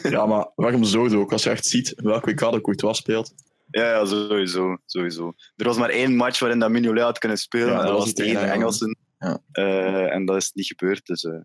ja, 0.04 0.26
maar 0.26 0.52
waarom 0.56 0.84
zo 0.84 1.08
ook? 1.08 1.32
Als 1.32 1.44
je 1.44 1.50
echt 1.50 1.66
ziet 1.66 1.94
welke 1.96 2.32
WK 2.32 2.52
de 2.52 2.62
Courtois 2.62 2.98
speelt. 2.98 3.34
Ja, 3.72 3.90
ja 3.90 4.06
sowieso, 4.06 4.78
sowieso. 4.86 5.34
Er 5.56 5.66
was 5.66 5.78
maar 5.78 5.90
één 5.90 6.16
match 6.16 6.40
waarin 6.40 6.60
dat 6.60 6.70
Mignolet 6.70 7.04
had 7.04 7.20
kunnen 7.20 7.38
spelen. 7.38 7.68
Ja, 7.68 7.80
en 7.80 7.86
dat 7.86 7.90
was 7.90 7.98
was 7.98 8.08
het 8.08 8.16
tegen 8.16 8.34
de 8.34 8.40
tegen 8.40 8.54
Engelsen. 8.54 8.98
Ja. 9.20 9.42
Eh, 9.52 10.14
en 10.14 10.26
dat 10.26 10.36
is 10.36 10.52
niet 10.54 10.68
gebeurd. 10.68 11.06
Dus, 11.06 11.24
eh, 11.24 11.40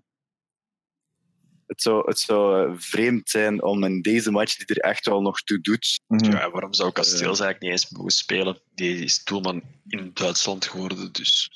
het 1.78 1.86
zou, 1.86 2.02
het 2.06 2.18
zou 2.18 2.70
eh, 2.70 2.74
vreemd 2.76 3.30
zijn 3.30 3.62
om 3.62 3.84
in 3.84 4.02
deze 4.02 4.30
match, 4.30 4.56
die 4.56 4.76
er 4.76 4.90
echt 4.90 5.06
wel 5.06 5.22
nog 5.22 5.42
toe 5.42 5.60
doet, 5.60 6.00
Mhm. 6.06 6.30
Ja, 6.30 6.50
waarom 6.50 6.74
zou 6.74 6.92
Kasteels 6.92 7.40
eigenlijk 7.40 7.60
niet 7.60 7.70
eens 7.70 7.90
mogen 7.90 8.10
spelen? 8.10 8.60
Die 8.74 9.04
is 9.04 9.24
doelman 9.24 9.62
in 9.86 10.10
Duitsland 10.14 10.66
geworden, 10.66 11.12
dus... 11.12 11.50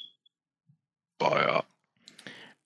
Bah, 1.16 1.40
ja. 1.40 1.64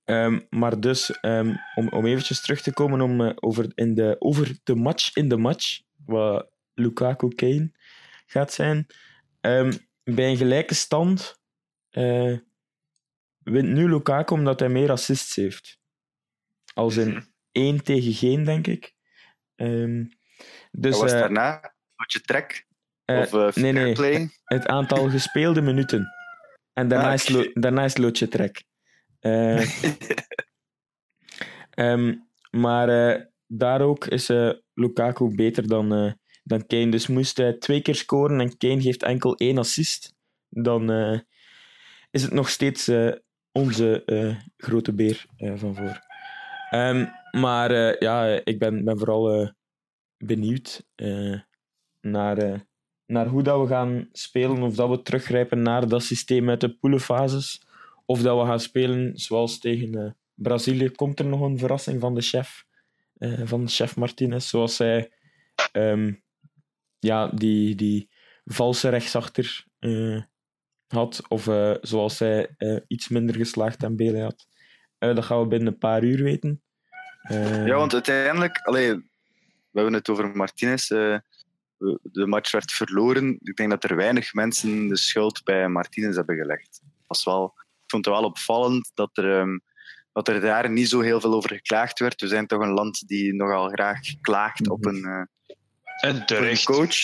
ehm, 0.04 0.40
maar 0.50 0.80
dus, 0.80 1.10
ehm, 1.10 1.54
om, 1.74 1.88
om 1.88 2.06
eventjes 2.06 2.40
terug 2.40 2.62
te 2.62 2.72
komen 2.72 3.00
om, 3.00 3.20
eh, 3.20 3.32
over, 3.34 3.72
in 3.74 3.94
de, 3.94 4.16
over 4.18 4.56
de 4.64 4.74
match 4.74 5.14
in 5.14 5.28
de 5.28 5.36
match, 5.36 5.80
wat 6.04 6.50
Lukaku 6.74 7.34
Kane 7.34 7.72
gaat 8.26 8.52
zijn. 8.52 8.86
Ehm, 9.40 9.72
bij 10.04 10.30
een 10.30 10.36
gelijke 10.36 10.74
stand 10.74 11.40
eh, 11.90 12.36
wint 13.38 13.68
nu 13.68 13.88
Lukaku 13.88 14.34
omdat 14.34 14.60
hij 14.60 14.68
meer 14.68 14.90
assists 14.90 15.36
heeft. 15.36 15.78
Als 16.74 16.96
in 16.96 17.34
Mhm. 17.56 17.66
1 17.66 17.82
tegen 17.82 18.12
geen, 18.12 18.44
denk 18.44 18.66
ik. 18.66 18.94
Ehm, 19.54 20.04
dus 20.70 20.90
dat 20.92 21.00
was 21.00 21.12
eh, 21.12 21.18
daarna. 21.18 21.74
Watje 21.94 22.20
trek 22.20 22.66
eh, 23.04 23.18
of 23.18 23.32
eh 23.32 23.62
nee, 23.62 23.72
nee. 23.72 23.82
fair 23.96 24.10
play. 24.10 24.28
het 24.44 24.66
aantal 24.66 25.08
gespeelde 25.16 25.60
minuten. 25.60 26.08
En 26.72 26.88
daarna, 26.88 27.08
Ah, 27.08 27.14
is, 27.14 27.30
oké. 27.30 27.32
lo- 27.38 27.50
daarna 27.54 27.84
is 27.84 27.96
loodje 27.96 28.28
trek. 28.28 28.64
Eh, 29.20 29.60
ehm, 31.70 32.14
maar 32.50 33.20
daar 33.46 33.80
ook 33.80 34.06
is 34.06 34.28
Lukaku 34.74 35.34
beter 35.34 35.68
dan, 35.68 36.16
dan 36.42 36.66
Kane. 36.66 36.88
Dus 36.90 37.06
moest 37.06 37.36
hij 37.36 37.52
twee 37.52 37.82
keer 37.82 37.94
scoren 37.94 38.40
en 38.40 38.56
Kane 38.56 38.80
geeft 38.82 39.02
enkel 39.02 39.36
één 39.36 39.58
assist, 39.58 40.14
dan 40.48 40.90
is 42.10 42.22
het 42.22 42.32
nog 42.32 42.48
steeds 42.48 42.90
onze 43.52 44.04
grote 44.56 44.94
beer 44.94 45.24
van 45.36 45.74
voor. 45.74 46.00
Ehm, 46.70 47.06
maar 47.36 47.70
eh, 47.70 47.98
ja, 47.98 48.40
ik 48.44 48.58
ben, 48.58 48.84
ben 48.84 48.98
vooral 48.98 49.32
eh, 49.32 49.48
benieuwd 50.18 50.86
eh, 50.94 51.40
naar, 52.00 52.66
naar 53.06 53.26
hoe 53.26 53.42
dat 53.42 53.60
we 53.60 53.66
gaan 53.66 54.08
spelen. 54.12 54.62
Of 54.62 54.74
dat 54.74 54.88
we 54.90 55.02
teruggrijpen 55.02 55.62
naar 55.62 55.88
dat 55.88 56.02
systeem 56.02 56.48
uit 56.48 56.60
de 56.60 56.76
poelenfases. 56.76 57.66
Of 58.04 58.22
dat 58.22 58.40
we 58.40 58.46
gaan 58.46 58.60
spelen 58.60 59.18
zoals 59.18 59.58
tegen 59.58 60.16
Brazilië. 60.34 60.90
Komt 60.90 61.18
er 61.18 61.26
nog 61.26 61.40
een 61.40 61.58
verrassing 61.58 62.00
van 62.00 62.14
de 62.14 62.20
chef, 62.20 62.64
van 63.44 63.68
chef 63.68 63.96
Martinez, 63.96 64.48
zoals 64.48 64.78
hij 64.78 65.10
ehm, 65.72 66.12
ja, 66.98 67.28
die, 67.28 67.74
die 67.74 68.10
valse 68.44 68.88
rechtsachter 68.88 69.66
had. 70.86 71.22
Of 71.28 71.48
zoals 71.80 72.18
hij 72.18 72.54
iets 72.86 73.08
minder 73.08 73.34
geslaagd 73.36 73.84
aan 73.84 73.96
Bele 73.96 74.22
had. 74.22 74.46
Dat 74.98 75.24
gaan 75.24 75.40
we 75.40 75.46
binnen 75.46 75.72
een 75.72 75.78
paar 75.78 76.04
uur 76.04 76.22
weten. 76.22 76.60
Eh, 77.28 77.66
Ja, 77.66 77.74
want 77.76 77.92
uiteindelijk, 77.92 78.58
allee, 78.58 78.94
we 79.70 79.80
hebben 79.80 79.92
het 79.92 80.08
over 80.08 80.36
Martinez. 80.36 80.90
eh, 80.90 81.16
de 82.02 82.26
match 82.26 82.50
werd 82.50 82.72
verloren. 82.72 83.38
Ik 83.42 83.56
denk 83.56 83.70
dat 83.70 83.84
er 83.84 83.96
weinig 83.96 84.32
mensen 84.34 84.88
de 84.88 84.96
schuld 84.96 85.44
bij 85.44 85.68
Martinez 85.68 86.16
hebben 86.16 86.36
gelegd. 86.36 86.80
Was 87.06 87.24
wel, 87.24 87.44
ik 87.56 87.84
vond 87.90 88.04
het 88.04 88.14
wel 88.14 88.24
opvallend 88.24 88.90
dat 88.94 89.10
er, 89.16 89.38
ehm, 89.38 89.58
dat 90.12 90.28
er 90.28 90.40
daar 90.40 90.70
niet 90.70 90.88
zo 90.88 91.00
heel 91.00 91.20
veel 91.20 91.34
over 91.34 91.50
geklaagd 91.50 91.98
werd. 91.98 92.20
We 92.20 92.28
zijn 92.28 92.46
toch 92.46 92.62
een 92.62 92.72
land 92.72 93.08
die 93.08 93.34
nogal 93.34 93.68
graag 93.68 93.98
klaagt 94.20 94.68
op 94.68 94.84
een, 94.86 95.04
eh, 95.04 95.12
En 96.00 96.14
op 96.14 96.20
een 96.20 96.26
terecht. 96.26 96.64
coach. 96.64 96.96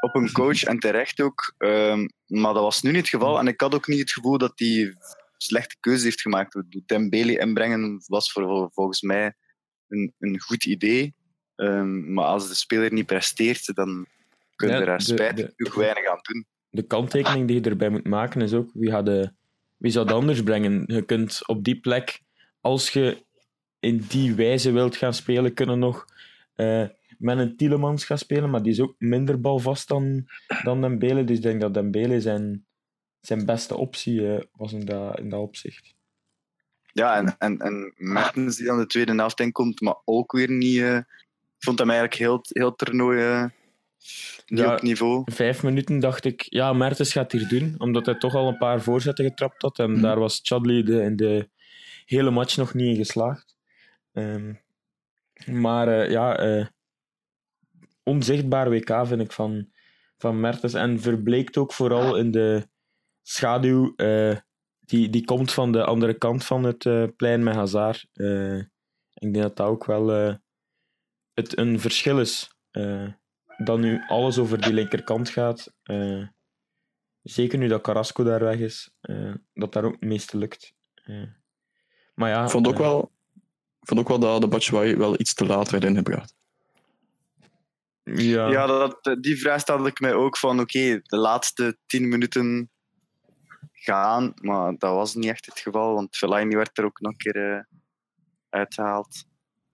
Op 0.00 0.14
een 0.14 0.32
coach 0.32 0.62
en 0.62 0.78
terecht 0.78 1.20
ook. 1.20 1.54
Ehm, 1.58 2.08
maar 2.26 2.52
dat 2.54 2.62
was 2.62 2.82
nu 2.82 2.90
niet 2.90 3.00
het 3.00 3.08
geval. 3.08 3.38
En 3.38 3.46
ik 3.48 3.60
had 3.60 3.74
ook 3.74 3.86
niet 3.86 3.98
het 4.00 4.12
gevoel 4.12 4.38
dat 4.38 4.52
hij 4.54 4.94
slechte 5.36 5.76
keuze 5.80 6.04
heeft 6.04 6.20
gemaakt. 6.20 6.62
Dembele 6.86 7.38
inbrengen 7.38 8.02
was 8.06 8.32
voor, 8.32 8.70
volgens 8.72 9.00
mij 9.00 9.34
een, 9.90 10.12
een 10.18 10.40
goed 10.40 10.64
idee. 10.64 11.14
Ehm, 11.56 12.12
maar 12.12 12.24
als 12.24 12.48
de 12.48 12.54
speler 12.54 12.92
niet 12.92 13.06
presteert, 13.06 13.74
dan 13.74 14.06
kun 14.56 14.68
je 14.68 14.74
Ja, 14.74 14.80
er 14.80 14.98
de- 14.98 15.04
spijt 15.04 15.52
genoeg 15.56 15.74
weinig 15.74 16.06
aan 16.06 16.18
doen. 16.22 16.46
de 16.70 16.82
kanttekening 16.82 17.46
die 17.46 17.62
je 17.62 17.68
erbij 17.70 17.88
moet 17.88 18.06
maken 18.06 18.40
is 18.40 18.52
ook 18.54 18.70
wie, 18.74 18.90
gaat 18.90 19.04
de, 19.06 19.32
wie 19.76 19.90
zou 19.92 20.06
het 20.06 20.14
anders 20.14 20.42
brengen. 20.42 20.82
Je 20.86 21.02
kunt 21.02 21.46
op 21.48 21.64
die 21.64 21.80
plek, 21.80 22.20
als 22.60 22.90
je 22.90 23.24
in 23.78 24.04
die 24.08 24.34
wijze 24.34 24.70
wilt 24.72 24.96
gaan 24.96 25.14
spelen, 25.14 25.54
kunnen 25.54 25.78
nog 25.78 26.04
eh, 26.54 26.86
met 27.18 27.38
een 27.38 27.56
Tielemans 27.56 28.04
gaan 28.04 28.18
spelen, 28.18 28.50
maar 28.50 28.62
die 28.62 28.72
is 28.72 28.80
ook 28.80 28.94
minder 28.98 29.40
balvast 29.40 29.88
dan, 29.88 30.26
dan 30.62 30.80
Dembele. 30.80 31.24
Dus 31.24 31.36
ik 31.36 31.42
denk 31.42 31.60
dat 31.60 31.74
Dembele 31.74 32.20
zijn, 32.20 32.66
zijn 33.20 33.46
beste 33.46 33.76
optie 33.76 34.34
eh, 34.34 34.42
was 34.52 34.72
in 34.72 34.84
dat, 34.84 35.18
in 35.18 35.28
dat 35.28 35.40
opzicht. 35.40 35.94
Ja, 36.92 37.16
en, 37.16 37.34
en, 37.38 37.58
en 37.58 37.92
Mertens 37.96 38.56
die 38.56 38.66
dan 38.66 38.78
de 38.78 38.86
tweede 38.86 39.14
helft 39.14 39.40
inkomt, 39.40 39.80
maar 39.80 39.96
ook 40.04 40.32
weer 40.32 40.50
niet... 40.50 40.76
ik 40.80 41.04
vond 41.58 41.78
hem 41.78 41.90
eigenlijk 41.90 42.20
heel, 42.20 42.40
heel 42.48 42.74
toernooi 42.74 43.20
eh, 43.20 43.44
niet 44.46 44.58
Ja. 44.58 44.74
op 44.74 44.82
niveau. 44.82 45.22
Vijf 45.32 45.62
minuten 45.62 45.98
dacht 45.98 46.24
ik, 46.24 46.42
ja, 46.48 46.72
Mertens 46.72 47.12
gaat 47.12 47.32
hier 47.32 47.48
doen, 47.48 47.74
omdat 47.78 48.06
hij 48.06 48.14
toch 48.14 48.34
al 48.34 48.48
een 48.48 48.58
paar 48.58 48.80
voorzetten 48.82 49.24
getrapt 49.24 49.62
had. 49.62 49.78
En 49.78 49.90
Mhm. 49.92 50.00
daar 50.02 50.18
was 50.18 50.40
Chadley 50.42 50.82
de, 50.82 51.02
in 51.02 51.16
de 51.16 51.48
hele 52.06 52.30
match 52.30 52.56
nog 52.56 52.74
niet 52.74 52.86
in 52.88 52.96
geslaagd. 53.04 53.56
Ehm, 54.12 54.52
maar 55.46 55.88
eh, 55.88 56.10
ja, 56.10 56.68
onzichtbaar 58.02 58.70
WK 58.70 59.06
vind 59.06 59.20
ik 59.20 59.32
van, 59.32 59.68
van 60.18 60.40
Mertens. 60.40 60.74
En 60.74 61.00
verbleekt 61.00 61.56
ook 61.56 61.72
vooral 61.72 62.16
in 62.16 62.30
de 62.30 62.68
schaduw 63.22 63.94
die, 64.90 65.10
die 65.10 65.24
komt 65.24 65.52
van 65.52 65.72
de 65.72 65.84
andere 65.84 66.14
kant 66.14 66.44
van 66.44 66.64
het 66.64 66.86
eh, 66.86 67.04
plein 67.16 67.42
met 67.42 67.54
Hazard. 67.54 68.06
Eh, 68.12 68.56
ik 69.14 69.32
denk 69.32 69.34
dat 69.34 69.56
dat 69.56 69.66
ook 69.66 69.84
wel 69.84 70.12
eh, 70.12 70.34
het, 71.34 71.58
een 71.58 71.80
verschil 71.80 72.20
is. 72.20 72.50
eh, 72.70 73.06
dat 73.64 73.78
nu 73.78 74.02
alles 74.08 74.38
over 74.38 74.60
die 74.60 74.72
linkerkant 74.72 75.28
gaat. 75.28 75.72
eh, 75.82 76.26
zeker 77.22 77.58
nu 77.58 77.68
dat 77.68 77.80
Carrasco 77.82 78.24
daar 78.24 78.40
weg 78.44 78.58
is, 78.58 78.90
eh, 79.00 79.34
dat 79.54 79.72
daar 79.72 79.84
ook 79.84 79.92
het 79.92 80.00
meeste 80.08 80.36
lukt. 80.38 80.72
Maar 82.14 82.28
ja, 82.30 82.44
Ik 82.44 82.50
vond 82.50 82.66
ook 82.68 82.78
wel, 82.78 83.12
vond 83.80 84.00
ook 84.00 84.08
wel 84.08 84.18
dat 84.18 84.40
de 84.40 84.48
Batshuayi 84.48 84.96
wel 84.96 85.20
iets 85.20 85.34
te 85.34 85.46
laat 85.46 85.70
werd 85.70 85.84
ingebracht. 85.84 86.34
ja, 88.04 88.48
Ja, 88.48 88.66
dat, 88.66 89.16
die 89.20 89.40
vraag 89.40 89.60
stelde 89.60 89.88
ik 89.88 90.00
mij 90.00 90.14
ook 90.14 90.36
van, 90.36 90.60
oké, 90.60 91.00
de 91.02 91.16
laatste 91.16 91.78
tien 91.86 92.08
minuten 92.08 92.70
gaan, 93.82 94.32
maar 94.40 94.74
dat 94.78 94.94
was 94.94 95.14
niet 95.14 95.30
echt 95.30 95.46
het 95.46 95.58
geval, 95.58 95.94
want 95.94 96.16
Fellaini 96.16 96.56
werd 96.56 96.78
er 96.78 96.84
ook 96.84 97.00
nog 97.00 97.12
een 97.12 97.18
keer 97.18 97.56
eh, 97.56 97.62
uitgehaald. 98.48 99.24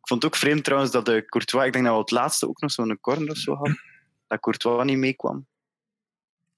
Ik 0.00 0.08
vond 0.08 0.22
het 0.22 0.32
ook 0.32 0.38
vreemd 0.38 0.64
trouwens 0.64 0.92
dat 0.92 1.04
de 1.04 1.24
Courtois, 1.24 1.66
ik 1.66 1.72
denk 1.72 1.84
dat 1.84 1.94
we 1.94 2.00
het 2.00 2.10
laatste 2.10 2.48
ook 2.48 2.60
nog 2.60 2.70
zo'n 2.70 3.00
corner 3.00 3.30
of 3.30 3.36
zo 3.36 3.54
hadden, 3.54 3.80
dat 4.26 4.40
Courtois 4.40 4.84
niet 4.84 4.98
meekwam. 4.98 5.46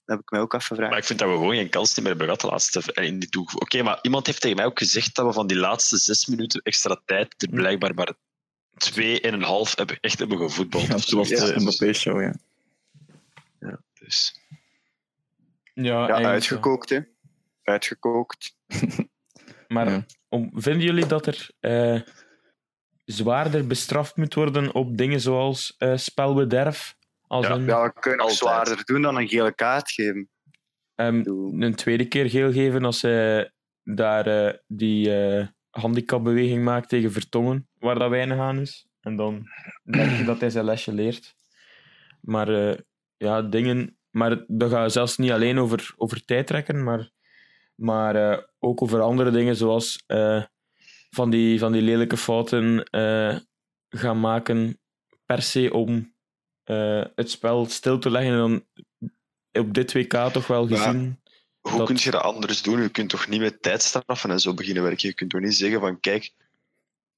Dat 0.05 0.17
heb 0.17 0.19
ik 0.19 0.31
mij 0.31 0.39
ook 0.39 0.53
afgevraagd. 0.53 0.89
Maar 0.89 0.99
ik 0.99 1.05
vind 1.05 1.19
dat 1.19 1.29
we 1.29 1.35
gewoon 1.35 1.55
geen 1.55 1.69
kans 1.69 1.97
meer 1.97 2.07
hebben 2.07 2.25
gehad 2.25 2.41
de 2.41 2.47
laatste 2.47 2.93
eh, 2.93 3.05
in 3.05 3.19
die 3.19 3.39
Oké, 3.55 3.83
maar 3.83 3.99
iemand 4.01 4.25
heeft 4.25 4.41
tegen 4.41 4.57
mij 4.57 4.65
ook 4.65 4.79
gezegd 4.79 5.15
dat 5.15 5.25
we 5.25 5.33
van 5.33 5.47
die 5.47 5.57
laatste 5.57 5.97
zes 5.97 6.25
minuten 6.25 6.61
extra 6.61 7.01
tijd 7.05 7.41
er 7.43 7.49
blijkbaar 7.49 7.93
maar 7.93 8.13
twee 8.77 9.21
en 9.21 9.33
een 9.33 9.43
half 9.43 9.75
hebben, 9.75 9.97
echt 9.99 10.19
hebben 10.19 10.37
gevoetbald. 10.37 10.87
Ja, 10.87 10.95
of 10.95 11.05
toen 11.05 11.19
was 11.19 11.27
zoiets. 11.27 11.53
de 11.53 11.59
Mbappé-show, 11.59 12.21
ja. 12.21 12.33
Dus, 13.99 14.39
ja, 15.73 16.07
ja, 16.07 16.29
uitgekookt, 16.29 16.89
hè. 16.89 16.99
Uitgekookt. 17.69 18.55
Maar 19.67 19.89
Ja. 19.89 20.05
om, 20.29 20.51
vinden 20.53 20.81
jullie 20.85 21.05
dat 21.05 21.25
er 21.27 21.49
eh, 21.59 22.01
zwaarder 23.05 23.67
bestraft 23.67 24.15
moet 24.17 24.33
worden 24.33 24.73
op 24.73 24.97
dingen 24.97 25.19
zoals 25.21 25.75
eh, 25.77 25.95
spelbederf? 25.97 26.95
Als 27.27 27.47
Ja. 27.47 27.53
een, 27.53 27.65
Ja, 27.65 27.83
we 27.83 27.93
kunnen 27.99 28.19
Altijd. 28.19 28.37
zwaarder 28.39 28.85
doen 28.85 29.01
dan 29.01 29.17
een 29.17 29.27
gele 29.27 29.53
kaart 29.55 29.91
geven. 29.91 30.29
ehm, 30.95 31.23
een 31.61 31.75
tweede 31.75 32.05
keer 32.07 32.29
geel 32.29 32.51
geven 32.51 32.85
als 32.85 33.01
hij 33.01 33.51
daar 33.83 34.27
eh, 34.47 34.53
die 34.67 35.15
eh, 35.25 35.47
handicapbeweging 35.69 36.63
maakt 36.63 36.89
tegen 36.89 37.11
Vertongen, 37.11 37.67
waar 37.79 37.99
dat 37.99 38.09
weinig 38.09 38.37
aan 38.37 38.59
is. 38.59 38.87
En 39.01 39.15
dan 39.15 39.47
denk 39.83 40.17
je 40.17 40.23
dat 40.23 40.39
hij 40.39 40.49
zijn 40.49 40.65
lesje 40.65 40.93
leert. 40.93 41.35
Maar 42.21 42.69
eh, 42.69 42.77
ja, 43.17 43.41
dingen... 43.41 43.93
Maar 44.09 44.43
dat 44.47 44.69
gaat 44.71 44.91
zelfs 44.91 45.17
niet 45.17 45.31
alleen 45.31 45.57
over, 45.59 45.93
over 45.97 46.25
tijdrekken, 46.25 46.83
maar, 46.83 47.09
maar 47.79 48.15
eh, 48.31 48.43
ook 48.59 48.81
over 48.81 49.01
andere 49.01 49.31
dingen, 49.31 49.55
zoals 49.55 50.03
eh, 50.07 50.43
van, 51.09 51.29
die, 51.29 51.59
van 51.59 51.71
die 51.71 51.81
lelijke 51.81 52.17
fouten 52.17 52.83
eh, 52.83 53.37
gaan 53.89 54.19
maken 54.19 54.79
per 55.25 55.41
se 55.41 55.73
om 55.73 56.17
het 57.15 57.31
spel 57.31 57.65
stil 57.65 57.99
te 57.99 58.11
leggen. 58.11 58.31
En 58.31 58.37
dan 58.37 58.65
op 59.63 59.73
dit 59.73 59.93
WK 59.93 60.13
toch 60.13 60.47
wel 60.47 60.67
gezien... 60.67 61.21
hoe 61.59 61.77
Dat- 61.77 61.87
kun 61.87 61.97
je 61.99 62.11
dat 62.11 62.21
anders 62.21 62.61
doen? 62.61 62.81
Je 62.81 62.89
kunt 62.89 63.09
toch 63.09 63.27
niet 63.27 63.39
met 63.39 63.61
tijdstraffen 63.61 64.31
en 64.31 64.39
zo 64.39 64.53
beginnen 64.53 64.83
werken? 64.83 65.07
Je 65.09 65.15
kunt 65.15 65.29
toch 65.29 65.41
niet 65.41 65.55
zeggen 65.55 65.79
van 65.79 65.99
kijk, 65.99 66.33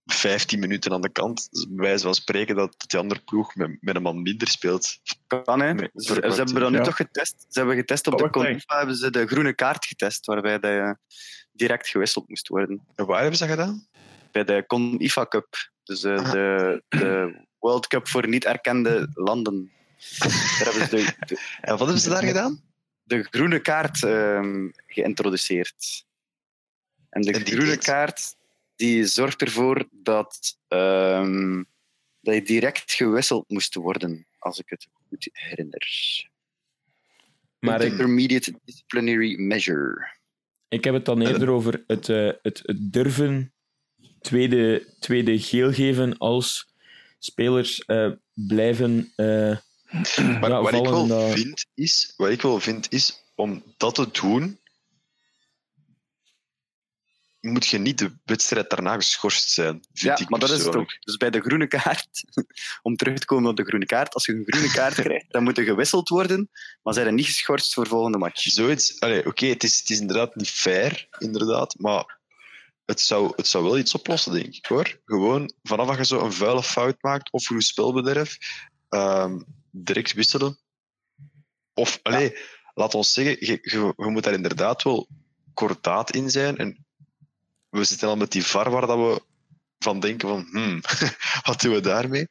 15 0.05 0.59
minuten 0.59 0.91
aan 0.91 1.01
de 1.01 1.09
kant, 1.11 1.47
dus 1.51 1.65
bij 1.69 1.85
wijze 1.85 2.03
van 2.03 2.13
spreken 2.15 2.55
dat 2.55 2.83
die 2.87 2.99
andere 2.99 3.21
ploeg 3.21 3.55
met, 3.55 3.77
met 3.79 3.95
een 3.95 4.01
man 4.01 4.21
minder 4.21 4.47
speelt. 4.47 4.97
Kan, 5.27 5.59
hè. 5.61 5.73
Ze, 5.93 6.13
hebben 6.13 6.53
dat 6.53 6.71
nu 6.71 6.77
ja. 6.77 6.83
toch 6.83 6.95
getest. 6.95 7.45
Ze 7.49 7.59
hebben 7.59 7.75
getest 7.75 8.07
op 8.07 8.13
Oh, 8.13 8.19
de. 8.19 8.29
Confa, 8.29 8.77
hebben 8.77 8.95
ze 8.95 9.09
de 9.09 9.27
groene 9.27 9.53
kaart 9.53 9.85
getest, 9.85 10.25
waarbij 10.25 10.59
dat 10.59 10.71
je 10.71 10.97
direct 11.51 11.87
gewisseld 11.87 12.29
moest 12.29 12.47
worden. 12.47 12.87
En 12.95 13.05
waar 13.05 13.19
hebben 13.19 13.37
ze 13.37 13.45
dat 13.47 13.55
gedaan? 13.57 13.87
Bij 14.31 14.43
de 14.43 14.63
CONIFA 14.67 15.25
Cup, 15.25 15.71
dus 15.83 16.03
eh, 16.03 16.15
Ah. 16.15 16.31
de, 16.31 16.83
de 16.87 17.35
World 17.59 17.87
Cup 17.87 18.07
voor 18.07 18.27
niet 18.27 18.45
erkende 18.45 19.09
landen. 19.13 19.71
Daar 20.19 20.63
hebben 20.63 20.87
ze 20.87 20.89
de, 20.89 21.25
de, 21.25 21.41
En 21.61 21.69
wat 21.71 21.79
hebben 21.79 21.99
ze 21.99 22.09
daar 22.09 22.23
gedaan? 22.23 22.61
de 23.03 23.23
groene 23.23 23.59
kaart 23.59 24.03
ehm, 24.03 24.69
geïntroduceerd. 24.87 26.05
En 27.09 27.21
de 27.21 27.31
En 27.31 27.45
groene 27.45 27.65
deed? 27.65 27.83
kaart 27.83 28.35
die 28.81 29.05
zorgt 29.05 29.41
ervoor 29.41 29.87
dat, 29.91 30.57
ehm, 30.67 31.63
dat 32.21 32.33
je 32.33 32.41
direct 32.41 32.91
gewisseld 32.93 33.49
moest 33.49 33.75
worden, 33.75 34.27
als 34.39 34.59
ik 34.59 34.69
het 34.69 34.87
goed 35.09 35.29
herinner. 35.31 35.87
Maar 37.59 37.81
ik, 37.81 37.91
Intermediate 37.91 38.59
disciplinary 38.65 39.39
measure. 39.39 40.19
Ik 40.67 40.83
heb 40.83 40.93
het 40.93 41.05
dan 41.05 41.21
eerder 41.21 41.49
over 41.49 41.83
het, 41.87 42.09
eh, 42.09 42.31
het, 42.41 42.59
het 42.63 42.93
durven 42.93 43.53
tweede, 44.21 44.87
tweede 44.99 45.39
geel 45.39 45.73
geven 45.73 46.17
als 46.17 46.73
spelers 47.19 47.85
eh, 47.85 48.11
blijven 48.33 49.11
eh, 49.15 49.57
Maar 50.15 50.49
ja, 50.49 50.61
wat, 50.61 50.73
ik 50.73 50.85
vallen. 50.85 50.91
wel 50.91 51.07
dat- 51.07 51.33
vind 51.33 51.65
is, 51.73 52.13
wat 52.17 52.29
ik 52.29 52.41
wel 52.41 52.59
vind 52.59 52.91
is, 52.91 53.23
om 53.35 53.63
dat 53.77 53.95
te 53.95 54.09
doen, 54.11 54.59
moet 57.41 57.67
je 57.67 57.77
niet 57.77 57.97
de 57.97 58.11
wedstrijd 58.25 58.69
daarna 58.69 58.95
geschorst 58.95 59.49
zijn, 59.49 59.83
vind 59.93 60.17
Ja, 60.17 60.17
ik 60.17 60.29
maar 60.29 60.39
dat 60.39 60.49
is 60.49 60.63
het 60.63 60.75
ook. 60.75 60.97
Dus 60.99 61.17
bij 61.17 61.29
de 61.29 61.41
groene 61.41 61.67
kaart, 61.67 62.23
om 62.81 62.95
terug 62.95 63.19
te 63.19 63.25
komen 63.25 63.49
op 63.49 63.55
de 63.55 63.63
groene 63.63 63.85
kaart, 63.85 64.13
als 64.13 64.25
je 64.25 64.33
een 64.33 64.43
groene 64.45 64.71
kaart 64.71 64.93
krijgt, 65.01 65.25
dan 65.31 65.43
moet 65.43 65.57
er 65.57 65.63
gewisseld 65.63 66.09
worden, 66.09 66.49
maar 66.83 66.93
zijn 66.93 67.05
er 67.05 67.13
niet 67.13 67.25
geschorst 67.25 67.73
voor 67.73 67.87
volgende 67.87 68.17
match. 68.17 68.41
Zoiets, 68.41 68.99
oké, 68.99 69.45
het, 69.45 69.63
is, 69.63 69.79
het 69.79 69.89
is 69.89 69.99
inderdaad 69.99 70.35
niet 70.35 70.49
fair, 70.49 71.07
inderdaad, 71.17 71.75
maar 71.77 72.19
het 72.85 73.01
zou, 73.01 73.33
het 73.35 73.47
zou 73.47 73.63
wel 73.63 73.77
iets 73.77 73.93
oplossen, 73.93 74.33
denk 74.33 74.55
ik, 74.55 74.65
hoor. 74.65 74.99
Gewoon, 75.05 75.53
vanaf 75.63 75.87
dat 75.87 75.97
je 75.97 76.05
zo 76.05 76.19
een 76.19 76.33
vuile 76.33 76.63
fout 76.63 76.97
maakt, 77.01 77.31
of 77.31 77.49
je 77.49 77.61
spelbederf, 77.61 78.37
ehm, 78.89 79.39
direct 79.71 80.13
wisselen. 80.13 80.59
Of, 81.73 81.99
allee, 82.01 82.37
laat 82.73 82.95
ons 82.95 83.13
zeggen, 83.13 83.37
je, 83.39 83.59
je, 83.61 83.93
je 83.95 84.09
moet 84.09 84.23
daar 84.23 84.33
inderdaad 84.33 84.83
wel 84.83 85.07
kordaat 85.53 86.15
in 86.15 86.29
zijn. 86.29 86.57
En 86.57 86.85
we 87.71 87.83
zitten 87.83 88.07
al 88.07 88.17
met 88.17 88.31
die 88.31 88.45
var 88.45 88.69
waar 88.69 88.87
dat 88.87 88.97
we 88.97 89.21
van 89.79 89.99
denken 89.99 90.29
van, 90.29 90.47
hmm, 90.51 90.81
wat 91.47 91.61
doen 91.61 91.73
we 91.73 91.79
daarmee? 91.79 92.27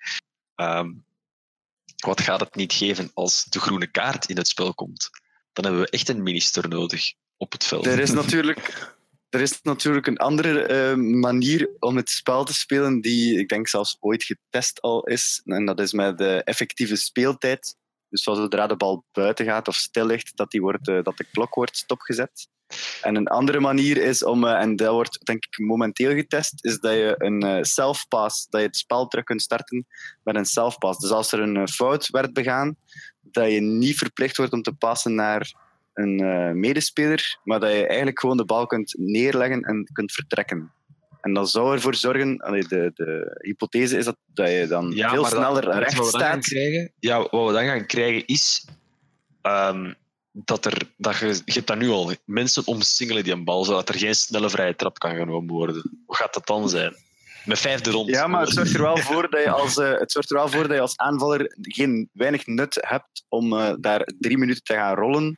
Ehm, 0.55 0.93
wat 1.97 2.21
gaat 2.21 2.41
het 2.41 2.55
niet 2.55 2.73
geven 2.73 3.11
als 3.15 3.45
de 3.45 3.61
groene 3.61 3.91
kaart 3.91 4.29
in 4.29 4.37
het 4.37 4.49
spel 4.49 4.75
komt? 4.75 5.11
Dan 5.53 5.65
hebben 5.65 5.83
we 5.83 5.91
echt 5.91 6.09
een 6.09 6.23
minister 6.23 6.69
nodig 6.69 7.13
op 7.37 7.53
het 7.53 7.65
veld. 7.65 7.87
Er 7.87 7.99
is 7.99 8.11
natuurlijk, 8.23 8.93
er 9.29 9.41
is 9.41 9.63
natuurlijk 9.63 10.07
een 10.07 10.17
andere 10.17 10.63
eh, 10.63 10.95
manier 10.97 11.71
om 11.79 11.97
het 11.97 12.11
spel 12.11 12.45
te 12.45 12.55
spelen 12.55 13.01
die 13.01 13.39
ik 13.39 13.49
denk 13.49 13.69
zelfs 13.69 13.97
ooit 14.01 14.25
getest 14.25 14.81
al 14.81 15.05
is. 15.05 15.41
En 15.45 15.65
dat 15.65 15.81
is 15.81 15.93
met 15.93 16.19
de 16.19 16.43
effectieve 16.45 16.97
speeltijd. 16.97 17.77
Dus 18.09 18.23
zodra 18.23 18.67
de 18.67 18.77
bal 18.77 19.05
buiten 19.13 19.47
gaat 19.47 19.69
of 19.69 19.75
stil 19.75 20.07
ligt, 20.07 20.37
dat, 20.37 20.51
die 20.51 20.61
wordt, 20.61 20.89
eh, 20.89 21.03
dat 21.03 21.17
de 21.17 21.27
klok 21.33 21.55
wordt 21.55 21.77
stopgezet. 21.77 22.49
En 23.03 23.17
een 23.17 23.27
andere 23.27 23.61
manier 23.61 23.97
is 23.97 24.25
om, 24.25 24.45
eh, 24.45 24.61
en 24.61 24.77
dat 24.77 24.93
wordt 24.93 25.27
denk 25.27 25.45
ik 25.45 25.59
momenteel 25.59 26.15
getest, 26.15 26.65
is 26.65 26.79
dat 26.79 26.93
je 26.93 27.15
een 27.19 27.43
eh, 27.43 27.59
self-pass, 27.63 28.47
dat 28.51 28.61
je 28.61 28.67
het 28.67 28.77
spel 28.77 29.07
terug 29.07 29.25
kunt 29.25 29.43
starten 29.43 29.87
met 30.23 30.37
een 30.37 30.45
self-pass. 30.47 30.99
Dus 30.99 31.11
als 31.11 31.33
er 31.33 31.41
een 31.41 31.57
eh, 31.57 31.67
fout 31.67 32.09
werd 32.11 32.33
begaan, 32.33 32.77
dat 33.21 33.51
je 33.53 33.61
niet 33.61 33.97
verplicht 33.99 34.37
wordt 34.37 34.53
om 34.53 34.63
te 34.63 34.73
passen 34.73 35.15
naar 35.15 35.53
een 35.95 36.61
medespeler, 36.61 37.39
maar 37.45 37.61
dat 37.61 37.71
je 37.73 37.87
eigenlijk 37.87 38.21
gewoon 38.21 38.37
de 38.37 38.45
bal 38.45 38.67
kunt 38.67 38.95
neerleggen 38.99 39.63
en 39.63 39.89
kunt 39.93 40.13
vertrekken. 40.13 40.73
En 41.21 41.35
dat 41.35 41.51
zou 41.51 41.75
ervoor 41.75 41.95
zorgen, 41.95 42.37
allee, 42.39 42.65
de, 42.69 42.91
de 42.95 43.39
hypothese 43.43 43.97
is 43.99 44.05
dat, 44.05 44.17
dat 44.35 44.51
je 44.51 44.67
dan 44.67 44.91
Ja, 44.95 45.11
veel 45.11 45.23
dat- 45.23 45.31
sneller 45.31 45.65
recht 45.79 45.95
wat 45.95 46.07
we 46.11 46.19
dan 46.19 46.21
gaan 46.21 46.43
staat. 46.43 46.45
krijgen? 46.45 46.93
Ja, 46.99 47.19
wat 47.31 47.47
we 47.47 47.53
dan 47.53 47.65
gaan 47.65 47.87
krijgen 47.87 48.27
is 48.27 48.67
ehm, 49.43 49.93
dat, 50.33 50.65
er, 50.65 50.83
dat 50.97 51.17
je, 51.17 51.27
je 51.27 51.53
hebt 51.53 51.67
dat 51.67 51.79
nu 51.79 51.89
al, 51.89 52.13
mensen 52.25 52.67
omsingelen 52.67 53.25
die 53.25 53.33
een 53.33 53.45
bal, 53.45 53.65
zodat 53.65 53.89
er 53.89 53.99
geen 53.99 54.15
snelle 54.15 54.51
vrije 54.51 54.75
trap 54.77 54.99
kan 54.99 55.17
genomen 55.17 55.55
worden. 55.55 56.03
Hoe 56.07 56.17
gaat 56.17 56.35
dat 56.35 56.47
dan 56.47 56.69
zijn? 56.69 56.97
Met 57.45 57.59
vijfde 57.59 57.91
rond. 57.91 58.09
Ja, 58.09 58.27
maar 58.27 58.41
het 58.41 58.51
zorgt 58.51 58.75
er 58.75 58.83
wel 58.83 58.97
voor 59.11 59.31
dat 59.31 59.43
je 59.43 59.51
als, 59.51 59.79
eh, 59.79 59.99
het 59.99 60.13
zorgt 60.13 60.31
er 60.31 60.37
wel 60.37 60.49
voor 60.49 60.63
dat 60.63 60.73
je 60.73 60.81
als 60.81 60.97
aanvaller 60.97 61.55
geen 61.61 62.11
weinig 62.13 62.47
nut 62.47 62.79
hebt 62.81 63.25
om 63.29 63.53
eh, 63.53 63.75
daar 63.81 64.09
drie 64.19 64.39
minuten 64.39 64.63
te 64.63 64.73
gaan 64.73 64.95
rollen, 64.95 65.37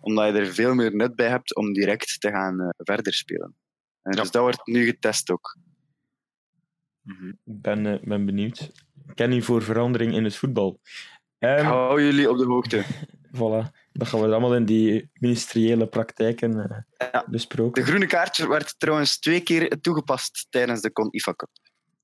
omdat 0.00 0.26
je 0.26 0.40
er 0.40 0.54
veel 0.54 0.74
meer 0.74 0.96
nut 0.96 1.14
bij 1.14 1.28
hebt 1.28 1.54
om 1.54 1.72
direct 1.72 2.20
te 2.20 2.30
gaan 2.30 2.60
eh, 2.60 2.68
verder 2.76 3.14
spelen. 3.14 3.54
En 4.02 4.14
Ja. 4.14 4.20
Dus 4.20 4.30
dat 4.30 4.42
wordt 4.42 4.66
nu 4.66 4.84
getest 4.84 5.30
ook. 5.30 5.56
Mhm. 7.02 7.28
Ik 7.28 7.36
ben, 7.44 8.00
ben 8.04 8.26
benieuwd. 8.26 8.70
Kenny 9.14 9.42
voor 9.42 9.62
verandering 9.62 10.14
in 10.14 10.24
het 10.24 10.36
voetbal. 10.36 10.80
Ehm, 11.38 11.64
Hou 11.64 12.02
jullie 12.02 12.30
op 12.30 12.38
de 12.38 12.44
hoogte. 12.44 12.84
Voilà. 13.36 13.70
Dat 13.98 14.08
gaan 14.08 14.20
we 14.20 14.26
allemaal 14.26 14.54
in 14.54 14.64
die 14.64 15.10
ministeriële 15.12 15.86
praktijken 15.86 16.70
eh, 16.96 17.08
Ja. 17.12 17.24
besproken. 17.30 17.82
De 17.82 17.88
groene 17.88 18.06
kaart 18.06 18.36
werd 18.36 18.74
trouwens 18.78 19.18
twee 19.18 19.40
keer 19.40 19.80
toegepast 19.80 20.46
tijdens 20.50 20.80
de 20.80 20.92
CON-IFA 20.92 21.34
Cup. 21.34 21.48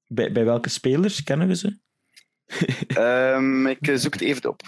Bij, 0.07 0.32
bij 0.32 0.45
welke 0.45 0.68
spelers 0.68 1.22
kennen 1.22 1.49
we 1.49 1.57
ze? 1.57 1.78
Ehm, 2.86 3.66
ik 3.66 3.88
eh, 3.88 3.97
zoek 3.97 4.12
het 4.12 4.22
even 4.22 4.49
op. 4.49 4.61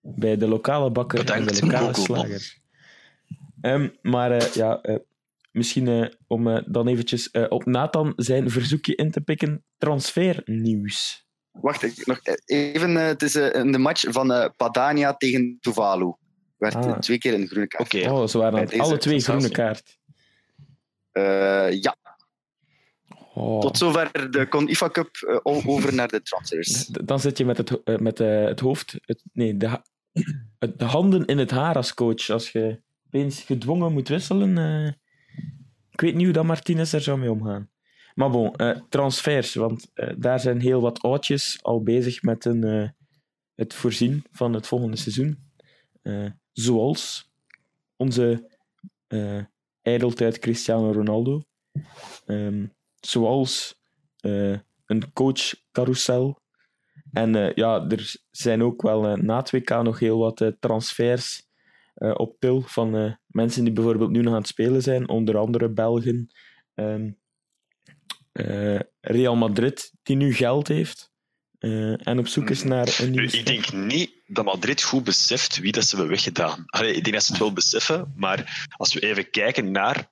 Bij 0.00 0.36
de 0.36 0.48
lokale 0.48 0.90
bakker 0.90 1.18
Bedankt, 1.18 1.50
en 1.50 1.56
de 1.56 1.66
lokale 1.66 1.94
slager. 1.94 2.58
Ehm, 3.60 3.88
maar 4.02 4.30
eh, 4.32 4.52
ja, 4.52 4.80
misschien 5.52 5.88
eh, 5.88 6.06
om 6.26 6.62
dan 6.66 6.88
eventjes 6.88 7.30
eh, 7.30 7.46
op 7.48 7.64
Nathan 7.66 8.12
zijn 8.16 8.50
verzoekje 8.50 8.94
in 8.94 9.10
te 9.10 9.20
pikken. 9.20 9.64
Transfernieuws. 9.78 11.28
Wacht, 11.50 11.82
ik, 11.82 12.06
nog 12.06 12.20
even. 12.44 12.94
het 12.94 13.22
is 13.22 13.34
in 13.34 13.72
de 13.72 13.78
match 13.78 14.04
van 14.08 14.32
eh, 14.32 14.48
Padania 14.56 15.14
tegen 15.16 15.58
Tuvalu. 15.60 16.14
Werd 16.60 16.74
Ah. 16.74 16.98
twee 16.98 17.18
keer 17.18 17.34
een 17.34 17.46
groene 17.46 17.66
kaart. 17.66 17.94
Oké, 17.94 18.10
Oh, 18.10 18.26
ze 18.26 18.38
waren 18.38 18.66
deze 18.66 18.82
alle 18.82 18.98
twee 18.98 19.20
groene 19.20 19.50
kaart. 19.50 19.98
Eh, 21.12 21.80
ja, 21.82 21.96
Oh. 23.34 23.60
tot 23.60 23.78
zover 23.78 24.30
de 24.30 24.48
Conifа 24.48 24.88
Cup. 24.88 25.16
eh, 25.16 25.38
over 25.42 25.94
naar 25.94 26.08
de 26.08 26.22
transfers. 26.22 26.86
Dan 27.10 27.20
zit 27.20 27.38
je 27.38 27.44
met 27.44 27.56
het, 27.56 27.82
eh, 27.84 27.96
met, 27.96 28.18
het 28.18 28.60
hoofd, 28.60 28.94
het, 29.00 29.22
nee, 29.32 29.56
de, 29.56 29.66
ha- 29.66 29.84
het- 30.58 30.78
de 30.78 30.84
handen 30.84 31.24
in 31.26 31.38
het 31.38 31.50
haar 31.50 31.74
als 31.74 31.94
coach. 31.94 32.30
Als 32.30 32.50
je 32.52 32.80
opeens 33.06 33.40
gedwongen 33.42 33.92
moet 33.92 34.08
wisselen. 34.08 34.58
eh, 34.58 34.86
ik 35.90 36.00
weet 36.00 36.14
niet 36.14 36.24
hoe 36.24 36.32
dat 36.34 36.44
Martinez 36.44 36.92
er 36.92 37.00
zou 37.00 37.18
mee 37.18 37.30
omgaan. 37.30 37.70
Maar 38.14 38.30
bon, 38.30 38.54
eh, 38.56 38.78
transfers, 38.88 39.54
want 39.54 39.90
daar 40.16 40.40
zijn 40.40 40.60
heel 40.60 40.80
wat 40.80 41.02
oudjes 41.02 41.58
al 41.62 41.82
bezig 41.82 42.22
met 42.22 42.44
een, 42.44 42.64
eh, 42.64 42.88
het 43.54 43.74
voorzien 43.74 44.24
van 44.32 44.52
het 44.52 44.66
volgende 44.66 44.96
seizoen. 44.96 45.48
Zoals 46.60 47.30
onze 47.96 48.58
eh 49.06 49.44
ijdeltijd 49.82 50.38
Cristiano 50.38 50.92
Ronaldo. 50.92 51.42
Ehm, 52.26 52.66
zoals 53.00 53.80
eh, 54.20 54.58
een 54.86 55.12
coach-carousel. 55.12 56.40
En 57.12 57.34
eh, 57.34 57.54
ja, 57.54 57.86
er 57.88 58.14
zijn 58.30 58.62
ook 58.62 58.82
wel 58.82 59.16
na 59.16 59.36
het 59.36 59.50
WK 59.50 59.70
nog 59.82 59.98
heel 59.98 60.18
wat 60.18 60.52
transfers 60.60 61.48
op 61.94 62.36
til 62.38 62.60
van 62.60 63.18
mensen 63.26 63.64
die 63.64 63.72
bijvoorbeeld 63.72 64.10
nu 64.10 64.20
nog 64.20 64.32
aan 64.32 64.38
het 64.38 64.48
spelen 64.48 64.82
zijn, 64.82 65.08
onder 65.08 65.36
andere 65.36 65.68
Belgen. 65.68 66.30
ehm, 66.74 67.10
eh, 68.32 68.80
Real 69.00 69.36
Madrid, 69.36 69.92
die 70.02 70.16
nu 70.16 70.32
geld 70.32 70.68
heeft 70.68 71.09
eh, 71.60 72.06
en 72.06 72.18
op 72.18 72.26
zoek 72.26 72.50
is 72.50 72.62
naar 72.62 72.96
een 73.00 73.10
nieuwe 73.10 73.38
Ik 73.38 73.46
denk 73.46 73.72
niet 73.72 74.10
dat 74.26 74.44
Madrid 74.44 74.82
goed 74.82 75.04
beseft 75.04 75.58
wie 75.58 75.72
dat 75.72 75.84
ze 75.84 75.96
hebben 75.96 76.14
weggedaan. 76.14 76.64
Allee, 76.66 76.94
ik 76.94 77.02
denk 77.02 77.14
dat 77.16 77.24
ze 77.24 77.32
het 77.32 77.40
wel 77.40 77.52
beseffen, 77.52 78.12
maar 78.16 78.68
als 78.76 78.94
we 78.94 79.00
even 79.00 79.30
kijken 79.30 79.70
naar 79.70 80.10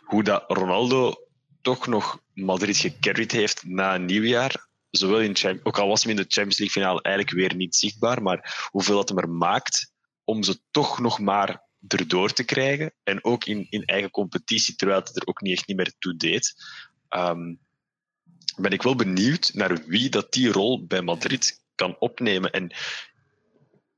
hoe 0.00 0.22
dat 0.22 0.44
Ronaldo 0.46 1.14
toch 1.60 1.86
nog 1.86 2.20
Madrid 2.34 2.76
gecarried 2.76 3.32
heeft 3.32 3.64
na 3.66 3.94
een 3.94 4.04
nieuwjaar, 4.04 4.68
zowel 4.90 5.20
in 5.20 5.60
ook 5.62 5.78
al 5.78 5.88
was 5.88 6.02
hij 6.02 6.10
in 6.10 6.16
de 6.16 6.24
Champions 6.28 6.58
League 6.58 6.82
finale 6.82 7.02
eigenlijk 7.02 7.36
weer 7.36 7.54
niet 7.54 7.74
zichtbaar, 7.76 8.22
maar 8.22 8.68
hoeveel 8.70 8.96
dat 8.96 9.08
hem 9.08 9.18
er 9.18 9.28
maakt 9.28 9.92
om 10.24 10.42
ze 10.42 10.60
toch 10.70 10.98
nog 10.98 11.18
maar 11.18 11.62
erdoor 11.88 12.32
te 12.32 12.44
krijgen 12.44 12.92
en 13.02 13.24
ook 13.24 13.44
in, 13.44 13.66
in 13.70 13.84
eigen 13.84 14.10
competitie, 14.10 14.74
terwijl 14.74 15.00
het 15.00 15.16
er 15.16 15.26
ook 15.26 15.40
niet 15.40 15.56
echt 15.56 15.66
niet 15.66 15.76
meer 15.76 15.92
toe 15.98 16.16
deed. 16.16 16.54
Ehm, 17.08 17.54
ben 18.58 18.70
ik 18.72 18.82
wel 18.82 18.96
benieuwd 18.96 19.50
naar 19.54 19.78
wie 19.86 20.08
dat 20.10 20.32
die 20.32 20.52
rol 20.52 20.86
bij 20.86 21.02
Madrid 21.02 21.62
kan 21.74 21.96
opnemen. 21.98 22.50
En 22.50 22.70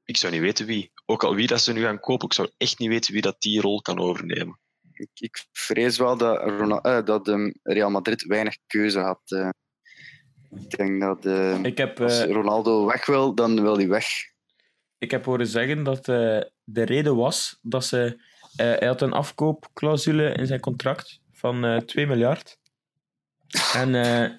ik 0.04 0.16
zou 0.16 0.32
niet 0.32 0.40
weten 0.42 0.66
wie. 0.66 0.92
Ook 1.06 1.24
al 1.24 1.34
wie 1.34 1.46
dat 1.46 1.60
ze 1.62 1.72
nu 1.72 1.82
gaan 1.82 2.00
kopen, 2.00 2.26
ik 2.26 2.32
zou 2.34 2.50
echt 2.56 2.78
niet 2.78 2.88
weten 2.88 3.12
wie 3.12 3.22
dat 3.22 3.40
die 3.40 3.60
rol 3.60 3.82
kan 3.82 3.98
overnemen. 3.98 4.58
Ik, 4.92 5.08
ik 5.14 5.44
vrees 5.52 5.98
wel 5.98 6.16
dat, 6.16 6.38
eh, 6.82 7.04
dat 7.04 7.28
ehm, 7.28 7.50
Real 7.62 7.90
Madrid 7.90 8.22
weinig 8.24 8.56
keuze 8.66 8.98
had. 8.98 9.20
eh. 9.26 9.48
ik 10.60 10.76
denk 10.76 11.00
dat 11.00 11.26
eh, 11.26 11.62
Ik 11.62 11.78
heb, 11.78 12.00
als 12.00 12.18
eh, 12.20 12.30
Ronaldo 12.32 12.86
weg 12.86 13.06
wil, 13.06 13.34
dan 13.34 13.62
wil 13.62 13.76
hij 13.76 13.88
weg. 13.88 14.06
ik 14.98 15.10
heb 15.10 15.24
horen 15.24 15.46
zeggen 15.46 15.82
dat 15.82 15.98
eh, 16.08 16.40
de 16.64 16.82
reden 16.82 17.16
was 17.16 17.58
dat 17.62 17.84
ze. 17.84 18.22
eh, 18.56 18.66
hij 18.78 18.86
had 18.88 19.02
een 19.02 19.12
afkoopclausule 19.12 20.32
in 20.32 20.46
zijn 20.46 20.60
contract 20.60 21.20
van 21.32 21.64
eh 21.64 21.76
2 21.76 22.06
miljard. 22.06 22.58
En 23.74 23.94
eh, 23.94 24.30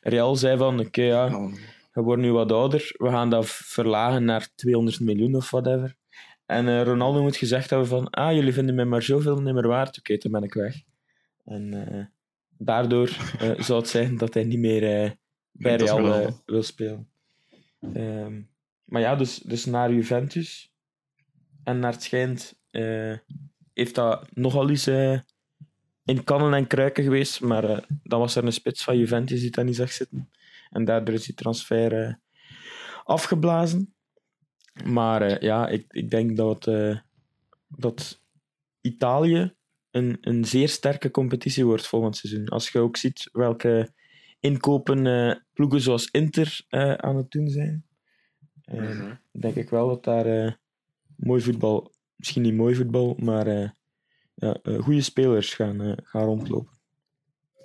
Real 0.00 0.36
zei 0.36 0.56
van: 0.56 0.80
Oké, 0.80 1.02
ja, 1.02 1.50
we 1.92 2.02
worden 2.02 2.24
nu 2.24 2.32
wat 2.32 2.52
ouder, 2.52 2.94
we 2.96 3.08
gaan 3.08 3.30
dat 3.30 3.46
verlagen 3.48 4.24
naar 4.24 4.48
200 4.54 5.00
miljoen 5.00 5.34
of 5.34 5.50
whatever. 5.50 5.98
En 6.46 6.68
eh, 6.68 6.82
Ronaldo 6.82 7.22
moet 7.22 7.36
gezegd 7.36 7.70
hebben 7.70 7.88
van, 7.88 8.10
ah, 8.10 8.34
jullie 8.34 8.52
vinden 8.52 8.74
mij 8.74 8.84
maar 8.84 9.02
zoveel 9.02 9.40
niet 9.40 9.54
meer 9.54 9.68
waard, 9.68 9.98
oké, 9.98 10.16
dan 10.16 10.32
ben 10.32 10.42
ik 10.42 10.54
weg. 10.54 10.82
En 11.44 11.88
eh, 11.88 12.04
daardoor 12.58 13.08
eh, 13.38 13.60
zou 13.66 13.78
het 13.80 13.88
zijn 13.88 14.16
dat 14.16 14.34
hij 14.34 14.44
niet 14.44 14.58
meer 14.58 15.16
bij 15.50 15.76
Real 15.76 16.40
wil 16.46 16.62
spelen. 16.62 17.08
Ehm, 17.80 18.42
maar 18.84 19.00
ja, 19.00 19.16
dus, 19.16 19.36
dus 19.36 19.64
naar 19.64 19.92
Juventus. 19.92 20.72
En 21.64 21.78
naar 21.78 21.92
het 21.92 22.02
schijnt 22.02 22.58
heeft 23.72 23.94
dat 23.94 24.28
nogal 24.34 24.68
eens 24.68 24.90
in 26.04 26.24
kannen 26.24 26.54
en 26.54 26.66
kruiken 26.66 27.04
geweest, 27.04 27.40
maar 27.40 27.64
eh, 27.64 27.78
dan 28.02 28.20
was 28.20 28.36
er 28.36 28.44
een 28.44 28.52
spits 28.52 28.84
van 28.84 28.98
Juventus 28.98 29.40
die 29.40 29.50
dat 29.50 29.64
niet 29.64 29.76
zag 29.76 29.92
zitten. 29.92 30.30
En 30.70 30.84
daardoor 30.84 31.14
is 31.14 31.24
die 31.24 31.34
transfer 31.34 32.04
eh, 32.04 32.14
afgeblazen. 33.04 33.94
Maar 34.84 35.22
eh, 35.22 35.40
ja, 35.40 35.68
ik, 35.68 35.84
ik 35.88 36.10
denk 36.10 36.36
dat, 36.36 36.70
dat 37.68 38.22
Italië 38.80 39.54
een, 39.90 40.18
een 40.20 40.44
zeer 40.44 40.68
sterke 40.68 41.10
competitie 41.10 41.64
wordt 41.64 41.86
volgend 41.86 42.16
seizoen. 42.16 42.48
Als 42.48 42.68
je 42.68 42.78
ook 42.78 42.96
ziet 42.96 43.28
welke 43.32 43.92
inkopen 44.40 45.44
ploegen 45.52 45.80
zoals 45.80 46.08
Inter 46.10 46.64
aan 46.96 47.16
het 47.16 47.30
doen 47.30 47.48
zijn, 47.48 47.84
eh, 48.70 49.10
denk 49.32 49.54
ik 49.54 49.70
wel 49.70 49.88
dat 49.88 50.04
daar 50.04 50.58
mooi 51.16 51.42
voetbal, 51.42 51.92
misschien 52.16 52.42
niet 52.42 52.54
mooi 52.54 52.74
voetbal, 52.74 53.16
maar 53.18 53.74
ja, 54.40 54.58
eh, 54.62 54.78
goede 54.78 55.02
spelers 55.02 55.54
gaan, 55.54 55.80
eh, 55.80 55.92
gaan 56.02 56.24
rondlopen. 56.24 56.78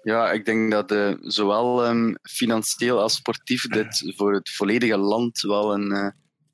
Ja, 0.03 0.31
ik 0.31 0.45
denk 0.45 0.71
dat 0.71 0.91
eh, 0.91 1.13
zowel 1.19 1.85
ehm, 1.85 2.13
financieel 2.21 2.99
als 2.99 3.15
sportief 3.15 3.67
dit 3.67 4.13
voor 4.15 4.33
het 4.33 4.49
volledige 4.49 4.97
land 4.97 5.41
wel 5.41 5.73
een, 5.73 5.91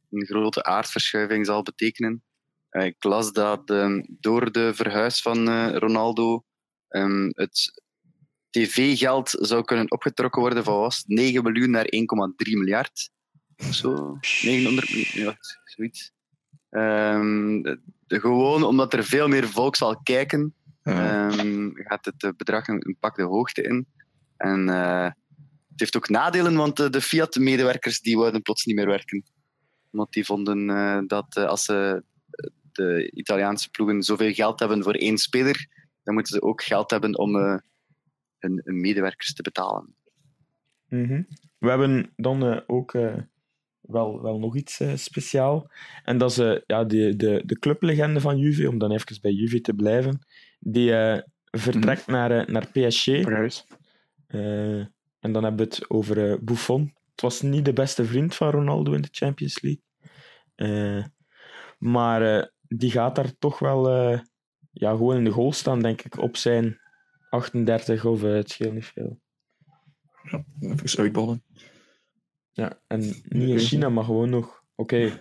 een 0.09 0.25
grote 0.25 0.63
aardverschuiving 0.63 1.45
zal 1.45 1.63
betekenen. 1.63 2.23
Ik 2.69 3.03
las 3.03 3.31
dat 3.31 3.69
ehm, 3.69 4.01
door 4.07 4.51
de 4.51 4.73
verhuis 4.73 5.21
van 5.21 5.69
Ronaldo 5.69 6.43
ehm, 6.87 7.29
het 7.33 7.81
tv-geld 8.49 9.29
zou 9.29 9.63
kunnen 9.63 9.91
opgetrokken 9.91 10.41
worden 10.41 10.63
van 10.63 10.77
was 10.77 10.97
het, 10.97 11.07
9 11.07 11.43
miljoen 11.43 11.69
naar 11.69 11.85
1,3 11.85 12.57
miljard. 12.57 13.09
Of 13.57 13.73
zo. 13.73 14.17
900 14.41 14.89
miljoen, 14.89 15.23
ja, 15.23 15.37
zoiets. 15.65 16.11
Gewoon 18.19 18.63
omdat 18.63 18.93
er 18.93 19.03
veel 19.03 19.27
meer 19.27 19.47
volk 19.47 19.75
zal 19.75 20.01
kijken. 20.03 20.53
Ehm, 20.83 21.69
gaat 21.73 22.05
het 22.05 22.23
eh, 22.23 22.29
bedrag 22.37 22.67
een, 22.67 22.87
een 22.87 22.97
pak 22.99 23.15
de 23.15 23.23
hoogte 23.23 23.61
in. 23.61 23.87
En 24.37 24.69
eh, 24.69 25.03
het 25.69 25.79
heeft 25.79 25.95
ook 25.95 26.09
nadelen, 26.09 26.55
want 26.55 26.79
eh, 26.79 26.89
de 26.89 27.01
Fiat-medewerkers 27.01 27.99
die 27.99 28.17
wouden 28.17 28.41
plots 28.41 28.65
niet 28.65 28.75
meer 28.75 28.87
werken. 28.87 29.23
Want 29.89 30.11
die 30.11 30.25
vonden 30.25 31.07
dat 31.07 31.37
als 31.37 31.63
ze 31.63 32.03
de 32.71 33.11
Italiaanse 33.11 33.69
ploegen 33.69 34.03
zoveel 34.03 34.33
geld 34.33 34.59
hebben 34.59 34.83
voor 34.83 34.93
één 34.93 35.17
speler, 35.17 35.67
dan 36.03 36.13
moeten 36.13 36.33
ze 36.33 36.41
ook 36.41 36.63
geld 36.63 36.91
hebben 36.91 37.17
om 37.17 37.35
hun, 37.35 38.61
hun 38.63 38.79
medewerkers 38.79 39.33
te 39.33 39.41
betalen. 39.41 39.95
Mhm. 40.87 41.23
We 41.57 41.69
hebben 41.69 42.13
dan 42.15 42.67
ook 42.67 42.91
wel, 43.91 44.21
wel 44.21 44.39
nog 44.39 44.55
iets 44.55 44.79
eh, 44.79 44.95
speciaal. 44.95 45.71
En 46.03 46.17
dat 46.17 46.31
is 46.31 46.37
eh, 46.37 46.57
ja, 46.65 46.83
de, 46.83 47.15
de, 47.15 47.41
de 47.45 47.59
clublegende 47.59 48.19
van 48.19 48.37
Juve, 48.37 48.69
om 48.69 48.77
dan 48.77 48.91
even 48.91 49.17
bij 49.21 49.31
Juve 49.31 49.61
te 49.61 49.73
blijven. 49.73 50.19
Die 50.59 50.95
eh, 50.95 51.21
vertrekt 51.51 52.07
naar, 52.07 52.31
eh, 52.31 52.47
naar 52.47 52.67
PSG. 52.71 53.07
En 55.19 55.31
dan 55.31 55.43
hebben 55.43 55.67
we 55.67 55.75
het 55.75 55.89
over 55.89 56.43
Buffon. 56.43 56.93
Het 57.11 57.21
was 57.21 57.41
niet 57.41 57.65
de 57.65 57.73
beste 57.73 58.05
vriend 58.05 58.35
van 58.35 58.49
Ronaldo 58.49 58.93
in 58.93 59.01
de 59.01 59.07
Champions 59.11 59.61
League. 59.61 61.11
Maar 61.77 62.51
die 62.67 62.91
gaat 62.91 63.15
daar 63.15 63.37
toch 63.39 63.59
wel 63.59 63.89
ja, 64.71 64.91
gewoon 64.91 65.17
in 65.17 65.23
de 65.23 65.29
goal 65.31 65.51
staan, 65.51 65.79
denk 65.79 66.01
ik, 66.01 66.17
op 66.17 66.37
zijn 66.37 66.79
38 67.29 68.05
of 68.05 68.21
het 68.21 68.49
scheelt 68.49 68.73
niet 68.73 68.85
veel. 68.85 69.19
Even 70.59 70.99
uitbollen. 70.99 71.43
Ja, 72.51 72.81
en 72.87 72.99
niet 73.23 73.49
in 73.49 73.59
China, 73.59 73.89
maar 73.89 74.03
gewoon 74.03 74.29
nog. 74.29 74.63
Oké, 74.75 75.19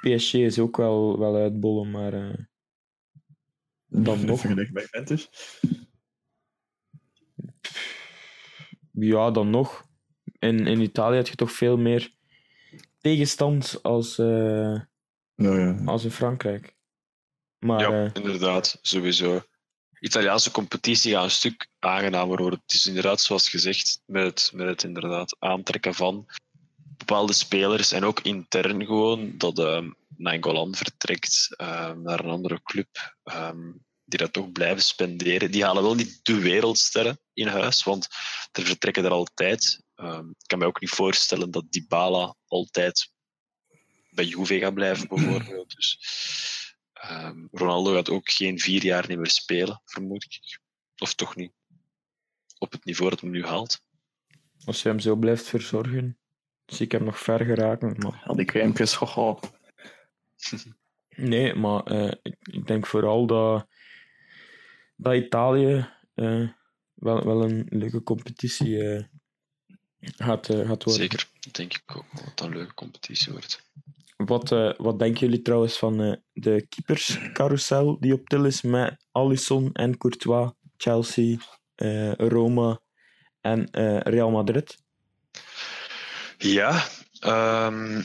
PSG 0.00 0.34
is 0.34 0.58
ook 0.58 0.76
wel, 0.76 1.18
wel 1.18 1.36
uitbollen, 1.36 1.90
maar 1.90 2.12
eh, 2.12 2.38
Dan 3.86 4.24
nog. 4.24 4.40
Vergelijk 4.40 4.72
bij 4.72 4.86
Ventus. 4.86 5.30
ja, 8.92 9.30
dan 9.30 9.50
nog. 9.50 9.86
In, 10.38 10.66
in 10.66 10.80
Italië 10.80 11.16
heb 11.16 11.26
je 11.26 11.34
toch 11.34 11.52
veel 11.52 11.76
meer 11.76 12.16
tegenstand 12.98 13.82
als, 13.82 14.18
eh, 14.18 14.80
ja. 15.34 15.82
als 15.84 16.04
in 16.04 16.10
Frankrijk. 16.10 16.76
Maar 17.58 17.80
ja, 17.80 18.04
eh, 18.04 18.10
inderdaad, 18.14 18.78
sowieso. 18.82 19.40
Italiaanse 20.00 20.50
competitie 20.50 21.12
gaat 21.12 21.24
een 21.24 21.30
stuk 21.30 21.66
aangenamer 21.78 22.38
worden. 22.38 22.60
Het 22.62 22.74
is 22.74 22.86
inderdaad, 22.86 23.20
zoals 23.20 23.48
gezegd, 23.48 24.00
met 24.06 24.24
het, 24.24 24.50
met 24.54 24.66
het 24.66 24.82
inderdaad 24.82 25.36
aantrekken 25.38 25.94
van 25.94 26.26
bepaalde 26.96 27.32
spelers 27.32 27.92
en 27.92 28.04
ook 28.04 28.20
intern 28.20 28.86
gewoon 28.86 29.38
dat 29.38 29.58
um, 29.58 29.94
Nainggolan 30.16 30.74
vertrekt 30.74 31.54
ehm, 31.56 32.02
naar 32.02 32.20
een 32.20 32.30
andere 32.30 32.62
club, 32.62 33.16
ehm, 33.22 33.72
die 34.04 34.18
dat 34.18 34.32
toch 34.32 34.52
blijven 34.52 34.82
spenderen. 34.82 35.50
Die 35.50 35.64
halen 35.64 35.82
wel 35.82 35.94
niet 35.94 36.20
de 36.22 36.38
wereldsterren 36.38 37.20
in 37.32 37.46
huis, 37.46 37.82
want 37.82 38.08
er 38.52 38.64
vertrekken 38.64 39.04
er 39.04 39.10
altijd 39.10 39.86
Ehm, 39.98 40.28
ik 40.28 40.46
kan 40.46 40.58
me 40.58 40.64
ook 40.64 40.80
niet 40.80 40.90
voorstellen 40.90 41.50
dat 41.50 41.72
Dybala 41.72 42.34
altijd 42.46 43.12
bij 44.10 44.24
Juve 44.24 44.58
gaat 44.58 44.74
blijven, 44.74 45.08
bijvoorbeeld. 45.08 45.74
Dus, 45.74 45.98
ehm, 47.00 47.46
Ronaldo 47.50 47.94
gaat 47.94 48.10
ook 48.10 48.30
geen 48.30 48.58
vier 48.58 48.84
jaar 48.84 49.08
niet 49.08 49.18
meer 49.18 49.30
spelen, 49.30 49.82
vermoed 49.84 50.24
ik. 50.24 50.60
Of 50.98 51.14
toch 51.14 51.36
niet. 51.36 51.52
Op 52.58 52.72
het 52.72 52.84
niveau 52.84 53.10
dat 53.10 53.20
hij 53.20 53.30
nu 53.30 53.44
haalt. 53.44 53.82
Als 54.64 54.82
je 54.82 54.88
hem 54.88 55.00
zo 55.00 55.16
blijft 55.16 55.46
verzorgen, 55.46 56.18
zie 56.66 56.84
ik 56.84 56.92
hem 56.92 57.04
nog 57.04 57.18
ver 57.18 57.44
geraken. 57.44 57.94
Maar... 57.98 58.22
Al 58.24 58.36
die 58.36 58.44
crèmpjes, 58.44 58.94
goh. 58.94 59.42
Nee, 61.18 61.54
maar 61.54 61.82
eh, 61.82 62.12
ik, 62.22 62.36
ik 62.40 62.66
denk 62.66 62.86
vooral 62.86 63.26
dat, 63.26 63.66
dat 64.96 65.14
Italië 65.14 65.88
eh, 66.14 66.48
wel, 66.94 67.24
wel 67.24 67.42
een 67.42 67.66
leuke 67.68 68.02
competitie 68.02 68.82
eh, 68.82 69.04
gaat, 69.98 70.46
gaat 70.46 70.84
worden. 70.84 70.92
Zeker, 70.92 71.28
denk 71.50 71.74
ik 71.74 71.96
ook 71.96 72.06
dat 72.24 72.46
een 72.46 72.52
leuke 72.52 72.74
competitie 72.74 73.32
wordt. 73.32 73.62
Wat, 74.24 74.52
eh, 74.52 74.70
wat 74.76 74.98
denken 74.98 75.20
jullie 75.20 75.42
trouwens 75.42 75.78
van 75.78 76.02
eh, 76.02 76.12
de 76.32 76.66
keeperscarousel 76.68 77.96
die 78.00 78.12
op 78.12 78.28
til 78.28 78.44
is 78.44 78.62
met 78.62 78.96
Alisson 79.12 79.72
en 79.72 79.98
Courtois, 79.98 80.50
Chelsea, 80.76 81.36
eh, 81.74 82.12
Roma 82.12 82.80
en 83.40 83.68
Real 84.02 84.30
Madrid? 84.30 84.76
Ja, 86.38 86.84
ehm, 87.20 87.98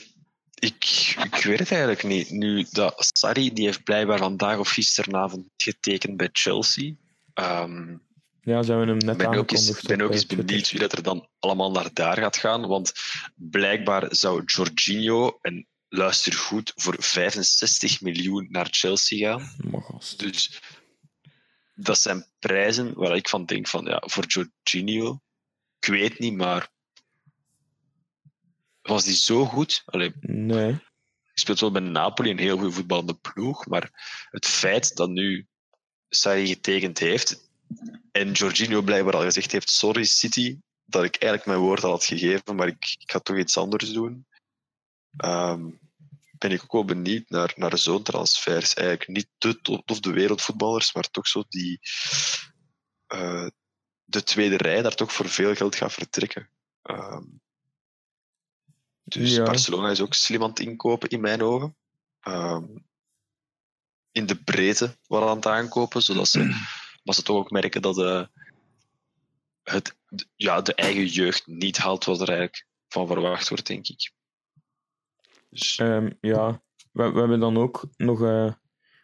ik, 0.54 1.14
ik 1.24 1.36
weet 1.44 1.60
het 1.60 1.72
eigenlijk 1.72 2.04
niet. 2.04 2.30
Nu, 2.30 2.66
dat 2.72 2.94
Sarri 2.98 3.54
die 3.54 3.66
heeft 3.66 3.84
blijkbaar 3.84 4.18
vandaag 4.18 4.58
of 4.58 4.70
gisteravond 4.70 5.46
getekend 5.58 6.18
bij 6.18 6.30
Chelsea. 6.32 6.94
Ehm, 7.34 7.98
Ja, 8.42 8.64
zijn 8.64 8.80
we 8.80 8.86
hem 8.86 8.98
net 8.98 9.10
Ik 9.10 9.18
ben 9.18 9.28
ook 9.28 9.52
eens, 9.52 9.60
aangekondigd 9.60 9.88
ben 9.88 10.02
ook 10.02 10.12
eens 10.12 10.26
benieuwd 10.26 10.72
wie 10.72 10.80
dat 10.80 10.92
er 10.92 11.04
dan 11.04 11.28
allemaal 11.40 11.72
naar 11.72 11.90
daar 11.94 12.18
gaat 12.18 12.38
gaan. 12.38 12.68
Want 12.68 12.92
blijkbaar 13.36 14.16
zou 14.16 14.44
Jorginho, 14.46 15.38
en 15.42 15.68
luister 15.94 16.34
goed, 16.34 16.72
voor 16.76 16.96
65 17.00 18.02
miljoen 18.02 18.48
naar 18.50 18.68
Chelsea 18.72 19.32
gaan. 19.32 19.56
Dus 20.18 20.62
dat 21.76 22.00
zijn 22.00 22.26
prijzen 22.40 22.94
waar 22.94 23.16
ik 23.16 23.30
van 23.30 23.46
denk 23.46 23.68
van, 23.68 23.86
ja, 23.86 24.04
voor 24.06 24.26
Jorginho, 24.26 25.22
ik 25.80 25.88
weet 25.90 26.20
niet, 26.20 26.34
maar 26.34 26.70
was 28.82 29.04
die 29.04 29.16
zo 29.16 29.46
goed? 29.46 29.82
Allee, 29.86 30.14
Nee. 30.20 30.72
hij 30.72 30.82
speelt 31.34 31.60
wel 31.60 31.72
bij 31.72 31.82
Napoli 31.82 32.30
een 32.30 32.38
heel 32.38 32.58
goede 32.58 32.74
voetballende 32.74 33.16
ploeg, 33.16 33.66
maar 33.66 33.92
het 34.30 34.46
feit 34.46 34.96
dat 34.96 35.10
nu 35.10 35.48
Sarri 36.10 36.48
getekend 36.48 37.00
heeft 37.00 37.50
en 38.12 38.32
Jorginho 38.32 38.82
blijkbaar 38.82 39.16
al 39.16 39.22
gezegd 39.24 39.52
heeft, 39.52 39.70
sorry 39.70 40.04
City, 40.04 40.58
dat 40.86 41.04
ik 41.04 41.16
eigenlijk 41.16 41.46
mijn 41.46 41.60
woord 41.68 41.84
al 41.84 41.92
had 41.92 42.06
gegeven, 42.06 42.56
maar 42.56 42.68
ik, 42.68 42.96
ik 43.00 43.12
ga 43.12 43.20
toch 43.20 43.38
iets 43.38 43.58
anders 43.58 43.92
doen, 43.92 44.26
Ehm, 45.18 45.70
ben 46.44 46.52
ik 46.52 46.64
ook 46.64 46.72
wel 46.72 46.86
benieuwd 46.86 47.30
naar, 47.30 47.54
naar 47.56 47.78
zo'n 47.78 48.04
transfers. 48.04 48.74
Eigenlijk 48.74 49.08
niet 49.08 49.30
de 49.38 49.62
top 49.62 49.90
of 49.92 50.00
de 50.00 50.12
wereldvoetballers, 50.12 50.94
maar 50.94 51.10
toch 51.10 51.28
zo 51.28 51.44
die 51.50 51.80
eh, 53.08 53.48
de 54.04 54.24
tweede 54.24 54.58
rij 54.58 54.82
daar 54.82 54.96
toch 54.96 55.14
voor 55.14 55.30
veel 55.30 55.56
geld 55.56 55.76
gaat 55.76 55.94
vertrekken. 55.94 56.50
Ehm, 56.82 57.24
dus 59.04 59.36
Ja. 59.36 59.44
Barcelona 59.44 59.90
is 59.90 60.02
ook 60.02 60.14
slim 60.14 60.44
aan 60.44 60.50
het 60.50 60.60
inkopen, 60.60 61.10
in 61.10 61.22
mijn 61.22 61.42
ogen. 61.42 61.76
Ehm, 62.20 62.66
in 64.12 64.26
de 64.26 64.44
breedte 64.44 64.98
waar 65.08 65.28
aan 65.28 65.36
het 65.36 65.46
aankopen, 65.46 66.02
zodat 66.02 66.28
ze, 66.28 66.40
maar 67.04 67.16
ze 67.16 67.24
toch 67.24 67.38
ook 67.38 67.52
merken 67.52 67.82
dat 67.82 67.98
eh, 67.98 68.26
het, 69.64 69.96
de- 70.08 70.28
ja, 70.36 70.62
de 70.62 70.76
eigen 70.76 71.06
jeugd 71.06 71.48
niet 71.48 71.78
haalt 71.78 72.06
wat 72.06 72.22
er 72.22 72.28
eigenlijk 72.30 72.66
van 72.88 73.08
verwacht 73.08 73.50
wordt, 73.50 73.68
denk 73.68 73.88
ik. 73.88 74.12
Dus, 75.54 75.78
Ehm, 75.78 76.10
ja, 76.22 76.62
we, 76.92 77.12
we 77.12 77.20
hebben 77.20 77.40
dan 77.40 77.58
ook 77.58 77.84
nog, 77.98 78.24
eh, 78.24 78.54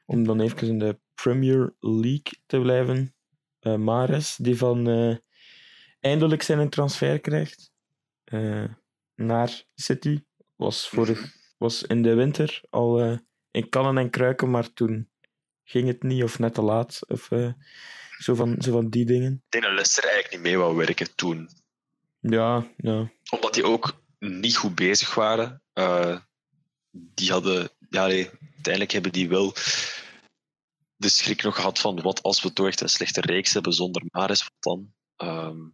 om 0.06 0.24
dan 0.24 0.40
even 0.40 0.68
in 0.68 0.80
de 0.80 1.00
Premier 1.14 1.74
League 1.80 2.34
te 2.46 2.60
blijven, 2.60 3.16
eh, 3.60 3.76
Mares, 3.76 4.36
die 4.36 4.58
van 4.58 4.88
eh, 4.88 5.16
eindelijk 6.00 6.42
zijn 6.42 6.70
transfer 6.70 7.20
krijgt 7.20 7.72
naar 9.16 9.64
City. 9.76 10.24
Was, 10.56 10.90
vorig, 10.90 11.36
was 11.58 11.84
in 11.84 12.02
de 12.02 12.14
winter 12.14 12.62
al 12.70 13.20
in 13.52 13.70
kannen 13.70 13.98
en 13.98 14.10
kruiken, 14.10 14.50
maar 14.50 14.74
toen 14.74 15.10
ging 15.70 15.88
het 15.88 16.04
niet, 16.04 16.24
of 16.24 16.40
net 16.40 16.54
te 16.54 16.62
laat, 16.62 17.00
of 17.08 17.32
eh, 17.32 17.52
zo, 18.18 18.36
van, 18.36 18.56
zo 18.60 18.72
van 18.72 18.90
die 18.90 19.06
dingen. 19.06 19.32
ik 19.32 19.52
denk 19.52 19.64
dat 19.64 19.74
Leicester 19.74 20.04
eigenlijk 20.04 20.34
niet 20.34 20.44
mee 20.44 20.58
wou 20.58 20.76
werken 20.76 21.16
toen. 21.16 21.50
Ja, 22.20 22.68
ja. 22.78 23.12
Omdat 23.30 23.54
die 23.54 23.64
ook 23.64 24.02
niet 24.20 24.58
goed 24.58 24.76
bezig 24.76 25.16
waren. 25.16 25.62
Eh, 25.74 26.18
die 26.92 27.32
hadden, 27.32 27.70
ja, 27.90 28.06
nee, 28.08 28.30
uiteindelijk 28.54 28.92
hebben 28.92 29.12
die 29.12 29.30
wel 29.30 29.56
de 30.96 31.10
schrik 31.10 31.44
nog 31.44 31.56
gehad 31.56 31.80
van 31.80 32.02
wat 32.02 32.24
als 32.24 32.42
we 32.42 32.54
toch 32.54 32.68
echt 32.68 32.82
een 32.82 32.90
slechte 32.90 33.22
reeks 33.22 33.54
hebben 33.54 33.74
zonder 33.74 34.04
Maris, 34.12 34.44
wat 34.44 34.54
dan? 34.60 34.94
Ehm, 35.16 35.68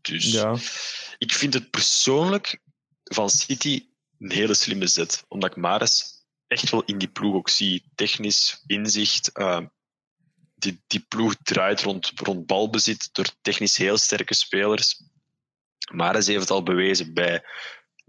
dus 0.00 0.24
ja. 0.24 0.56
ik 1.18 1.32
vind 1.32 1.54
het 1.54 1.70
persoonlijk 1.70 2.60
van 3.04 3.30
City 3.30 3.88
een 4.18 4.30
hele 4.30 4.54
slimme 4.54 4.86
zet. 4.86 5.24
Omdat 5.28 5.50
ik 5.50 5.56
Maris 5.56 6.24
echt 6.46 6.70
wel 6.70 6.84
in 6.84 6.98
die 6.98 7.08
ploeg 7.08 7.34
ook 7.34 7.48
zie. 7.48 7.90
Technisch, 7.94 8.62
inzicht. 8.66 9.32
eh, 9.32 9.60
die, 10.54 10.82
die 10.86 11.00
ploeg 11.00 11.34
draait 11.42 11.80
rond, 11.80 12.12
rond 12.14 12.46
balbezit 12.46 13.08
door 13.12 13.26
technisch 13.40 13.76
heel 13.76 13.96
sterke 13.96 14.34
spelers. 14.34 15.02
Maris 15.92 16.26
heeft 16.26 16.40
het 16.40 16.50
al 16.50 16.62
bewezen 16.62 17.14
bij 17.14 17.44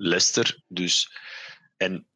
Leicester. 0.02 0.64
Dus, 0.68 1.10
en 1.78 2.08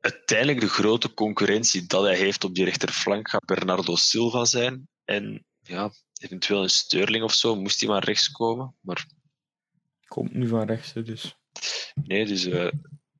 uiteindelijk 0.00 0.60
de 0.60 0.68
grote 0.68 1.14
concurrentie 1.14 1.86
dat 1.86 2.02
hij 2.02 2.16
heeft 2.16 2.44
op 2.44 2.54
die 2.54 2.64
rechterflank 2.64 3.30
gaat 3.30 3.44
Bernardo 3.44 3.96
Silva 3.96 4.44
zijn. 4.44 4.88
En 5.04 5.44
ja, 5.60 5.90
eventueel 6.20 6.62
een 6.62 6.70
Sterling 6.70 7.24
of 7.24 7.32
zo, 7.32 7.56
moest 7.56 7.80
hij 7.80 7.88
maar 7.88 8.04
rechts 8.04 8.30
komen. 8.30 8.76
Maar 8.80 9.06
Komt 10.08 10.34
nu 10.34 10.48
van 10.48 10.66
rechts, 10.66 10.92
hè, 10.92 11.02
dus. 11.02 11.36
Nee, 11.94 12.26
dus 12.26 12.44
eh, 12.44 12.70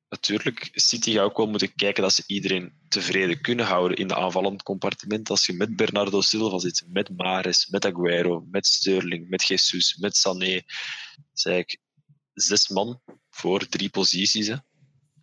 natuurlijk, 0.09 0.71
City 0.73 1.13
gaat 1.13 1.25
ook 1.25 1.37
wel 1.37 1.49
moeten 1.49 1.75
kijken 1.75 2.03
dat 2.03 2.13
ze 2.13 2.23
iedereen 2.27 2.73
tevreden 2.89 3.41
kunnen 3.41 3.67
houden 3.67 3.97
in 3.97 4.09
de 4.09 4.17
aanvallend 4.17 4.63
compartiment. 4.63 5.31
Als 5.31 5.47
je 5.47 5.53
met 5.53 5.77
Bernardo 5.77 6.21
Silva 6.21 6.59
zit, 6.59 6.85
met 6.89 7.17
Mares, 7.17 7.67
met 7.67 7.85
Aguero, 7.85 8.47
met 8.51 8.67
Sterling, 8.67 9.29
met 9.29 9.45
Jesus, 9.45 9.97
met 9.97 10.17
Sané. 10.17 10.63
Is 11.35 11.45
eigenlijk 11.45 11.81
zes 12.41 12.69
man 12.69 13.01
voor 13.31 13.67
drie 13.67 13.91
posities. 13.91 14.47
Hè. 14.47 14.57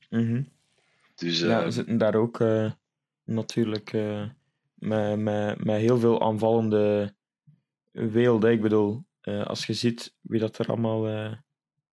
Mhm. 0.09 0.43
Dus 1.15 1.39
Ja, 1.39 1.59
eh, 1.59 1.65
we 1.65 1.71
zitten 1.71 1.97
daar 1.97 2.15
ook 2.15 2.39
eh, 2.39 2.71
natuurlijk 3.23 3.93
eh, 3.93 4.29
met, 4.73 5.19
met, 5.19 5.63
met 5.63 5.79
heel 5.79 5.99
veel 5.99 6.21
aanvallende 6.21 7.15
weelde. 7.91 8.51
Ik 8.51 8.61
bedoel, 8.61 9.03
eh, 9.21 9.45
als 9.45 9.65
je 9.65 9.73
ziet 9.73 10.15
wie 10.21 10.39
dat 10.39 10.57
er 10.57 10.67
allemaal 10.67 11.33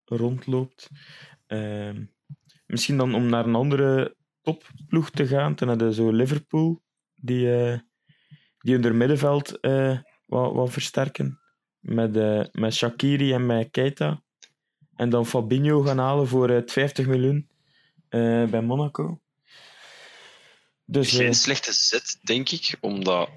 rondloopt. 0.05 0.89
Ehm, 1.47 2.05
misschien 2.67 2.97
dan 2.97 3.15
om 3.15 3.29
naar 3.29 3.47
een 3.47 3.55
andere 3.55 4.17
topploeg 4.41 5.11
te 5.11 5.27
gaan, 5.27 5.55
ten 5.55 5.69
hadden 5.69 5.95
zo 5.95 6.11
Liverpool, 6.11 6.83
die, 7.15 7.55
eh 7.55 7.79
die 8.63 8.79
hun 8.79 8.97
middenveld 8.97 9.61
eh, 9.61 9.99
wat, 10.27 10.53
wat 10.53 10.71
versterken. 10.71 11.41
Met, 11.79 12.17
eh, 12.17 12.45
met 12.53 12.75
Shakiri 12.75 13.33
en 13.33 13.47
met 13.47 13.71
Keita. 13.71 14.22
En 15.03 15.11
dan 15.11 15.27
Fabinho 15.27 15.81
gaan 15.81 15.99
halen 15.99 16.29
voor 16.29 16.51
eh, 16.51 16.63
50 16.67 17.07
miljoen 17.07 17.49
eh, 18.09 18.45
bij 18.45 18.63
Monaco. 18.63 19.21
Dus, 20.85 21.11
geen 21.11 21.27
eh, 21.27 21.33
slechte 21.33 21.73
zet, 21.73 22.19
denk 22.23 22.51
ik, 22.51 22.77
omdat 22.81 23.29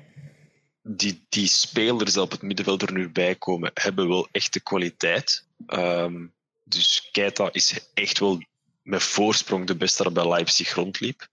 die, 0.82 1.26
die 1.30 1.48
spelers 1.48 2.14
die 2.14 2.22
op 2.22 2.32
het 2.32 2.42
middenveld 2.42 2.82
er 2.82 2.94
nu 2.94 3.10
bij 3.10 3.36
komen, 3.36 3.72
hebben 3.74 4.08
wel 4.08 4.28
echt 4.32 4.54
de 4.54 4.60
kwaliteit. 4.60 5.48
Ehm, 5.68 6.26
dus 6.64 7.10
Keita 7.12 7.50
is 7.52 7.90
echt 7.94 8.20
wel 8.20 8.44
met 8.82 9.04
voorsprong 9.04 9.68
de 9.68 9.76
beste 9.76 10.04
dat 10.04 10.14
bij 10.14 10.28
Leipzig 10.28 10.74
rondliep. 10.74 11.28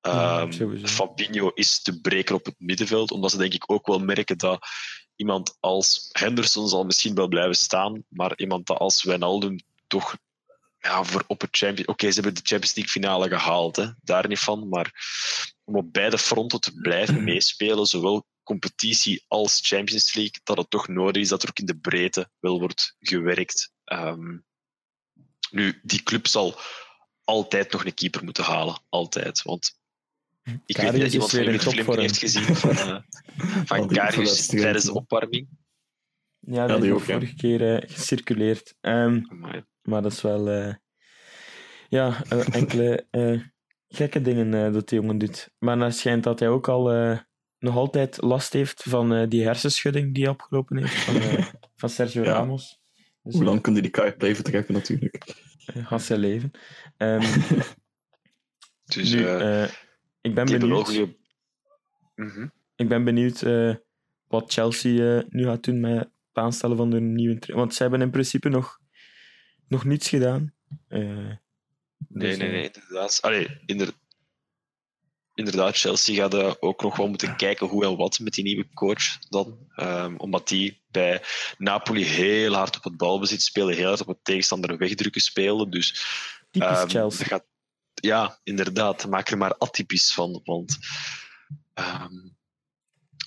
Ja, 0.00 0.50
sowieso. 0.50 0.86
Fabinho 0.86 1.50
is 1.54 1.82
de 1.82 2.00
breker 2.00 2.34
op 2.34 2.44
het 2.44 2.54
middenveld, 2.58 3.10
omdat 3.10 3.30
ze 3.30 3.36
denk 3.36 3.54
ik 3.54 3.70
ook 3.70 3.86
wel 3.86 3.98
merken 3.98 4.38
dat 4.38 4.66
iemand 5.16 5.56
als 5.60 6.08
Henderson 6.12 6.68
zal 6.68 6.84
misschien 6.84 7.14
wel 7.14 7.28
blijven 7.28 7.56
staan, 7.56 8.04
maar 8.08 8.32
iemand 8.36 8.70
als 8.70 9.02
Wijnaldum 9.02 9.58
toch 9.86 10.16
ja, 10.78 11.04
voor 11.04 11.24
op 11.26 11.40
het 11.40 11.56
Champions... 11.56 11.88
Oké, 11.88 12.08
ze 12.08 12.14
hebben 12.14 12.34
de 12.34 12.48
Champions 12.48 12.74
League 12.74 12.92
finale 12.92 13.28
gehaald, 13.28 13.76
hè, 13.76 13.86
daar 14.02 14.28
niet 14.28 14.38
van, 14.38 14.68
maar 14.68 14.92
om 15.64 15.76
op 15.76 15.92
beide 15.92 16.18
fronten 16.18 16.60
te 16.60 16.74
blijven 16.74 17.24
meespelen, 17.30 17.86
zowel 17.86 18.26
competitie 18.42 19.24
als 19.28 19.60
Champions 19.62 20.14
League, 20.14 20.40
dat 20.44 20.56
het 20.56 20.70
toch 20.70 20.88
nodig 20.88 21.22
is 21.22 21.28
dat 21.28 21.42
er 21.42 21.48
ook 21.48 21.58
in 21.58 21.66
de 21.66 21.78
breedte 21.78 22.30
wel 22.38 22.58
wordt 22.58 22.96
gewerkt. 22.98 23.72
Ehm, 23.84 24.38
nu, 25.50 25.80
die 25.82 26.02
club 26.02 26.26
zal 26.26 26.60
altijd 27.24 27.72
nog 27.72 27.84
een 27.84 27.94
keeper 27.94 28.24
moeten 28.24 28.44
halen. 28.44 28.82
Altijd. 28.88 29.42
Want 29.42 29.78
ik 30.66 30.76
weet 30.76 30.92
niet 30.92 31.02
Karius 31.02 31.02
dat 31.02 31.12
iemand 31.12 31.30
de 31.30 31.36
filmpje 31.36 31.58
topvorm. 31.58 31.98
heeft 31.98 32.18
gezien 32.18 32.42
van, 32.56 32.70
eh, 32.70 32.98
van 33.70 33.88
Karius 33.88 34.46
tijdens 34.46 34.84
de 34.84 34.94
opwarming. 34.94 35.48
Ja, 36.40 36.66
dat 36.66 36.82
is 36.82 36.88
ja. 36.88 36.98
vorige 36.98 37.34
keer 37.34 37.74
eh, 37.74 37.90
gecirculeerd. 37.90 38.74
Ehm, 38.80 39.20
maar 39.82 40.02
dat 40.02 40.12
is 40.12 40.22
wel... 40.22 40.48
eh, 40.50 40.74
ja, 41.88 42.22
enkele 42.50 43.06
eh, 43.10 43.40
gekke 43.88 44.20
dingen 44.22 44.54
eh, 44.66 44.72
dat 44.72 44.88
die 44.88 44.98
jongen 45.00 45.18
doet. 45.18 45.50
Maar 45.58 45.78
het 45.78 45.96
schijnt 45.96 46.24
dat 46.24 46.38
hij 46.38 46.48
ook 46.48 46.68
al 46.68 46.92
eh, 46.92 47.18
nog 47.58 47.76
altijd 47.76 48.22
last 48.22 48.52
heeft 48.52 48.82
van 48.82 49.14
eh, 49.14 49.28
die 49.28 49.44
hersenschudding 49.44 50.14
die 50.14 50.22
hij 50.22 50.32
opgelopen 50.32 50.76
heeft 50.76 50.94
van, 50.94 51.14
eh, 51.20 51.46
van 51.80 51.88
Sergio 51.88 52.22
Ja. 52.22 52.32
Ramos. 52.32 52.80
Dus, 53.22 53.34
Hoe 53.34 53.44
lang 53.44 53.60
kunnen 53.60 53.82
die 53.82 53.90
kaart 53.90 54.16
blijven 54.18 54.44
trekken, 54.44 54.74
natuurlijk? 54.74 55.44
gaat 55.66 56.02
zijn 56.02 56.20
leven. 56.20 56.50
Ehm, 56.96 57.20
Dus 58.94 59.12
nu, 59.12 59.26
ik 60.26 60.34
ben 60.34 60.46
die 60.46 60.58
benieuwd. 60.58 61.08
Mhm. 62.14 62.46
ik 62.76 62.88
ben 62.88 63.04
benieuwd 63.04 63.42
eh, 63.42 63.74
wat 64.28 64.52
Chelsea 64.52 65.16
eh, 65.18 65.24
nu 65.28 65.44
gaat 65.44 65.64
doen 65.64 65.80
met 65.80 65.98
het 65.98 66.08
aanstellen 66.32 66.76
van 66.76 66.90
de 66.90 67.00
nieuwe 67.00 67.38
trainer. 67.38 67.64
Want 67.64 67.74
ze 67.76 67.82
hebben 67.82 68.00
in 68.00 68.10
principe 68.10 68.48
nog, 68.48 68.78
nog 69.68 69.84
niets 69.84 70.08
gedaan. 70.08 70.54
Nee, 70.88 71.38
dus, 72.08 72.36
nee, 72.36 72.46
eh, 72.48 72.52
nee, 72.54 72.70
inderdaad. 72.72 73.18
Allee, 73.22 73.60
inder... 73.66 73.90
inderdaad, 75.34 75.76
Chelsea 75.76 76.14
gaat 76.14 76.62
ook 76.62 76.82
nog 76.82 76.96
wel 76.96 77.08
moeten 77.08 77.36
kijken 77.36 77.66
hoe 77.66 77.84
en 77.84 77.96
wat 77.96 78.18
met 78.18 78.32
die 78.34 78.44
nieuwe 78.44 78.68
coach 78.74 79.18
dan. 79.28 79.58
Ehm, 79.74 80.14
omdat 80.16 80.48
die 80.48 80.82
bij 80.90 81.22
Napoli 81.58 82.04
heel 82.04 82.52
hard 82.54 82.76
op 82.76 82.84
het 82.84 82.96
balbezit 82.96 83.42
spelen, 83.42 83.74
heel 83.76 83.86
hard 83.88 84.00
op 84.00 84.06
het 84.06 84.24
tegenstander 84.24 84.76
wegdrukken 84.78 85.20
spelen. 85.20 85.70
Dus 85.70 85.90
Typisch 86.50 86.68
Ehm, 86.70 86.88
Chelsea. 86.88 87.18
dat 87.18 87.28
gaat- 87.28 87.54
ja, 88.00 88.38
inderdaad. 88.44 89.06
Maak 89.08 89.28
er 89.28 89.38
maar 89.38 89.58
atypisch 89.58 90.12
van. 90.12 90.40
Want, 90.44 90.78
ehm, 91.74 92.14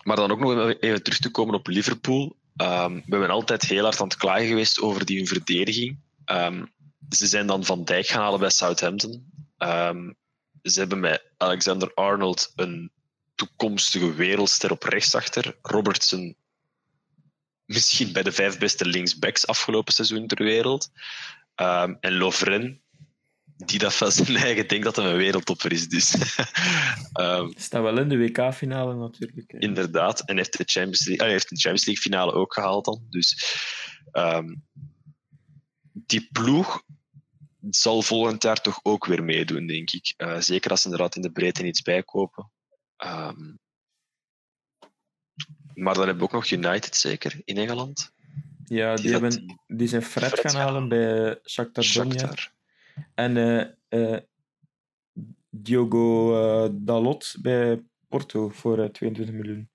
maar 0.04 0.16
dan 0.16 0.32
ook 0.32 0.40
nog 0.40 0.74
even 0.80 1.04
terug 1.04 1.20
te 1.20 1.32
komen 1.32 1.56
op 1.56 1.68
Liverpool. 1.68 2.36
Ehm, 2.56 2.94
we 2.94 3.02
hebben 3.10 3.30
altijd 3.30 3.62
heel 3.62 3.84
hard 3.84 4.02
aan 4.02 4.08
het 4.08 4.18
klagen 4.18 4.48
geweest 4.48 4.82
over 4.82 5.06
die 5.06 5.18
hun 5.18 5.28
verdediging. 5.28 6.00
Ehm, 6.26 6.66
ze 7.10 7.28
zijn 7.28 7.48
dan 7.48 7.66
Van 7.66 7.84
Dijk 7.84 8.08
gaan 8.08 8.22
halen 8.22 8.40
bij 8.40 8.50
Southampton. 8.50 9.32
Ze 10.64 10.80
hebben 10.80 11.00
met 11.00 11.24
Alexander 11.38 11.94
Arnold 11.94 12.52
een 12.56 12.92
toekomstige 13.36 14.14
wereldster 14.14 14.72
op 14.72 14.84
rechtsachter. 14.84 15.58
Robertson 15.62 16.36
misschien 17.66 18.12
bij 18.12 18.24
de 18.24 18.32
vijf 18.32 18.58
beste 18.58 18.86
linksbacks 18.86 19.48
afgelopen 19.48 19.94
seizoen 19.94 20.28
ter 20.28 20.44
wereld. 20.44 20.92
Ehm, 21.56 21.96
en 22.00 22.14
Lovren, 22.14 22.82
die 23.66 23.80
dat 23.80 23.96
van 23.96 24.12
zijn 24.12 24.36
eigen 24.36 24.68
denkt 24.68 24.84
dat 24.84 24.96
hij 24.96 25.06
een 25.06 25.18
wereldtopper 25.18 25.72
is. 25.72 25.88
Dus 25.88 26.16
ehm, 27.14 27.52
Staat 27.56 27.82
wel 27.82 28.00
in 28.00 28.10
de 28.10 28.18
WK-finale 28.18 28.96
natuurlijk. 28.96 29.52
hè. 29.52 29.58
inderdaad. 29.58 30.20
En 30.20 30.38
heeft 30.38 30.58
de 30.58 30.64
Champions 30.66 31.06
League, 31.06 31.26
ah, 31.26 31.32
heeft 31.32 31.50
de 31.50 31.56
Champions 31.56 31.86
League 31.86 32.04
finale 32.04 32.34
ook 32.34 32.54
gehaald 32.54 32.86
dan. 32.86 33.06
Dus 33.10 33.56
ehm, 34.12 34.56
die 35.92 36.28
ploeg 36.32 36.84
zal 37.70 38.02
volgend 38.02 38.44
jaar 38.44 38.62
toch 38.62 38.80
ook 38.84 39.06
weer 39.06 39.24
meedoen, 39.24 39.68
denk 39.68 39.92
ik. 39.92 40.14
Eh, 40.18 40.40
zeker 40.40 40.72
als 40.72 40.82
ze 40.82 40.90
inderdaad 40.90 41.16
in 41.16 41.22
de 41.22 41.32
breedte 41.32 41.66
iets 41.66 41.82
bijkopen. 41.82 42.52
Ehm, 42.96 43.56
maar 45.74 45.94
dan 45.94 46.08
hebben 46.08 46.18
we 46.18 46.24
ook 46.24 46.32
nog 46.32 46.50
United 46.50 46.96
zeker 46.96 47.42
in 47.46 47.58
Engeland. 47.58 48.12
Ja, 48.66 48.96
die, 48.96 49.12
hebben, 49.12 49.60
die 49.68 49.88
zijn 49.88 50.02
Fred, 50.02 50.40
gaan 50.40 50.56
halen 50.56 50.90
bij 50.90 51.40
Shakhtar 51.46 51.92
Donetsk. 51.94 52.52
En 53.16 53.38
eh, 53.38 54.14
eh, 54.14 54.22
Diogo 55.50 56.34
eh, 56.66 56.70
Dalot 56.74 57.36
bij 57.42 57.84
Porto 58.08 58.50
voor 58.50 58.80
eh, 58.80 58.90
22 58.90 59.36
miljoen. 59.36 59.70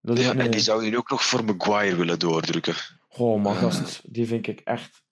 Dat 0.00 0.18
Ja, 0.18 0.34
en 0.34 0.50
die 0.50 0.60
zou 0.60 0.88
nu 0.90 0.96
ook 0.96 1.10
nog 1.10 1.24
voor 1.24 1.44
Maguire 1.44 1.96
willen 1.96 2.18
doordrukken. 2.18 2.74
Oh, 3.08 3.42
maar 3.42 3.54
gast, 3.54 4.02
die 4.14 4.26
vind 4.26 4.46
ik 4.46 4.60
echt... 4.60 5.02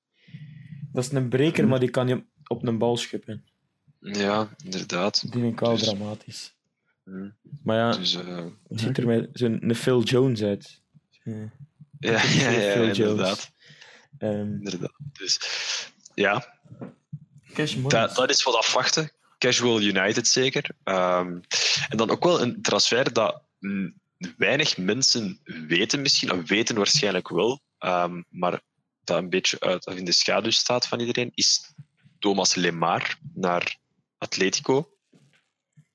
Dat 0.93 1.05
is 1.05 1.13
een 1.13 1.29
breker, 1.29 1.69
maar 1.69 1.81
die 1.81 1.91
kan 1.91 2.09
je 2.09 2.25
op 2.47 2.67
een 2.67 2.79
bal 2.79 2.97
schuppen. 2.97 3.45
Ja, 4.01 4.49
inderdaad. 4.65 5.21
Die 5.21 5.31
vind 5.41 5.53
ik 5.53 5.61
wel 5.61 5.71
Dus- 5.77 5.83
dramatisch. 5.83 6.55
Hm. 7.05 7.29
Maar 7.63 7.77
ja, 7.77 7.91
Dus, 7.93 8.13
het 8.69 8.81
ziet 8.81 8.99
er 8.99 9.07
met 9.07 9.29
zo'n 9.33 9.73
Phil 9.75 10.03
Jones 10.03 10.43
uit. 10.43 10.83
Ja, 11.23 11.33
ja, 12.31 12.51
ja, 12.51 12.75
Jones. 12.75 12.99
inderdaad. 12.99 13.53
ehm, 14.19 14.53
inderdaad. 14.55 14.95
Dus 15.13 15.41
ja. 16.15 16.59
Dat, 17.89 18.15
dat 18.15 18.31
is 18.31 18.43
wat 18.43 18.55
afwachten. 18.55 19.11
Casual 19.39 19.81
United 19.81 20.29
zeker. 20.29 20.71
Ehm, 20.85 21.39
en 21.89 21.97
dan 21.97 22.11
ook 22.11 22.25
wel 22.25 22.41
een 22.41 22.63
transfer 22.63 23.13
dat 23.13 23.43
weinig 24.37 24.77
mensen 24.77 25.41
weten 25.45 26.03
misschien, 26.03 26.33
of 26.33 26.49
weten 26.49 26.77
waarschijnlijk 26.77 27.29
wel, 27.29 27.61
ehm, 27.79 28.23
maar 28.29 28.61
dat 29.05 29.19
een 29.19 29.31
beetje 29.31 29.61
uit, 29.61 29.87
of 29.87 29.95
in 29.95 30.05
de 30.05 30.13
schaduw 30.13 30.51
staat 30.51 30.87
van 30.87 31.01
iedereen, 31.01 31.31
is 31.35 31.73
Thomas 32.19 32.55
Lemar 32.55 33.19
naar 33.35 33.77
Atletico. 34.19 34.89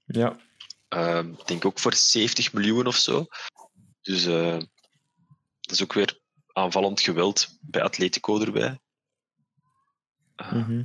Ja, 0.06 0.38
Ehm, 0.90 1.32
Ik 1.32 1.48
denk 1.48 1.66
ook 1.66 1.80
voor 1.80 1.94
70 1.94 2.54
miljoen 2.54 2.88
of 2.88 2.96
zo. 2.96 3.28
Dus 4.02 4.26
eh, 4.26 4.58
dat 5.62 5.72
is 5.72 5.84
ook 5.84 5.94
weer 5.94 6.20
aanvallend 6.48 7.02
geweld 7.02 7.58
bij 7.62 7.82
Atletico 7.82 8.42
erbij. 8.42 8.80
Mhm. 10.36 10.84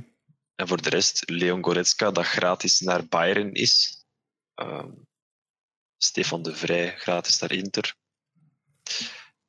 En 0.55 0.67
voor 0.67 0.81
de 0.81 0.89
rest, 0.89 1.29
Leon 1.29 1.63
Goretzka, 1.63 2.11
dat 2.11 2.25
gratis 2.25 2.79
naar 2.79 3.07
Bayern 3.07 3.53
is. 3.53 4.05
Ehm, 4.53 4.91
Stefan 5.97 6.43
de 6.43 6.55
Vrij, 6.55 6.97
gratis 6.97 7.39
naar 7.39 7.51
Inter. 7.51 7.95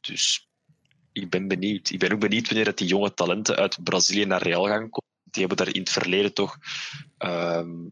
Dus 0.01 0.49
ik 1.13 1.31
ben 1.31 1.49
benieuwd. 1.49 1.91
Ik 1.91 1.99
ben 1.99 2.13
ook 2.13 2.21
benieuwd 2.21 2.47
wanneer 2.47 2.65
dat 2.65 2.79
die 2.79 2.89
jonge 2.89 3.15
talenten 3.15 3.57
uit 3.57 3.85
Brazilië 3.85 4.25
naar 4.25 4.43
Real 4.43 4.67
gaan 4.67 4.91
komen. 4.91 5.15
Die 5.23 5.47
hebben 5.47 5.57
daar 5.57 5.75
in 5.75 5.81
het 5.81 5.91
verleden 5.91 6.35
toch 6.35 6.57
ehm, 7.17 7.89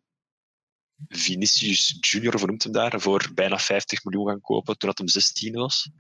Vinicius 1.09 1.97
Junior, 2.01 2.39
vernoemt 2.39 2.63
hem 2.63 2.73
daar, 2.73 3.01
voor 3.01 3.31
bijna 3.35 3.59
50 3.59 4.05
miljoen 4.05 4.29
gaan 4.29 4.41
kopen 4.41 4.79
toen 4.79 4.89
dat 4.89 4.99
hem 4.99 5.09
16 5.09 5.55
was. 5.55 5.91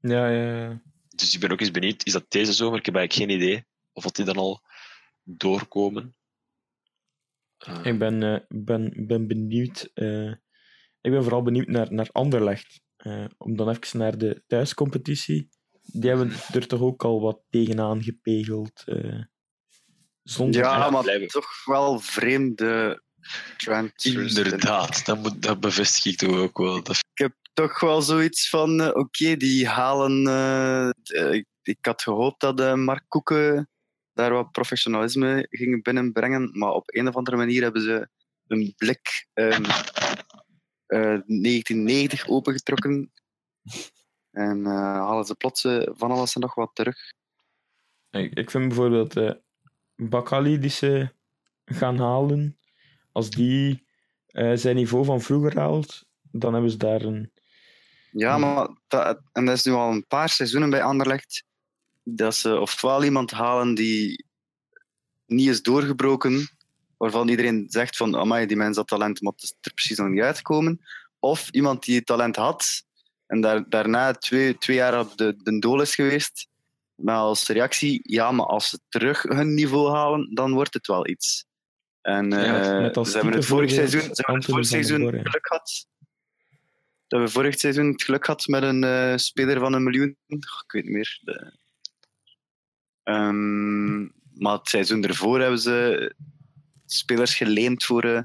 ja, 0.00 0.28
ja, 0.28 0.56
ja. 0.56 0.82
Dus 1.08 1.34
ik 1.34 1.40
ben 1.40 1.50
ook 1.50 1.60
eens 1.60 1.70
benieuwd, 1.70 2.06
is 2.06 2.12
dat 2.12 2.30
deze 2.30 2.52
zomer? 2.52 2.78
Ik 2.78 2.86
heb 2.86 2.94
eigenlijk 2.94 3.30
geen 3.30 3.40
idee 3.40 3.64
of 3.92 4.02
dat 4.02 4.16
die 4.16 4.24
dan 4.24 4.36
al 4.36 4.62
doorkomen. 5.22 6.16
Eh, 7.58 7.80
Ik 7.84 7.98
ben, 7.98 8.22
eh, 8.22 8.40
ben, 8.48 9.06
ben 9.06 9.26
benieuwd. 9.26 9.90
eh, 9.94 10.30
ik 11.00 11.10
ben 11.10 11.22
vooral 11.22 11.42
benieuwd 11.42 11.66
naar, 11.66 11.92
naar 11.92 12.08
Anderlecht. 12.12 12.80
Eh, 12.96 13.24
om 13.38 13.56
dan 13.56 13.68
even 13.68 13.98
naar 13.98 14.18
de 14.18 14.42
thuiscompetitie. 14.46 15.48
Die 15.82 16.08
hebben 16.10 16.32
er 16.52 16.66
toch 16.66 16.80
ook 16.80 17.04
al 17.04 17.20
wat 17.20 17.40
tegenaan 17.50 18.02
gepegeld. 18.02 18.82
eh, 18.86 19.22
zonder 20.22 20.60
Ja, 20.60 20.90
maar 20.90 21.02
blijven. 21.02 21.28
toch 21.28 21.64
wel 21.64 21.98
vreemde 21.98 23.02
transfers. 23.56 24.34
Inderdaad, 24.34 25.04
dat, 25.06 25.18
moet, 25.18 25.42
dat 25.42 25.60
bevestig 25.60 26.04
ik 26.12 26.18
toch 26.18 26.36
ook 26.36 26.58
wel. 26.58 26.82
Dat, 26.82 26.96
Ik 26.96 27.18
heb 27.18 27.34
toch 27.52 27.80
wel 27.80 28.02
zoiets 28.02 28.48
van, 28.48 28.80
eh, 28.80 28.88
oké, 28.94 29.36
die 29.36 29.68
halen... 29.68 30.26
eh, 30.26 30.88
eh, 30.88 31.32
ik, 31.32 31.46
ik 31.62 31.78
had 31.86 32.02
gehoopt 32.02 32.40
dat 32.40 32.60
eh, 32.60 32.74
Mark 32.74 33.04
Koeken 33.08 33.68
daar 34.12 34.32
wat 34.32 34.50
professionalisme 34.50 35.46
ging 35.50 35.82
binnenbrengen, 35.82 36.58
maar 36.58 36.70
op 36.70 36.94
een 36.94 37.08
of 37.08 37.16
andere 37.16 37.36
manier 37.36 37.62
hebben 37.62 37.82
ze 37.82 38.08
een 38.46 38.74
blik 38.76 39.28
ehm, 39.32 39.64
eh, 40.86 41.20
1990 41.26 42.28
opengetrokken 42.28 43.12
en 44.30 44.66
eh, 44.66 44.72
halen 44.72 45.24
ze 45.24 45.34
plots 45.34 45.64
eh, 45.64 45.88
van 45.92 46.10
alles 46.10 46.34
en 46.34 46.40
nog 46.40 46.54
wat 46.54 46.70
terug. 46.74 46.98
Ik, 48.10 48.34
ik 48.34 48.50
vind 48.50 48.68
bijvoorbeeld 48.68 49.16
eh 49.16 49.32
Bakali 49.94 50.58
die 50.58 50.70
ze 50.70 51.14
gaan 51.64 51.98
halen. 51.98 52.58
Als 53.12 53.30
die 53.30 53.86
zijn 54.54 54.76
niveau 54.76 55.04
van 55.04 55.20
vroeger 55.20 55.58
haalt, 55.58 56.06
dan 56.20 56.52
hebben 56.52 56.70
ze 56.70 56.76
daar 56.76 57.02
een. 57.02 57.32
Ja, 58.10 58.38
maar 58.38 58.68
dat, 58.88 59.20
en 59.32 59.44
dat 59.44 59.56
is 59.56 59.64
nu 59.64 59.72
al 59.72 59.90
een 59.90 60.06
paar 60.06 60.28
seizoenen 60.28 60.70
bij 60.70 60.82
Anderlecht. 60.82 61.44
Dat 62.02 62.36
ze 62.36 62.60
ofwel 62.60 63.04
iemand 63.04 63.30
halen 63.30 63.74
die 63.74 64.24
niet 65.26 65.48
is 65.48 65.62
doorgebroken, 65.62 66.48
waarvan 66.96 67.28
iedereen 67.28 67.64
zegt 67.68 67.96
van, 67.96 68.16
amai, 68.16 68.46
die 68.46 68.56
mens 68.56 68.76
had 68.76 68.86
talent, 68.86 69.20
maar 69.20 69.32
het 69.32 69.42
is 69.42 69.54
er 69.60 69.72
precies 69.72 69.98
nog 69.98 70.08
niet 70.08 70.22
uitgekomen. 70.22 70.80
Of 71.18 71.50
iemand 71.50 71.84
die 71.84 72.04
talent 72.04 72.36
had 72.36 72.84
en 73.26 73.40
daar, 73.40 73.68
daarna 73.68 74.12
twee, 74.12 74.58
twee 74.58 74.76
jaar 74.76 75.00
op 75.00 75.16
de, 75.16 75.36
de 75.42 75.58
dool 75.58 75.80
is 75.80 75.94
geweest, 75.94 76.48
maar 76.94 77.16
als 77.16 77.48
reactie, 77.48 78.00
ja, 78.02 78.32
maar 78.32 78.46
als 78.46 78.68
ze 78.68 78.78
terug 78.88 79.22
hun 79.22 79.54
niveau 79.54 79.90
halen, 79.90 80.34
dan 80.34 80.52
wordt 80.52 80.74
het 80.74 80.86
wel 80.86 81.08
iets. 81.08 81.46
En 82.00 82.30
Ja, 82.30 83.04
ze 83.04 83.12
hebben 83.12 83.32
het 83.32 83.44
vorig 83.44 83.70
seizoen, 83.70 84.00
ze 84.00 84.12
hebben 84.14 84.34
het 84.34 84.44
vorig 84.44 84.66
seizoen 84.66 85.08
geluk 85.08 85.46
gehad. 85.46 85.86
Dat 87.06 87.20
we 87.20 87.28
vorig 87.28 87.58
seizoen 87.58 87.86
het 87.86 88.02
geluk 88.02 88.24
gehad 88.24 88.46
met 88.46 88.62
een 88.62 88.84
eh, 88.84 89.16
speler 89.16 89.58
van 89.58 89.72
een 89.72 89.82
miljoen. 89.82 90.16
Ik 90.26 90.64
weet 90.66 90.84
niet 90.84 90.92
meer. 90.92 91.20
De... 91.22 91.60
Ehm, 93.02 94.00
maar 94.34 94.58
het 94.58 94.68
seizoen 94.68 95.04
ervoor 95.04 95.40
hebben 95.40 95.58
ze 95.58 96.14
spelers 96.86 97.34
geleend 97.34 97.84
voor 97.84 98.04
eh, 98.04 98.22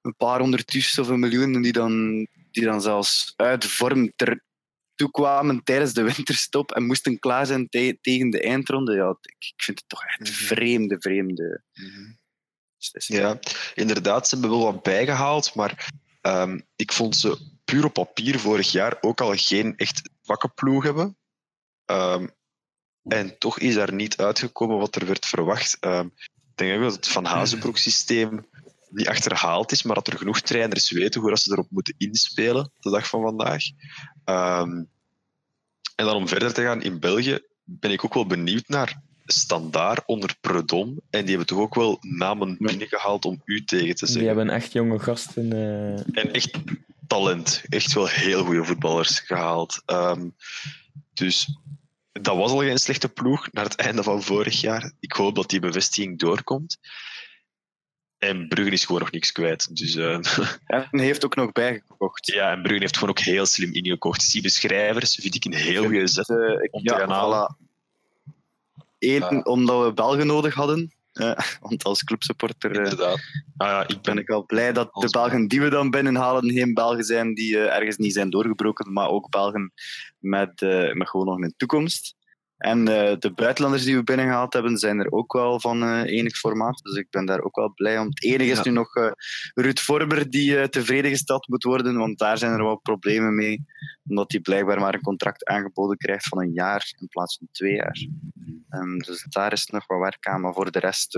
een 0.00 0.16
paar 0.16 0.40
honderdduizend 0.40 0.98
of 1.06 1.08
een 1.12 1.20
miljoen. 1.20 1.54
en 1.54 1.62
Die 1.62 1.72
dan, 1.72 2.26
die 2.50 2.64
dan 2.64 2.80
zelfs 2.82 3.32
uit 3.36 3.64
vorm 3.64 4.12
ter, 4.16 4.44
toekwamen 4.94 5.62
tijdens 5.64 5.92
de 5.92 6.02
winterstop 6.02 6.72
en 6.72 6.86
moesten 6.86 7.18
klaar 7.18 7.46
zijn 7.46 7.68
te- 7.68 7.98
tegen 8.00 8.30
de 8.30 8.40
eindronde. 8.42 8.94
Ja, 8.94 9.16
ik, 9.22 9.52
vind 9.56 9.78
het 9.78 9.88
toch 9.88 10.04
echt 10.04 10.20
Mhm. 10.20 10.30
vreemde, 10.30 10.96
vreemde 11.00 11.62
beslissing. 12.78 13.18
Ja, 13.18 13.38
inderdaad, 13.74 14.28
ze 14.28 14.34
hebben 14.36 14.58
wel 14.58 14.72
wat 14.72 14.82
bijgehaald, 14.82 15.54
maar 15.54 15.90
ehm, 16.20 16.60
ik 16.76 16.92
vond 16.92 17.16
ze 17.16 17.38
puur 17.64 17.84
op 17.84 17.92
papier 17.92 18.38
vorig 18.38 18.70
jaar 18.72 18.96
ook 19.00 19.20
al 19.20 19.32
geen 19.36 19.76
echt 19.76 20.10
zwakke 20.22 20.48
ploeg 20.48 20.82
hebben. 20.84 21.18
Ehm, 21.84 22.26
en 23.08 23.38
toch 23.38 23.58
is 23.58 23.74
daar 23.74 23.92
niet 23.94 24.16
uitgekomen 24.16 24.78
wat 24.78 24.96
er 24.96 25.06
werd 25.06 25.26
verwacht. 25.26 25.76
Ehm, 25.80 26.06
ik 26.06 26.54
denk 26.54 26.76
ook 26.76 26.82
dat 26.82 26.94
het 26.94 27.08
Van 27.08 27.24
Hazenbroek-systeem 27.24 28.46
niet 28.90 29.08
achterhaald 29.08 29.72
is, 29.72 29.82
maar 29.82 29.94
dat 29.94 30.06
er 30.06 30.18
genoeg 30.18 30.40
trainers 30.40 30.90
weten 30.90 31.20
hoe 31.20 31.30
dat 31.30 31.40
ze 31.40 31.52
erop 31.52 31.70
moeten 31.70 31.94
inspelen 31.98 32.70
de 32.80 32.90
dag 32.90 33.08
van 33.08 33.22
vandaag. 33.22 33.62
Ehm, 34.24 34.70
en 35.94 36.04
dan 36.04 36.14
om 36.16 36.28
verder 36.28 36.52
te 36.54 36.62
gaan 36.62 36.82
in 36.82 36.98
België 37.00 37.38
ben 37.64 37.90
ik 37.90 38.04
ook 38.04 38.14
wel 38.14 38.26
benieuwd 38.26 38.68
naar 38.68 39.00
standaard 39.26 40.02
onder 40.06 40.36
Predom. 40.40 41.00
En 41.10 41.20
die 41.20 41.28
hebben 41.28 41.46
toch 41.46 41.58
ook 41.58 41.74
wel 41.74 41.98
namen 42.00 42.56
binnengehaald 42.58 43.24
om 43.24 43.40
u 43.44 43.64
tegen 43.64 43.94
te 43.94 44.04
Die 44.04 44.14
zeggen. 44.14 44.26
hebben 44.36 44.50
echt 44.54 44.72
jonge 44.72 44.98
gasten. 44.98 45.52
eh, 45.52 46.22
En 46.22 46.32
echt 46.32 46.58
talent. 47.06 47.62
Echt 47.68 47.92
wel 47.92 48.06
heel 48.06 48.44
goede 48.44 48.64
voetballers 48.64 49.20
gehaald. 49.20 49.82
Ehm, 49.86 50.28
dus 51.14 51.58
dat 52.20 52.36
was 52.36 52.50
al 52.50 52.58
geen 52.58 52.78
slechte 52.78 53.08
ploeg 53.08 53.52
naar 53.52 53.64
het 53.64 53.76
einde 53.76 54.02
van 54.02 54.22
vorig 54.22 54.60
jaar. 54.60 54.92
Ik 55.00 55.12
hoop 55.12 55.34
dat 55.34 55.50
die 55.50 55.60
bevestiging 55.60 56.18
doorkomt. 56.18 56.78
En 58.18 58.48
Brugge 58.48 58.70
is 58.70 58.84
gewoon 58.84 59.00
nog 59.00 59.10
niks 59.10 59.32
kwijt. 59.32 59.76
Dus, 59.76 59.94
eh, 59.94 60.18
En 60.66 60.88
hij 60.90 61.04
heeft 61.04 61.24
ook 61.24 61.34
nog 61.34 61.52
bijgekocht. 61.52 62.26
ja, 62.26 62.50
en 62.50 62.62
Brugge 62.62 62.80
heeft 62.80 62.94
gewoon 62.94 63.10
ook 63.10 63.18
heel 63.18 63.46
slim 63.46 63.72
ingekocht. 63.72 64.22
Steven 64.22 64.50
Schrijvers 64.50 65.14
vind 65.14 65.34
ik 65.34 65.44
een 65.44 65.54
heel 65.54 65.84
goede 65.84 66.06
zet. 66.06 66.28
Eh, 66.28 66.36
Om 66.70 66.84
te 66.84 66.94
gaan 66.94 67.10
halen. 67.10 67.56
Eén, 68.98 69.46
omdat 69.46 69.84
we 69.84 69.92
Belgen 69.92 70.26
nodig 70.26 70.54
hadden. 70.54 70.92
Want 71.60 71.84
als 71.84 72.04
clubsupporter 72.04 72.70
eh, 72.70 72.76
Inderdaad. 72.76 73.20
Ah, 73.56 73.68
ja, 73.68 73.82
ik 73.82 73.88
ben 73.88 74.00
ben 74.02 74.18
ik 74.18 74.26
wel 74.26 74.44
blij 74.44 74.72
dat 74.72 74.94
de 74.94 75.10
Belgen 75.10 75.48
die 75.48 75.60
we 75.60 75.68
dan 75.68 75.90
binnenhalen 75.90 76.50
geen 76.50 76.74
Belgen 76.74 77.04
zijn 77.04 77.34
die 77.34 77.58
eh, 77.58 77.76
ergens 77.76 77.96
niet 77.96 78.12
zijn 78.12 78.30
doorgebroken, 78.30 78.92
maar 78.92 79.08
ook 79.08 79.30
Belgen 79.30 79.72
met, 80.18 80.62
eh, 80.62 80.92
met 80.92 81.08
gewoon 81.08 81.26
nog 81.26 81.40
een 81.40 81.54
toekomst. 81.56 82.14
En 82.56 82.88
eh, 82.88 83.16
de 83.18 83.32
buitenlanders 83.34 83.84
die 83.84 83.96
we 83.96 84.02
binnengehaald 84.02 84.52
hebben, 84.52 84.76
zijn 84.78 84.98
er 84.98 85.12
ook 85.12 85.32
wel 85.32 85.60
van 85.60 85.82
eh, 85.82 86.18
enig 86.18 86.36
formaat. 86.36 86.80
Dus 86.82 86.96
ik 86.96 87.10
ben 87.10 87.26
daar 87.26 87.40
ook 87.40 87.56
wel 87.56 87.72
blij 87.74 87.98
om. 87.98 88.06
Het 88.06 88.24
enige 88.24 88.50
is 88.50 88.56
Ja. 88.56 88.62
nu 88.64 88.70
nog 88.70 88.94
eh 88.94 89.10
Ruud 89.54 89.78
Vorber 89.78 90.30
die 90.30 90.68
tevreden 90.68 91.10
gesteld 91.10 91.48
moet 91.48 91.62
worden, 91.62 91.96
want 91.96 92.18
daar 92.18 92.38
zijn 92.38 92.52
er 92.52 92.62
wel 92.64 92.76
problemen 92.76 93.34
mee. 93.34 93.64
Omdat 94.08 94.32
hij 94.32 94.40
blijkbaar 94.40 94.80
maar 94.80 94.94
een 94.94 95.00
contract 95.00 95.44
aangeboden 95.44 95.96
krijgt 95.96 96.28
van 96.28 96.40
een 96.40 96.52
jaar 96.52 96.92
in 97.00 97.08
plaats 97.08 97.36
van 97.38 97.48
twee 97.52 97.74
jaar. 97.74 98.06
Ehm, 98.68 98.98
dus 98.98 99.26
daar 99.28 99.52
is 99.52 99.66
nog 99.66 99.86
wat 99.86 100.00
werk 100.00 100.26
aan, 100.26 100.40
maar 100.40 100.52
voor 100.54 100.70
de 100.70 100.78
rest 100.78 101.12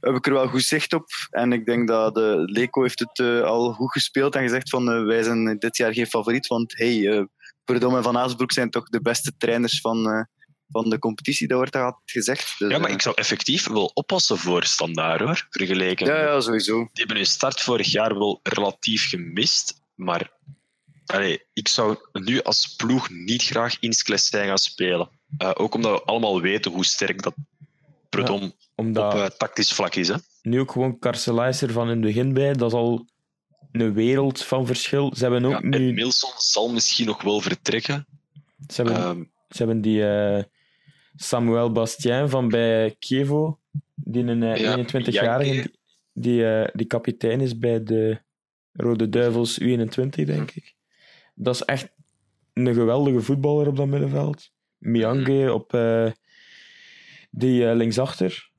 heb 0.00 0.14
ik 0.14 0.26
er 0.26 0.32
wel 0.32 0.48
goed 0.48 0.62
zicht 0.62 0.92
op. 0.92 1.06
En 1.30 1.52
ik 1.52 1.66
denk 1.66 1.88
dat 1.88 2.14
de 2.14 2.42
Leco 2.44 2.82
heeft 2.82 2.98
het 2.98 3.20
al 3.44 3.72
goed 3.72 3.92
gespeeld 3.92 4.34
en 4.34 4.42
gezegd 4.42 4.70
van 4.70 5.04
wij 5.06 5.22
zijn 5.22 5.58
dit 5.58 5.76
jaar 5.76 5.92
geen 5.92 6.06
favoriet, 6.06 6.46
want 6.46 6.78
hey, 6.78 7.26
Verdom 7.70 7.96
en 7.96 8.02
Van 8.02 8.18
Aasbroek 8.18 8.52
zijn 8.52 8.70
toch 8.70 8.88
de 8.88 9.00
beste 9.00 9.32
trainers 9.36 9.80
van, 9.80 10.10
eh, 10.10 10.22
van 10.68 10.90
de 10.90 10.98
competitie, 10.98 11.48
dat 11.48 11.58
wordt 11.58 11.76
altijd 11.76 12.10
gezegd. 12.10 12.54
Dus, 12.58 12.70
Ja, 12.70 12.78
maar 12.78 12.88
eh, 12.88 12.94
ik 12.94 13.02
zou 13.02 13.14
effectief 13.18 13.68
wel 13.68 13.90
oppassen 13.94 14.38
voor 14.38 14.64
standaard 14.64 15.20
hoor. 15.20 15.46
Vergeleken. 15.50 16.06
ja, 16.06 16.22
ja, 16.22 16.40
sowieso. 16.40 16.78
Die 16.78 16.88
hebben 16.92 17.16
hun 17.16 17.26
start 17.26 17.60
vorig 17.60 17.92
jaar 17.92 18.18
wel 18.18 18.40
relatief 18.42 19.08
gemist. 19.08 19.82
Maar 19.94 20.32
allee, 21.06 21.46
ik 21.52 21.68
zou 21.68 21.96
nu 22.12 22.42
als 22.42 22.74
ploeg 22.76 23.10
niet 23.10 23.42
graag 23.42 23.76
in 23.80 23.92
zijn 23.92 24.46
gaan 24.46 24.58
spelen. 24.58 25.10
Eh, 25.38 25.50
ook 25.54 25.74
omdat 25.74 25.92
we 25.92 26.04
allemaal 26.04 26.40
weten 26.40 26.72
hoe 26.72 26.84
sterk 26.84 27.22
dat 27.22 27.34
Predom 28.08 28.52
omdat 28.74 29.14
op 29.14 29.38
tactisch 29.38 29.72
vlak 29.72 29.94
is. 29.94 30.08
Hè? 30.08 30.14
nu 30.42 30.60
ook 30.60 30.72
gewoon 30.72 30.98
Karselais 30.98 31.62
er 31.62 31.72
van 31.72 31.84
in 31.84 31.90
het 31.90 32.00
begin 32.00 32.32
bij. 32.32 32.52
Dat 32.52 32.72
is 32.72 32.78
al 32.78 33.06
een 33.72 33.92
wereld 33.92 34.42
van 34.44 34.66
verschil. 34.66 35.12
Ze 35.16 35.22
hebben 35.22 35.44
ook 35.44 35.52
Ja, 35.62 35.68
nu... 35.68 35.92
Milson 35.92 36.30
zal 36.36 36.72
misschien 36.72 37.06
nog 37.06 37.22
wel 37.22 37.40
vertrekken. 37.40 38.06
Ze 38.68 38.82
hebben, 38.82 38.94
Ehm, 39.02 39.18
ze 39.48 39.56
hebben 39.56 39.80
die 39.80 40.06
eh, 40.08 40.42
Samuel 41.16 41.72
Bastien 41.72 42.28
van 42.28 42.48
bij 42.48 42.96
Kievo, 42.98 43.58
die 43.94 44.24
een 44.24 44.42
eh, 44.42 44.56
Ja, 44.56 44.76
21-jarige, 44.76 45.10
Yankee. 45.10 45.52
die, 45.62 45.78
die, 46.12 46.46
eh, 46.46 46.68
die 46.72 46.86
kapitein 46.86 47.40
is 47.40 47.58
bij 47.58 47.82
de 47.82 48.20
Rode 48.72 49.08
Duivels 49.08 49.60
U21, 49.60 50.24
denk 50.24 50.50
ik. 50.50 50.74
Dat 51.34 51.54
is 51.54 51.62
echt 51.62 51.90
een 52.52 52.74
geweldige 52.74 53.20
voetballer 53.20 53.66
op 53.68 53.76
dat 53.76 53.86
middenveld. 53.86 54.50
Miange 54.78 55.52
op 55.54 55.74
eh, 55.74 56.10
die 57.30 57.68
eh, 57.68 57.76
linksachter. 57.76 58.50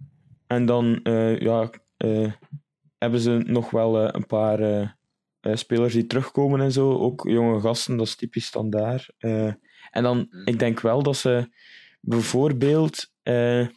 En 0.48 0.66
dan 0.66 1.00
eh, 1.04 1.40
ja, 1.40 1.70
eh, 1.98 2.32
hebben 2.98 3.20
ze 3.20 3.32
nog 3.46 3.70
wel 3.70 4.02
eh, 4.02 4.10
een 4.12 4.26
paar 4.26 4.60
eh, 5.42 5.56
spelers 5.56 5.94
die 5.94 6.08
terugkomen 6.08 6.62
en 6.62 6.72
zo. 6.72 6.98
Ook 6.98 7.24
jonge 7.30 7.60
gasten, 7.60 7.98
dat 7.98 8.08
is 8.08 8.16
typisch 8.16 8.46
standaard. 8.46 9.14
Eh, 9.18 9.54
en 9.92 10.04
dan, 10.04 10.28
Mhm. 10.30 10.48
ik 10.48 10.60
denk 10.60 10.80
wel 10.80 11.04
dat 11.04 11.16
ze 11.18 11.50
bijvoorbeeld 12.02 13.10
eh, 13.24 13.68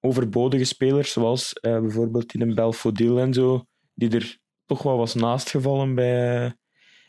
overbodige 0.00 0.64
spelers, 0.64 1.12
zoals 1.12 1.52
bijvoorbeeld 1.60 2.34
in 2.34 2.40
een 2.40 2.54
Belfodil 2.54 3.18
en 3.18 3.34
zo, 3.34 3.64
die 3.94 4.10
er 4.10 4.38
toch 4.66 4.82
wel 4.82 4.96
was 4.96 5.14
naastgevallen 5.14 5.94
bij, 5.94 6.44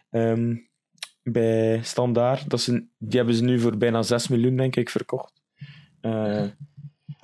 eh, 0.09 0.31
ehm, 0.31 0.55
bij 1.23 1.79
Standaard. 1.83 2.49
Dat 2.49 2.61
ze, 2.61 2.85
die 2.97 3.17
hebben 3.17 3.35
ze 3.35 3.43
nu 3.43 3.59
voor 3.59 3.77
bijna 3.77 4.01
6 4.01 4.27
miljoen, 4.27 4.55
denk 4.55 4.75
ik, 4.75 4.89
verkocht. 4.89 5.41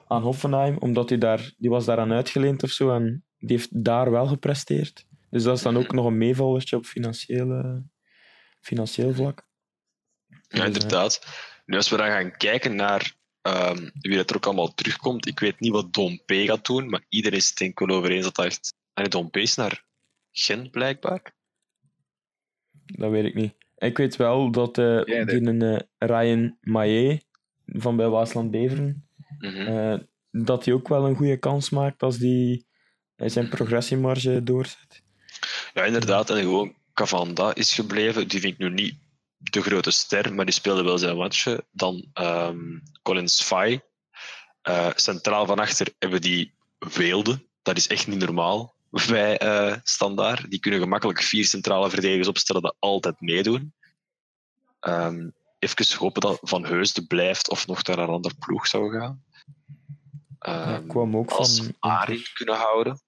Aan 0.07 0.21
Hoffenheim, 0.21 0.77
omdat 0.77 1.09
hij 1.09 1.17
daar, 1.17 1.53
die 1.57 1.69
was 1.69 1.85
daaraan 1.85 2.11
uitgeleend 2.11 2.63
of 2.63 2.69
zo. 2.69 2.91
En 2.91 3.23
die 3.39 3.57
heeft 3.57 3.83
daar 3.83 4.11
wel 4.11 4.27
gepresteerd. 4.27 5.05
Dus 5.29 5.43
dat 5.43 5.57
is 5.57 5.63
dan 5.63 5.77
ook 5.77 5.91
nog 5.93 6.05
een 6.05 6.17
meevallertje 6.17 6.75
op 6.75 6.85
financiële, 6.85 7.83
financieel 8.61 9.13
vlak. 9.13 9.47
ja, 10.47 10.65
inderdaad. 10.65 11.27
Nu, 11.65 11.75
als 11.75 11.89
we 11.89 11.97
dan 11.97 12.07
gaan 12.07 12.37
kijken 12.37 12.75
naar 12.75 13.15
ehm, 13.41 13.89
wie 13.99 14.15
dat 14.15 14.29
er 14.29 14.35
ook 14.35 14.45
allemaal 14.45 14.73
terugkomt. 14.73 15.27
Ik 15.27 15.39
weet 15.39 15.59
niet 15.59 15.71
wat 15.71 15.93
Dompe 15.93 16.45
gaat 16.45 16.65
doen, 16.65 16.89
maar 16.89 17.05
iedereen 17.09 17.37
is 17.37 17.47
het 17.49 17.57
denk 17.57 17.71
ik 17.79 17.87
wel 17.87 17.97
over 17.97 18.11
eens 18.11 18.23
dat 18.25 18.37
hij 18.37 18.45
echt... 18.45 18.73
En 18.93 19.09
Dompe 19.09 19.41
is 19.41 19.55
naar 19.55 19.85
Gent, 20.31 20.71
blijkbaar. 20.71 21.35
Dat 22.85 23.11
weet 23.11 23.25
ik 23.25 23.33
niet. 23.35 23.53
Ik 23.77 23.97
weet 23.97 24.15
wel 24.15 24.51
dat 24.51 24.77
eh 24.77 25.03
Ja, 25.05 25.25
die 25.25 25.41
een 25.47 25.61
eh, 25.61 25.79
Ryan 25.97 26.57
Maillet 26.61 27.25
van 27.65 27.95
bij 27.95 28.07
Waasland 28.09 28.51
Beveren, 28.51 29.09
Mhm. 29.39 29.55
eh, 29.55 29.99
dat 30.31 30.65
hij 30.65 30.73
ook 30.73 30.87
wel 30.87 31.05
een 31.05 31.15
goede 31.15 31.37
kans 31.37 31.69
maakt 31.69 32.03
als 32.03 32.17
die 32.17 32.65
zijn 33.15 33.49
progressiemarge 33.49 34.43
doorzet. 34.43 35.03
Ja, 35.73 35.83
inderdaad. 35.83 36.29
En 36.29 36.37
gewoon 36.37 36.75
Cavanda 36.93 37.55
is 37.55 37.73
gebleven. 37.73 38.27
Die 38.27 38.39
vind 38.39 38.53
ik 38.53 38.59
nu 38.59 38.69
niet 38.69 38.95
de 39.37 39.61
grote 39.61 39.91
ster, 39.91 40.33
maar 40.33 40.45
die 40.45 40.53
speelde 40.53 40.83
wel 40.83 40.97
zijn 40.97 41.17
matchen. 41.17 41.65
Dan 41.71 42.05
ehm 42.13 42.79
Colin 43.01 43.27
Sfai. 43.27 43.81
Eh, 44.61 44.89
centraal 44.95 45.45
van 45.45 45.59
achter 45.59 45.93
hebben 45.99 46.21
die 46.21 46.53
Weelde. 46.77 47.45
Dat 47.61 47.77
is 47.77 47.87
echt 47.87 48.07
niet 48.07 48.19
normaal 48.19 48.75
bij 49.07 49.37
eh 49.37 49.75
Standaard. 49.83 50.49
Die 50.51 50.59
kunnen 50.59 50.79
gemakkelijk 50.79 51.21
vier 51.21 51.45
centrale 51.45 51.89
verdedigers 51.89 52.27
opstellen 52.27 52.61
dat 52.61 52.75
altijd 52.79 53.21
meedoen. 53.21 53.73
Ehm 54.79 55.29
even 55.59 55.97
hopen 55.97 56.21
dat 56.21 56.39
Van 56.41 56.65
Heusden 56.65 57.07
blijft 57.07 57.49
of 57.49 57.67
nog 57.67 57.83
naar 57.83 57.99
een 57.99 58.09
andere 58.09 58.35
ploeg 58.39 58.67
zou 58.67 58.91
gaan. 58.91 59.23
Ja, 60.39 60.75
Ehm, 60.75 60.87
kwam 60.87 61.17
ook 61.17 61.29
als 61.29 61.57
van. 61.57 61.75
Arie 61.79 62.31
kunnen 62.33 62.55
houden. 62.55 63.01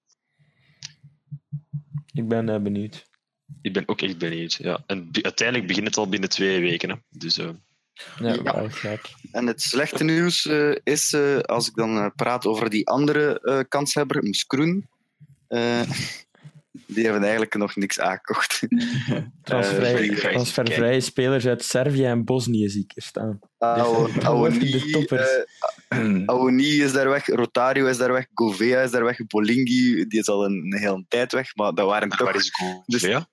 Ik 2.22 2.28
ben 2.28 2.48
eh, 2.48 2.60
benieuwd. 2.60 3.08
Ik 3.62 3.72
ben 3.72 3.88
ook 3.88 4.00
echt 4.02 4.18
benieuwd. 4.18 4.52
Ja. 4.52 4.82
En 4.86 5.08
uiteindelijk 5.22 5.68
begint 5.68 5.86
het 5.86 5.96
al 5.96 6.08
binnen 6.08 6.28
twee 6.28 6.60
weken. 6.60 6.90
Hè. 6.90 6.96
Dus, 7.08 7.38
eh, 7.38 7.48
Ja, 8.18 8.32
Ja. 8.32 8.42
wel 8.42 8.68
gek. 8.70 9.00
En 9.32 9.46
het 9.46 9.62
slechte 9.62 10.04
nieuws 10.04 10.46
eh, 10.46 10.74
is, 10.84 11.12
eh, 11.12 11.38
als 11.38 11.68
ik 11.68 11.74
dan 11.74 11.96
eh, 11.98 12.06
praat 12.16 12.46
over 12.46 12.70
die 12.70 12.88
andere 12.88 13.40
eh 13.40 13.58
kanshebber, 13.68 14.24
Moeskroen, 14.24 14.88
eh, 15.48 15.80
die 16.94 17.04
hebben 17.04 17.22
eigenlijk 17.22 17.54
nog 17.54 17.76
niks 17.76 18.00
aangekocht. 18.00 18.62
Transvrij, 19.42 20.08
transfervrije 20.14 21.00
spelers 21.00 21.46
uit 21.46 21.64
Servië 21.64 22.04
en 22.04 22.24
Bosnië 22.24 22.68
zie 22.68 22.82
ik 22.88 22.92
er 22.96 23.02
staan. 23.02 23.38
Oude- 23.58 24.58
de 24.58 24.88
toppers. 24.90 25.30
Awoni 26.30 26.82
is 26.82 26.92
daar 26.92 27.08
weg, 27.08 27.26
Rotario 27.26 27.86
is 27.86 27.96
daar 27.98 28.12
weg, 28.12 28.26
Govea 28.34 28.80
is 28.82 28.90
daar 28.90 29.04
weg, 29.04 29.26
Bolingi 29.26 30.04
die 30.06 30.18
is 30.20 30.28
al 30.28 30.44
een, 30.44 30.52
een 30.72 30.78
hele 30.78 31.04
tijd 31.08 31.32
weg, 31.32 31.54
maar 31.56 31.72
dat 31.72 31.86
waren 31.86 32.08
maar 32.08 32.18
toch... 32.18 32.26
waar 32.26 32.36
is 32.36 32.50
dus- 32.86 33.02
ja? 33.02 33.28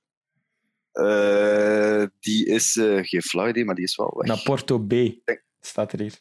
eh, 0.92 2.06
die 2.20 2.46
is 2.46 2.76
eh, 2.78 3.00
geen 3.02 3.22
flauw 3.22 3.48
idee, 3.48 3.66
maar 3.66 3.76
die 3.76 3.84
is 3.84 3.96
wel 3.96 4.14
weg. 4.18 4.28
Naar 4.28 4.42
Porto 4.44 4.80
B 4.80 4.94
staat 5.60 5.92
er 5.94 6.00
hier. 6.00 6.14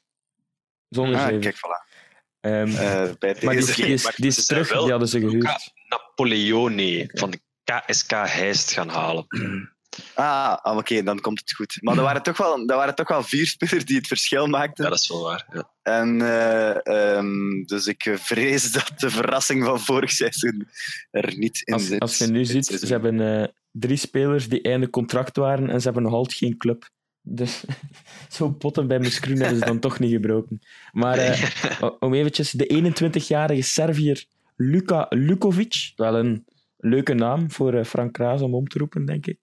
Zonder 0.89 1.17
ah, 1.21 1.41
kijk, 1.41 1.57
voilà. 1.57 1.95
Ehm, 2.41 2.69
Eh, 2.69 3.11
bij 3.19 3.37
maar 3.43 3.55
die, 3.55 3.63
is- 3.69 3.75
die 3.75 3.87
is, 3.87 4.13
die 4.17 4.31
zijn 4.31 4.47
terug, 4.47 4.69
wel- 4.69 4.81
die 4.83 4.91
hadden 4.91 5.09
ze 5.09 5.21
gehuurd. 5.21 5.73
Napoleone 5.89 7.11
van 7.13 7.31
de 7.31 7.41
KSK 7.65 8.11
Heist 8.11 8.73
gaan 8.73 8.89
halen. 8.89 9.27
Ah, 10.15 10.57
ah, 10.63 10.77
oké, 10.77 11.03
dan 11.03 11.21
komt 11.21 11.41
het 11.41 11.53
goed. 11.53 11.77
Maar 11.81 11.97
er 11.97 12.03
waren 12.03 12.23
toch 12.23 12.37
wel, 12.37 12.59
er 12.69 12.77
waren 12.77 12.95
toch 12.95 13.09
wel 13.09 13.23
vier 13.23 13.47
spelers 13.47 13.85
die 13.85 13.97
het 13.97 14.07
verschil 14.07 14.47
maakten. 14.47 14.85
Ja, 14.85 14.91
dat 14.91 14.99
is 14.99 15.09
wel 15.09 15.23
waar. 15.23 15.47
Ja. 15.53 15.71
En, 15.83 16.21
eh, 16.23 16.87
ehm, 17.17 17.63
dus 17.65 17.87
ik 17.87 18.15
vrees 18.19 18.73
dat 18.73 18.93
de 18.97 19.11
verrassing 19.11 19.65
van 19.65 19.81
vorig 19.81 20.11
seizoen 20.11 20.69
er 21.11 21.37
niet 21.37 21.61
in 21.65 21.75
Als, 21.75 21.87
zit. 21.87 22.01
als 22.01 22.19
je 22.19 22.27
nu 22.27 22.45
ziet, 22.45 22.67
ze 22.67 22.87
hebben 22.87 23.41
eh, 23.43 23.49
drie 23.71 23.97
spelers 23.97 24.49
die 24.49 24.63
einde 24.63 24.91
contract 24.91 25.37
waren 25.37 25.71
en 25.71 25.79
ze 25.79 25.85
hebben 25.85 26.03
nog 26.03 26.13
altijd 26.13 26.39
geen 26.39 26.57
club. 26.57 26.89
Dus 27.23 27.65
zo'n 28.29 28.57
potten 28.57 28.87
bij 28.87 28.99
Moeskroen 28.99 29.39
hebben 29.39 29.59
ze 29.59 29.65
dan 29.65 29.79
toch 29.79 29.99
niet 29.99 30.13
gebroken. 30.13 30.61
Maar 30.93 31.19
eh, 31.19 31.43
o- 31.81 31.97
om 31.99 32.15
eventjes, 32.15 32.51
de 32.51 32.93
21-jarige 33.03 33.63
Serviër 33.63 34.25
Luka 34.57 35.07
Lukovic, 35.09 35.93
wel 35.97 36.15
een 36.17 36.45
leuke 36.79 37.15
naam 37.15 37.51
voor 37.51 37.75
eh, 37.75 37.85
Frank 37.85 38.13
Kraas 38.13 38.41
om 38.41 38.55
om 38.55 38.69
te 38.69 38.79
roepen, 38.79 39.05
denk 39.07 39.27
ik. 39.27 39.39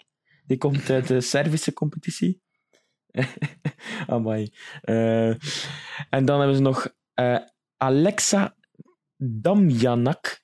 Die 0.46 0.58
komt 0.58 0.90
uit 0.90 1.08
de 1.08 1.22
Servische 1.22 1.74
competitie. 1.74 2.42
Amai. 4.08 4.54
Eh, 4.82 5.30
en 6.10 6.26
dan 6.26 6.38
hebben 6.38 6.56
ze 6.56 6.62
nog 6.62 6.94
eh, 7.14 7.38
Alexa 7.78 8.56
Damjanak, 9.18 10.42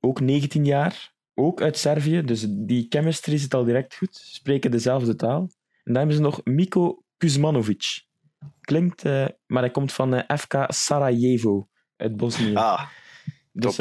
ook 0.00 0.20
19 0.20 0.64
jaar, 0.64 1.14
ook 1.34 1.62
uit 1.62 1.78
Servië. 1.78 2.22
Dus 2.22 2.46
die 2.48 2.86
chemistry 2.88 3.38
zit 3.38 3.54
al 3.54 3.64
direct 3.64 3.94
goed. 3.94 4.16
Spreken 4.16 4.70
dezelfde 4.70 5.14
taal. 5.14 5.40
En 5.40 5.94
dan 5.94 5.96
hebben 5.96 6.16
ze 6.16 6.22
nog 6.22 6.40
Miko 6.44 7.02
Kuzmanovic. 7.16 8.06
Klinkt, 8.60 9.04
eh, 9.04 9.26
maar 9.46 9.62
hij 9.62 9.70
komt 9.70 9.92
van 9.92 10.24
FK 10.36 10.64
Sarajevo 10.68 11.68
uit 11.96 12.16
Bosnië. 12.16 12.54
Ah, 12.54 12.86
Dus 13.52 13.80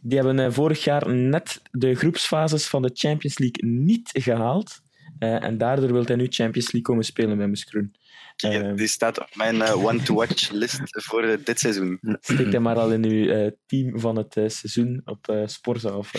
die 0.00 0.18
hebben 0.18 0.38
eh, 0.38 0.50
vorig 0.52 0.84
jaar 0.84 1.14
net 1.14 1.60
de 1.70 1.94
groepsfases 1.94 2.66
van 2.66 2.82
de 2.82 2.90
Champions 2.94 3.38
League 3.38 3.70
niet 3.70 4.10
gehaald. 4.12 4.80
Eh, 5.18 5.42
en 5.44 5.58
daardoor 5.58 5.92
wil 5.92 6.04
hij 6.04 6.16
nu 6.16 6.26
Champions 6.28 6.64
League 6.72 6.82
komen 6.82 7.04
spelen 7.04 7.36
met 7.36 7.46
Moeskroen. 7.48 7.94
kijk, 8.36 8.62
Eh, 8.62 8.74
die 8.74 8.86
staat 8.86 9.20
op 9.20 9.28
mijn 9.34 9.62
one-to-watch 9.62 10.50
list 10.50 10.80
voor 10.82 11.38
dit 11.44 11.60
seizoen. 11.60 11.98
Steek 12.20 12.52
hem 12.52 12.62
maar 12.62 12.78
al 12.78 12.92
in 12.92 13.04
uw 13.04 13.50
team 13.66 14.00
van 14.00 14.16
het 14.16 14.32
seizoen 14.32 15.02
op 15.04 15.42
Sporza. 15.46 15.96
Of, 15.96 16.10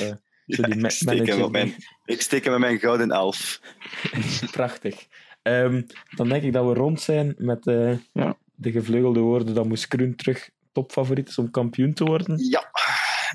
zo 0.48 0.64
die 0.64 0.78
ik, 0.84 0.90
steek 0.92 1.28
hem 1.28 1.42
op 1.42 1.52
mijn, 1.52 1.76
ik 2.06 2.22
steek 2.22 2.44
hem 2.44 2.52
met 2.52 2.62
mijn 2.62 2.80
gouden 2.80 3.12
elf. 3.12 3.62
Prachtig. 4.52 5.08
Ehm, 5.42 5.82
dan 6.16 6.30
denk 6.30 6.44
ik 6.44 6.54
dat 6.54 6.66
we 6.66 6.74
rond 6.74 7.02
zijn 7.02 7.36
met 7.38 7.68
eh, 7.68 7.98
Ja. 8.14 8.38
de 8.56 8.72
gevleugelde 8.72 9.20
woorden 9.20 9.54
dat 9.54 9.68
Moeskroen 9.68 10.16
terug 10.16 10.50
topfavoriet 10.72 11.28
is 11.28 11.38
om 11.38 11.52
kampioen 11.52 11.94
te 11.94 12.04
worden. 12.04 12.38
Ja, 12.50 12.70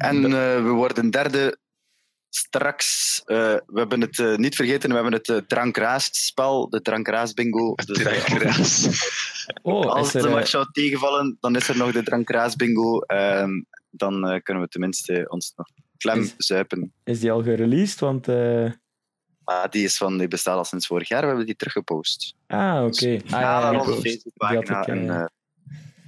en 0.03 0.25
eh, 0.25 0.31
we 0.63 0.69
worden 0.69 1.11
derde 1.11 1.59
straks. 2.29 3.23
eh, 3.25 3.37
we 3.67 3.79
hebben 3.81 4.01
het 4.01 4.19
eh, 4.19 4.37
niet 4.37 4.55
vergeten, 4.57 4.89
we 4.89 4.95
hebben 4.95 5.13
het 5.13 5.29
uh, 5.29 5.37
drankraas-spel, 5.37 6.69
de 6.69 6.81
drankraas-bingo. 6.83 7.75
Dus, 7.75 7.99
Drankraas. 7.99 8.89
Oh, 9.63 9.87
als 9.87 10.13
de 10.13 10.19
er, 10.19 10.27
eh, 10.27 10.33
match 10.33 10.49
zou 10.49 10.67
tegenvallen, 10.73 11.37
dan 11.41 11.57
is 11.57 11.69
er 11.69 11.77
nog 11.77 11.93
de 11.93 12.03
drankraas-bingo. 12.03 13.01
Ehm, 13.01 13.51
dan 13.91 14.27
eh, 14.29 14.41
kunnen 14.43 14.63
we 14.63 14.69
tenminste 14.69 15.27
ons 15.29 15.53
nog 15.57 15.67
klem 15.99 16.21
Is- 16.21 16.35
zuipen. 16.37 16.93
is 17.05 17.21
die 17.21 17.33
al 17.33 17.43
gereleased? 17.43 18.01
Want... 18.01 18.29
eh, 18.29 18.71
Maar 19.45 19.71
die, 19.71 19.85
is 19.85 19.97
van, 19.97 20.19
die 20.19 20.29
bestaat 20.29 20.57
al 20.57 20.65
sinds 20.65 20.87
vorig 20.87 21.09
jaar, 21.09 21.21
we 21.21 21.27
hebben 21.27 21.47
die 21.47 21.57
teruggepost. 21.57 22.35
Ah, 22.47 22.85
oké. 22.85 23.19
Ah, 23.25 23.31
Ja, 23.31 23.41
ja, 23.41 23.71
ja, 23.73 23.81
op 23.81 23.87
ja. 23.87 23.93
Facebookpagina. 23.93 24.85
en 24.87 25.31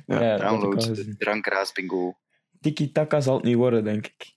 Ja, 0.06 0.36
download 0.36 0.94
de 0.94 1.16
drankraas-bingo. 1.18 2.16
Tiki-taka 2.64 3.20
zal 3.20 3.34
het 3.34 3.44
niet 3.44 3.56
worden, 3.56 3.84
denk 3.84 4.06
ik. 4.06 4.32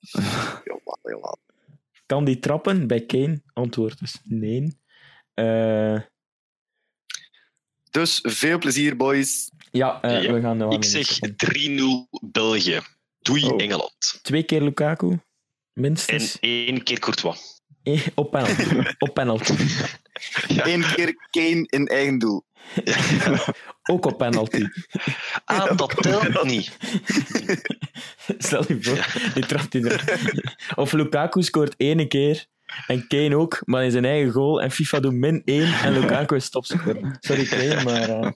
Jawel, 0.64 0.98
jawel. 1.02 1.38
Kan 2.06 2.24
die 2.24 2.38
trappen 2.38 2.86
bij 2.86 3.06
Kane? 3.06 3.42
Antwoord 3.52 4.00
is 4.00 4.18
nee. 4.24 4.78
Eh, 5.34 6.00
Dus 7.90 8.18
veel 8.22 8.58
plezier, 8.58 8.96
boys. 8.96 9.50
ja, 9.70 10.00
eh, 10.02 10.22
Ja, 10.22 10.32
we 10.32 10.40
gaan... 10.40 10.58
gaan 10.58 10.72
Ik 10.72 10.84
zeg 10.84 11.18
de- 11.18 11.34
3-0 11.36 12.18
België. 12.30 12.80
Doei 13.18 13.44
Oh. 13.44 13.62
Engeland. 13.62 14.18
Twee 14.22 14.42
keer 14.42 14.62
Lukaku, 14.62 15.10
En 15.10 15.20
minstens. 15.72 16.38
één 16.40 16.82
keer 16.82 16.98
Courtois. 16.98 17.60
Eh, 17.82 18.06
op 18.14 18.30
penalty. 18.30 18.82
op 19.04 19.14
penalty. 19.14 19.52
Ja. 20.46 20.66
Eén 20.66 20.84
keer 20.94 21.14
Kane 21.30 21.64
in 21.66 21.86
eigen 21.86 22.18
doel. 22.18 22.44
Ook 23.90 24.06
op 24.06 24.18
penalty. 24.18 24.68
Ah, 25.44 25.76
dat 25.76 26.02
telt 26.02 26.44
niet. 26.44 26.76
Stel 28.38 28.64
je 28.68 28.78
voor, 28.82 29.30
die 29.34 29.46
trapt 29.46 29.72
hij 29.72 29.82
er. 29.82 30.18
Of 30.74 30.92
Lukaku 30.92 31.42
scoort 31.42 31.74
ene 31.76 32.06
keer 32.06 32.46
en 32.86 33.06
Kane 33.08 33.36
ook, 33.36 33.62
maar 33.64 33.84
in 33.84 33.90
zijn 33.90 34.04
eigen 34.04 34.32
goal. 34.32 34.62
En 34.62 34.70
FIFA 34.70 35.00
doet 35.00 35.12
min 35.12 35.42
1 35.44 35.74
en 35.74 35.92
Lukaku 35.92 36.36
is 36.36 36.50
topscorer. 36.50 37.16
Sorry 37.20 37.44
Kane, 37.44 37.84
maar... 37.84 38.08
eh, 38.08 38.30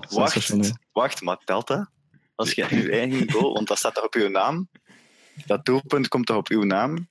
sensationeel. 0.00 0.62
Wacht, 0.64 0.78
wacht, 0.92 1.22
maar 1.22 1.38
telt 1.44 1.66
dat? 1.66 1.90
Als 2.34 2.52
je 2.52 2.66
je 2.70 2.90
eigen 2.90 3.30
goal, 3.30 3.52
want 3.52 3.68
dat 3.68 3.78
staat 3.78 3.94
toch 3.94 4.04
op 4.04 4.14
uw 4.14 4.28
naam? 4.28 4.68
Dat 5.46 5.64
doelpunt 5.64 6.08
komt 6.08 6.26
toch 6.26 6.36
op 6.36 6.48
uw 6.48 6.62
naam? 6.62 7.08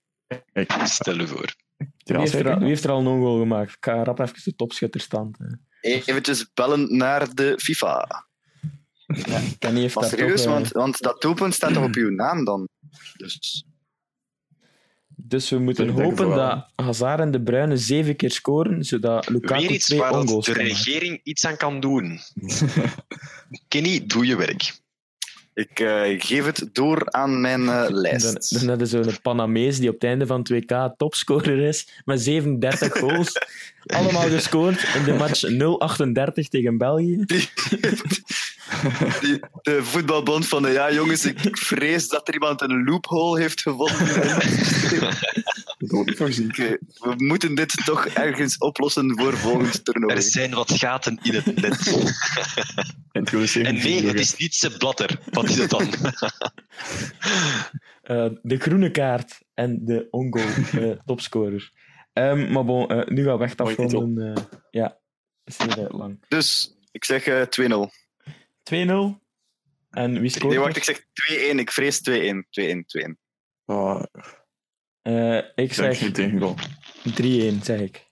Stel 0.84 1.18
je 1.18 1.28
voor. 1.28 1.56
Wie, 2.04 2.16
ja, 2.16 2.20
heeft 2.20 2.34
er, 2.34 2.54
al- 2.54 2.60
wie 2.60 2.68
heeft 2.68 2.84
er 2.84 2.90
al 2.90 3.00
een 3.00 3.06
goal 3.22 3.40
gemaakt? 3.40 3.72
Ik 3.72 3.78
ga 3.80 4.04
rap 4.04 4.20
even 4.20 4.42
de 4.44 4.56
topschutterstand. 4.56 5.38
eh. 5.40 5.98
Eventjes 6.06 6.52
bellen 6.54 6.98
naar 6.98 7.34
de 7.36 7.54
FIFA. 7.58 8.26
Kenny 9.60 9.80
heeft 9.80 9.96
Maar 9.96 10.04
serieus, 10.10 10.44
toch, 10.44 10.46
eh, 10.46 10.60
want, 10.60 10.72
want 10.72 11.00
dat 11.02 11.22
doelpunt 11.22 11.54
staat 11.54 11.74
toch 11.74 11.84
op 11.84 11.96
uw 11.96 12.10
naam 12.10 12.46
dan? 12.46 12.68
Dus 13.18 13.66
Dus 15.16 15.50
we 15.50 15.60
moeten 15.60 15.90
hopen 15.90 16.30
dat 16.30 16.70
Hazard 16.76 17.20
en 17.20 17.32
De 17.32 17.42
Bruyne 17.42 17.78
zeven 17.78 18.16
keer 18.16 18.32
scoren, 18.32 18.84
zodat 18.84 19.30
Lukaku 19.30 19.62
Weer 19.62 19.72
iets 19.72 19.86
twee 19.86 20.00
waar 20.00 20.26
de 20.26 20.54
regering 20.54 21.20
iets 21.24 21.46
aan 21.46 21.58
kan 21.58 21.80
doen. 21.80 22.20
Kenny, 23.68 24.06
doe 24.06 24.26
je 24.26 24.36
werk. 24.36 24.80
Ik 25.62 25.80
eh, 25.80 26.22
geef 26.22 26.46
het 26.46 26.70
door 26.74 27.12
aan 27.12 27.42
mijn 27.42 27.66
Dan, 27.66 27.94
lijst. 27.94 28.60
dan 28.60 28.68
hadden 28.70 28.88
zo'n 28.88 29.22
Panamees 29.22 29.80
die 29.80 29.88
op 29.88 29.94
het 29.94 30.04
einde 30.04 30.26
van 30.26 30.48
2K 30.54 30.96
topscorer 30.98 31.60
is, 31.60 32.02
met 32.06 32.22
37 32.22 32.98
goals. 33.00 33.32
Allemaal 33.86 34.30
gescoord 34.30 34.84
in 34.96 35.04
de 35.04 35.14
match 35.14 35.44
0-38 36.44 36.48
tegen 36.50 36.78
België. 36.78 37.24
Die, 37.26 37.50
de 39.62 39.84
voetbalbond 39.84 40.48
van 40.48 40.62
de 40.62 40.70
ja, 40.70 40.92
jongens, 40.92 41.26
ik 41.26 41.58
vrees 41.58 42.08
dat 42.08 42.28
er 42.28 42.34
iemand 42.34 42.62
een 42.62 42.84
loophole 42.84 43.40
heeft 43.40 43.62
gevonden. 43.62 44.08
Voorzien. 46.16 46.50
Oké, 46.50 46.78
we 47.00 47.14
moeten 47.18 47.56
dit 47.56 47.86
toch 47.86 48.06
ergens 48.06 48.58
oplossen 48.58 49.20
voor 49.20 49.38
volgend 49.38 49.86
toernooi. 49.86 50.16
Er 50.16 50.22
zijn 50.22 50.54
wat 50.54 50.72
gaten 50.72 51.20
in 51.22 51.34
het 51.34 51.62
net. 51.62 51.80
En 53.12 53.74
nee, 53.74 54.06
het 54.06 54.20
is 54.20 54.36
niet 54.36 54.56
Sepp 54.56 54.78
Blatter. 54.78 55.20
Wat 55.32 55.50
is 55.50 55.58
het 55.58 55.70
dan? 55.70 55.88
Eh, 58.02 58.26
de 58.42 58.58
groene 58.58 58.92
kaart 58.92 59.42
en 59.54 59.86
de 59.86 60.08
ongoal 60.10 60.48
eh, 60.72 60.92
topscorer. 61.06 61.72
Ehm, 62.14 62.52
maar 62.52 62.66
bon, 62.66 62.88
eh, 62.90 63.08
nu 63.08 63.24
gaan 63.24 63.38
we 63.38 63.44
echt 63.44 63.62
afronden. 63.62 64.36
eh 64.36 64.44
ja, 64.70 65.00
is 65.44 65.58
heel 65.58 65.88
lang. 65.92 66.18
2-0. 66.20 66.28
Dus 66.28 66.78
ik 66.92 67.06
zeg 67.06 67.26
eh, 67.26 67.42
2-0. 67.42 69.20
En 69.90 70.20
wie 70.22 70.30
scoort 70.30 70.50
Nee, 70.54 70.60
wacht, 70.60 70.76
ik 70.78 70.84
zeg 70.84 71.00
2-1. 71.00 71.60
Ik 71.60 71.72
vrees 71.72 72.02
2-1. 72.10 72.46
2-1, 72.50 72.86
2-1. 72.86 73.18
Ah, 73.66 74.04
Eh, 75.02 75.38
ik 75.38 75.52
ik 75.56 75.74
zeg 75.74 75.96
zeg 75.96 76.02
niet 76.02 76.16
tegen 76.16 76.40
goal. 76.40 76.56
3-1, 77.04 77.64
zeg 77.64 77.80
ik. 77.80 78.10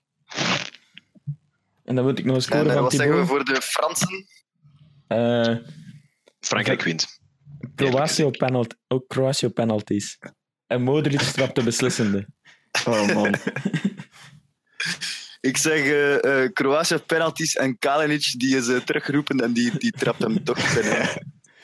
En 1.84 1.94
dan 1.94 2.04
moet 2.04 2.18
ik 2.18 2.24
nog 2.24 2.36
een 2.36 2.42
score 2.42 2.68
En 2.68 2.72
van 2.72 2.82
wat 2.82 2.92
zeggen 2.92 3.18
we 3.18 3.26
voor 3.26 3.44
de 3.44 3.60
Fransen? 3.62 4.26
Eh, 5.06 5.56
Frankrijk 6.40 6.82
wint. 6.82 7.20
Kroatië 7.74 8.24
op 8.24 8.36
penalt 8.36 8.76
ook 8.88 9.08
Kroatië 9.08 9.48
penalties. 9.48 10.18
En 10.66 10.82
Modric 10.82 11.20
trapt 11.20 11.54
de 11.54 11.62
beslissende. 11.62 12.28
Oh 12.86 13.14
man. 13.14 13.34
Ik 15.40 15.56
zeg 15.56 15.84
eh 15.84 16.44
eh 16.44 16.52
Kroatië 16.52 16.98
penalties 16.98 17.56
en 17.56 17.78
Kalinic 17.78 18.34
die 18.36 18.56
is 18.56 18.68
eh, 18.68 18.76
teruggeroepen 18.76 19.40
en 19.40 19.52
die, 19.52 19.78
die 19.78 19.92
trapt 19.92 20.22
hem 20.22 20.44
toch 20.44 20.74
binnen. 20.74 21.08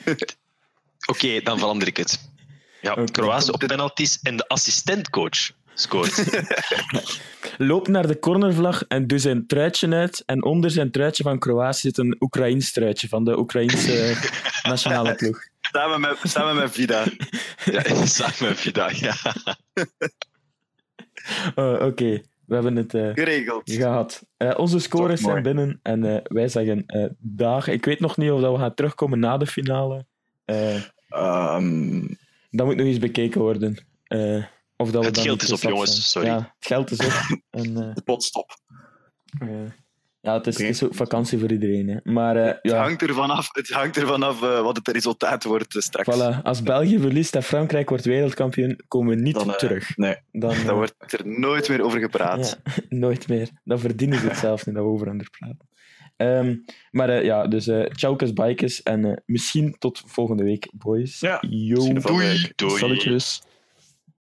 Oké, 1.11 1.41
dan 1.41 1.59
verander 1.59 1.87
ik 1.87 1.97
het. 1.97 2.19
Ja. 2.81 3.03
Kroatië 3.11 3.51
op 3.51 3.63
penalties 3.67 4.19
en 4.21 4.37
de 4.37 4.47
assistentcoach 4.47 5.51
scoort. 5.73 6.23
Loopt 7.57 7.87
naar 7.87 8.07
de 8.07 8.19
cornervlag 8.19 8.83
en 8.87 9.07
doet 9.07 9.21
zijn 9.21 9.47
truitje 9.47 9.89
uit. 9.89 10.23
En 10.25 10.43
onder 10.43 10.71
zijn 10.71 10.91
truitje 10.91 11.23
van 11.23 11.39
Kroatië 11.39 11.79
zit 11.79 11.97
een 11.97 12.15
Oekraïns 12.19 12.71
truitje 12.71 13.07
van 13.07 13.23
de 13.23 13.37
Oekraïnse 13.37 14.15
nationale 14.63 15.15
ploeg. 15.15 15.39
Samen 15.61 16.01
met, 16.01 16.17
samen 16.23 16.55
met 16.55 16.71
Vida. 16.71 17.05
ja, 17.65 18.05
samen 18.05 18.35
met 18.39 18.59
Vida, 18.59 18.89
ja. 18.93 19.15
Oh, 21.55 21.85
Oké, 21.85 22.21
we 22.47 22.53
hebben 22.53 22.75
het 22.75 22.93
eh, 22.93 23.09
Geregeld. 23.13 23.71
gehad. 23.71 24.25
Eh, 24.37 24.53
onze 24.57 24.79
scores 24.79 25.21
zijn 25.21 25.43
binnen 25.43 25.79
en 25.83 26.03
eh, 26.05 26.19
wij 26.23 26.47
zeggen 26.47 26.85
dag. 27.19 27.67
Ik 27.67 27.85
weet 27.85 27.99
nog 27.99 28.17
niet 28.17 28.31
of 28.31 28.41
dat 28.41 28.51
we 28.53 28.59
gaan 28.59 28.73
terugkomen 28.73 29.19
na 29.19 29.37
de 29.37 29.47
finale. 29.47 30.05
Eh, 30.45 30.81
Ehm, 31.09 32.07
dat 32.51 32.65
moet 32.65 32.75
nog 32.75 32.85
eens 32.85 32.97
bekeken 32.99 33.41
worden. 33.41 33.77
Of 34.77 34.91
dat 34.91 34.99
we 35.01 35.05
Het 35.05 35.15
dan 35.15 35.23
geld 35.23 35.41
is 35.41 35.51
op, 35.51 35.59
jongens, 35.59 36.11
sorry. 36.11 36.27
Ja, 36.27 36.35
het 36.35 36.67
geld 36.67 36.91
is 36.91 36.99
op. 36.99 37.39
en, 37.59 37.73
De 37.73 38.01
potstop. 38.05 38.49
Ja, 40.27 40.33
het 40.37 40.47
is, 40.47 40.57
het 40.57 40.69
is 40.69 40.83
ook 40.83 40.95
vakantie 40.95 41.39
voor 41.39 41.51
iedereen. 41.51 41.87
Hè. 41.87 41.97
Maar 42.03 42.35
eh, 42.35 42.45
Het 42.45 42.59
ja, 42.61 42.81
hangt 42.81 43.01
ervan 43.01 43.29
af, 43.29 43.49
het 43.51 43.69
hangt 43.69 43.97
ervan 43.97 44.23
af 44.23 44.41
eh, 44.43 44.61
wat 44.61 44.75
het 44.75 44.87
resultaat 44.87 45.43
wordt 45.43 45.75
eh, 45.75 45.81
straks. 45.81 46.17
voilà. 46.17 46.41
als 46.43 46.63
België 46.63 46.99
verliest 46.99 47.35
en 47.35 47.43
Frankrijk 47.43 47.89
wordt 47.89 48.05
wereldkampioen, 48.05 48.79
komen 48.87 49.15
we 49.15 49.21
niet 49.21 49.33
Dan, 49.33 49.55
terug. 49.57 49.97
Nee. 49.97 50.15
Dan, 50.31 50.55
Daar 50.65 50.75
wordt 50.75 50.95
er 51.13 51.27
nooit 51.27 51.69
meer 51.69 51.81
over 51.81 51.99
gepraat. 51.99 52.59
Ja, 52.63 52.73
nooit 52.89 53.27
meer. 53.27 53.49
Dan 53.63 53.79
verdienen 53.79 54.19
ze 54.19 54.27
het 54.27 54.37
zelf 54.37 54.65
niet 54.65 54.75
dat 54.75 54.83
we 54.83 54.89
over 54.89 55.07
hen 55.07 55.29
praten. 55.39 55.67
Ehm, 56.17 56.55
maar 56.91 57.09
eh, 57.09 57.23
ja, 57.23 57.47
dus 57.47 57.67
uh, 57.67 57.85
tjaukes, 57.85 58.33
bikes 58.33 58.83
en 58.83 59.05
eh, 59.05 59.17
misschien 59.25 59.75
tot 59.79 60.03
volgende 60.05 60.43
week, 60.43 60.69
boys. 60.73 61.19
Ja, 61.19 61.43
Yo. 61.49 61.93
Doei, 61.93 62.51
doei. 62.55 62.77
Salutjes. 62.77 63.41